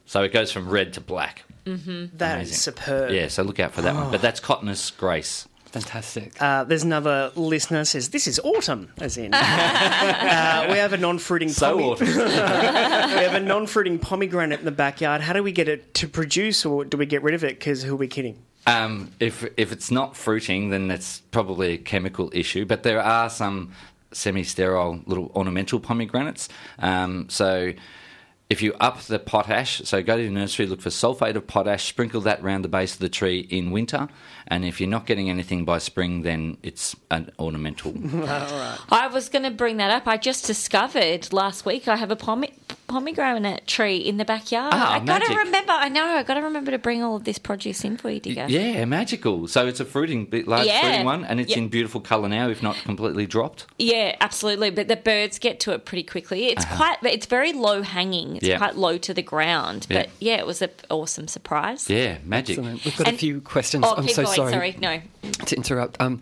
[0.07, 1.43] So it goes from red to black.
[1.67, 2.17] Mm-hmm.
[2.17, 2.55] That is Amazing.
[2.55, 3.11] superb.
[3.11, 4.07] Yeah, so look out for that one.
[4.07, 4.11] Oh.
[4.11, 5.48] But that's Cotinus grace.
[5.71, 6.41] Fantastic.
[6.41, 11.51] Uh, there's another listener says this is autumn, as in uh, we have a non-fruiting
[11.51, 12.07] So pomme- autumn.
[12.17, 15.21] we have a non-fruiting pomegranate in the backyard.
[15.21, 17.59] How do we get it to produce, or do we get rid of it?
[17.59, 18.39] Because who are we kidding?
[18.67, 22.65] Um, if if it's not fruiting, then it's probably a chemical issue.
[22.65, 23.73] But there are some
[24.13, 26.49] semi-sterile little ornamental pomegranates.
[26.79, 27.75] Um, so
[28.51, 31.85] if you up the potash, so go to the nursery, look for sulfate of potash,
[31.85, 34.09] sprinkle that around the base of the tree in winter,
[34.49, 37.93] and if you're not getting anything by spring, then it's an ornamental.
[38.15, 38.79] All right.
[38.91, 40.07] I was going to bring that up.
[40.09, 42.45] I just discovered last week I have a pome-
[42.89, 44.73] pomegranate tree in the backyard.
[44.75, 45.73] Ah, I got to remember.
[45.73, 46.05] I know.
[46.05, 48.49] I got to remember to bring all of this produce in for you, Digga.
[48.49, 49.47] Yeah, magical.
[49.47, 50.81] So it's a fruiting, bit large Yeah.
[50.81, 51.59] fruiting one, and it's Yeah.
[51.59, 53.67] in beautiful colour now, if not completely dropped.
[53.79, 54.71] Yeah, absolutely.
[54.71, 56.47] But the birds get to it pretty quickly.
[56.47, 56.97] It's quite.
[57.03, 58.37] It's very low hanging.
[58.37, 58.53] It's Uh-huh.
[58.53, 58.59] Yeah.
[58.59, 59.87] quite low to the ground.
[59.91, 60.03] Yeah.
[60.03, 61.89] But yeah, it was an awesome surprise.
[61.91, 62.59] Yeah, magic.
[62.59, 62.85] Excellent.
[62.85, 63.85] We've got a few questions.
[63.87, 64.35] Oh, I'm so going.
[64.39, 64.53] Sorry.
[64.53, 65.01] Sorry, no.
[65.47, 66.01] to interrupt.
[66.01, 66.21] Um,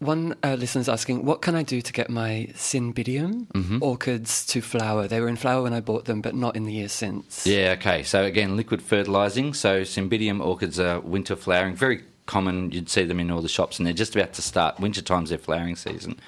[0.00, 3.82] one uh, listener's asking, what can I do to get my Cymbidium Mm-hmm.
[3.82, 5.08] orchids to flower?
[5.08, 7.46] They were in flower when I bought them, but not in the years since.
[7.46, 8.02] Yeah, okay.
[8.04, 9.54] So again, liquid fertilising.
[9.54, 12.70] So Cymbidium orchids are winter flowering, very common.
[12.70, 14.78] You'd see them in all the shops, and they're just about to start.
[14.78, 16.20] Winter time's their flowering season.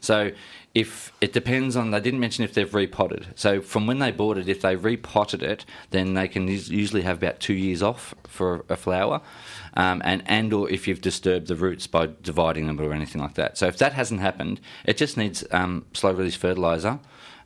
[0.00, 0.32] So
[0.74, 3.28] if it depends on, they didn't mention if they've repotted.
[3.34, 7.16] So from when they bought it, if they repotted it, then they can usually have
[7.16, 9.22] about two years off for a flower.
[9.76, 13.34] Um, and and or if you've disturbed the roots by dividing them or anything like
[13.34, 13.58] that.
[13.58, 16.98] So if that hasn't happened, it just needs um, slow release fertilizer.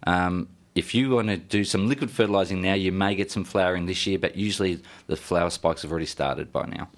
[0.07, 3.87] Um, if you want to do some liquid fertilising now, you may get some flowering
[3.87, 6.89] this year, but usually the flower spikes have already started by now.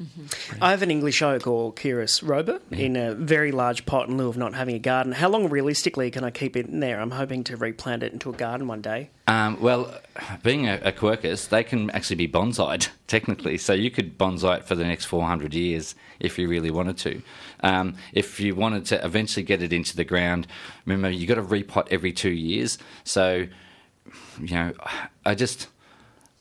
[0.60, 4.28] I have an English oak or Quercus robur in a very large pot in lieu
[4.28, 5.12] of not having a garden.
[5.12, 7.00] How long realistically can I keep it in there?
[7.00, 9.10] I'm hoping to replant it into a garden one day.
[9.26, 9.94] Um, well,
[10.42, 13.56] being a, a quercus, they can actually be bonsaied technically.
[13.56, 17.22] So you could bonsai it for the next 400 years if you really wanted to.
[17.60, 20.46] Um, if you wanted to eventually get it into the ground,
[20.86, 22.78] remember you've got to repot every two years.
[23.04, 23.46] So,
[24.40, 24.72] you know,
[25.24, 25.68] I just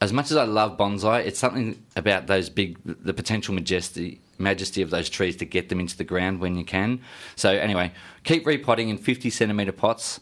[0.02, 4.82] as much as I love bonsai, it's something about those big, the potential majesty, majesty
[4.82, 7.02] of those trees to get them into the ground when you can.
[7.36, 7.92] So anyway,
[8.24, 10.20] keep repotting in 50 centimetre pots.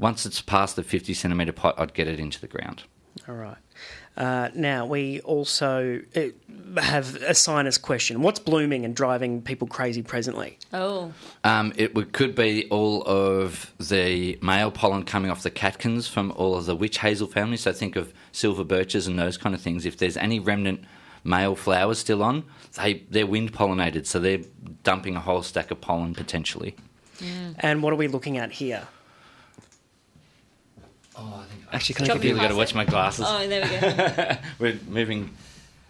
[0.00, 2.84] Once it's past the 50 centimetre pot, I'd get it into the ground.
[3.28, 3.58] All right.
[4.16, 8.22] Uh, now, we also uh, have a sinus question.
[8.22, 10.58] What's blooming and driving people crazy presently?
[10.72, 11.12] Oh.
[11.44, 16.32] Um, it would, could be all of the male pollen coming off the catkins from
[16.32, 17.56] all of the witch hazel family.
[17.56, 19.84] So think of silver birches and those kind of things.
[19.84, 20.82] If there's any remnant
[21.24, 22.44] male flowers still on,
[22.76, 24.40] they they're wind pollinated, so they're
[24.82, 26.74] dumping a whole stack of pollen potentially.
[27.58, 28.88] And what are we looking at here?
[31.72, 32.34] Actually, can I give you?
[32.36, 33.24] Got to watch my glasses.
[33.28, 34.36] Oh, there we go.
[34.58, 35.30] We're moving.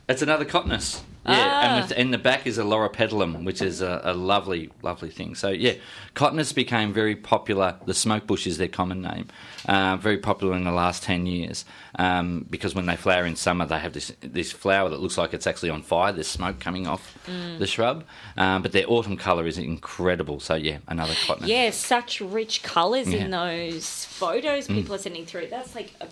[0.09, 1.01] It's another cotinus.
[1.27, 1.61] Yeah, Ah.
[1.77, 5.35] and with- in the back is a loropetalum, which is a, a lovely, lovely thing.
[5.35, 5.75] So yeah,
[6.15, 7.77] cotinus became very popular.
[7.85, 9.29] The smoke bush is their common name.
[9.69, 11.67] Uh, very popular in the last ten years
[11.99, 15.35] um, because when they flower in summer, they have this this flower that looks like
[15.35, 16.11] it's actually on fire.
[16.13, 17.59] There's smoke coming off Mm.
[17.59, 18.05] the shrub,
[18.39, 20.41] um, but their autumn colour is incredible.
[20.41, 21.49] So yeah, another cotinus.
[21.49, 24.75] Yeah, such rich colours in those photos Mm.
[24.77, 25.49] people are sending through.
[25.51, 26.07] That's like a,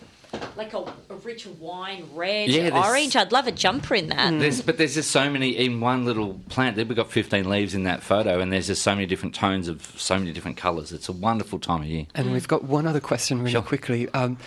[0.57, 3.17] like a, a rich wine, red, Yeah, orange.
[3.17, 4.39] I'd love a jumper in that.
[4.39, 6.77] There's, but there's just so many in one little plant.
[6.77, 9.83] We've got 15 leaves in that photo, and there's just so many different tones of
[9.97, 10.93] so many different colours.
[10.93, 12.07] It's a wonderful time of year.
[12.15, 14.09] And we've got one other question really quickly.
[14.11, 14.39] Um,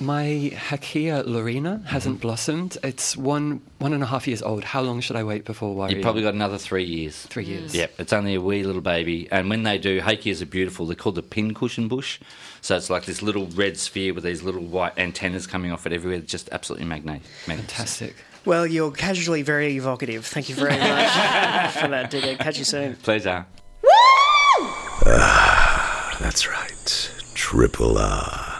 [0.00, 2.22] my Hakea laurina hasn't Mm-hmm.
[2.22, 2.78] blossomed.
[2.82, 4.64] It's one one and a half years old.
[4.64, 5.96] How long should I wait before worrying?
[5.96, 7.22] You've probably got another three years.
[7.26, 7.74] Three years.
[7.74, 9.28] Yep, it's only a wee little baby.
[9.30, 10.86] And when they do, Hakeas are beautiful.
[10.86, 12.18] They're called the pincushion bush.
[12.62, 15.92] So it's like this little red sphere with these little white antennas coming off it
[15.92, 16.20] everywhere.
[16.20, 17.26] Just absolutely magnificent.
[17.46, 18.14] Fantastic.
[18.46, 20.24] Well, you're casually very evocative.
[20.26, 20.80] Thank you very much
[21.74, 22.38] for that, Digga.
[22.38, 22.96] Catch you soon.
[22.96, 23.44] Pleasure.
[23.82, 24.68] Woo!
[26.20, 27.10] That's right.
[27.34, 28.59] Triple R.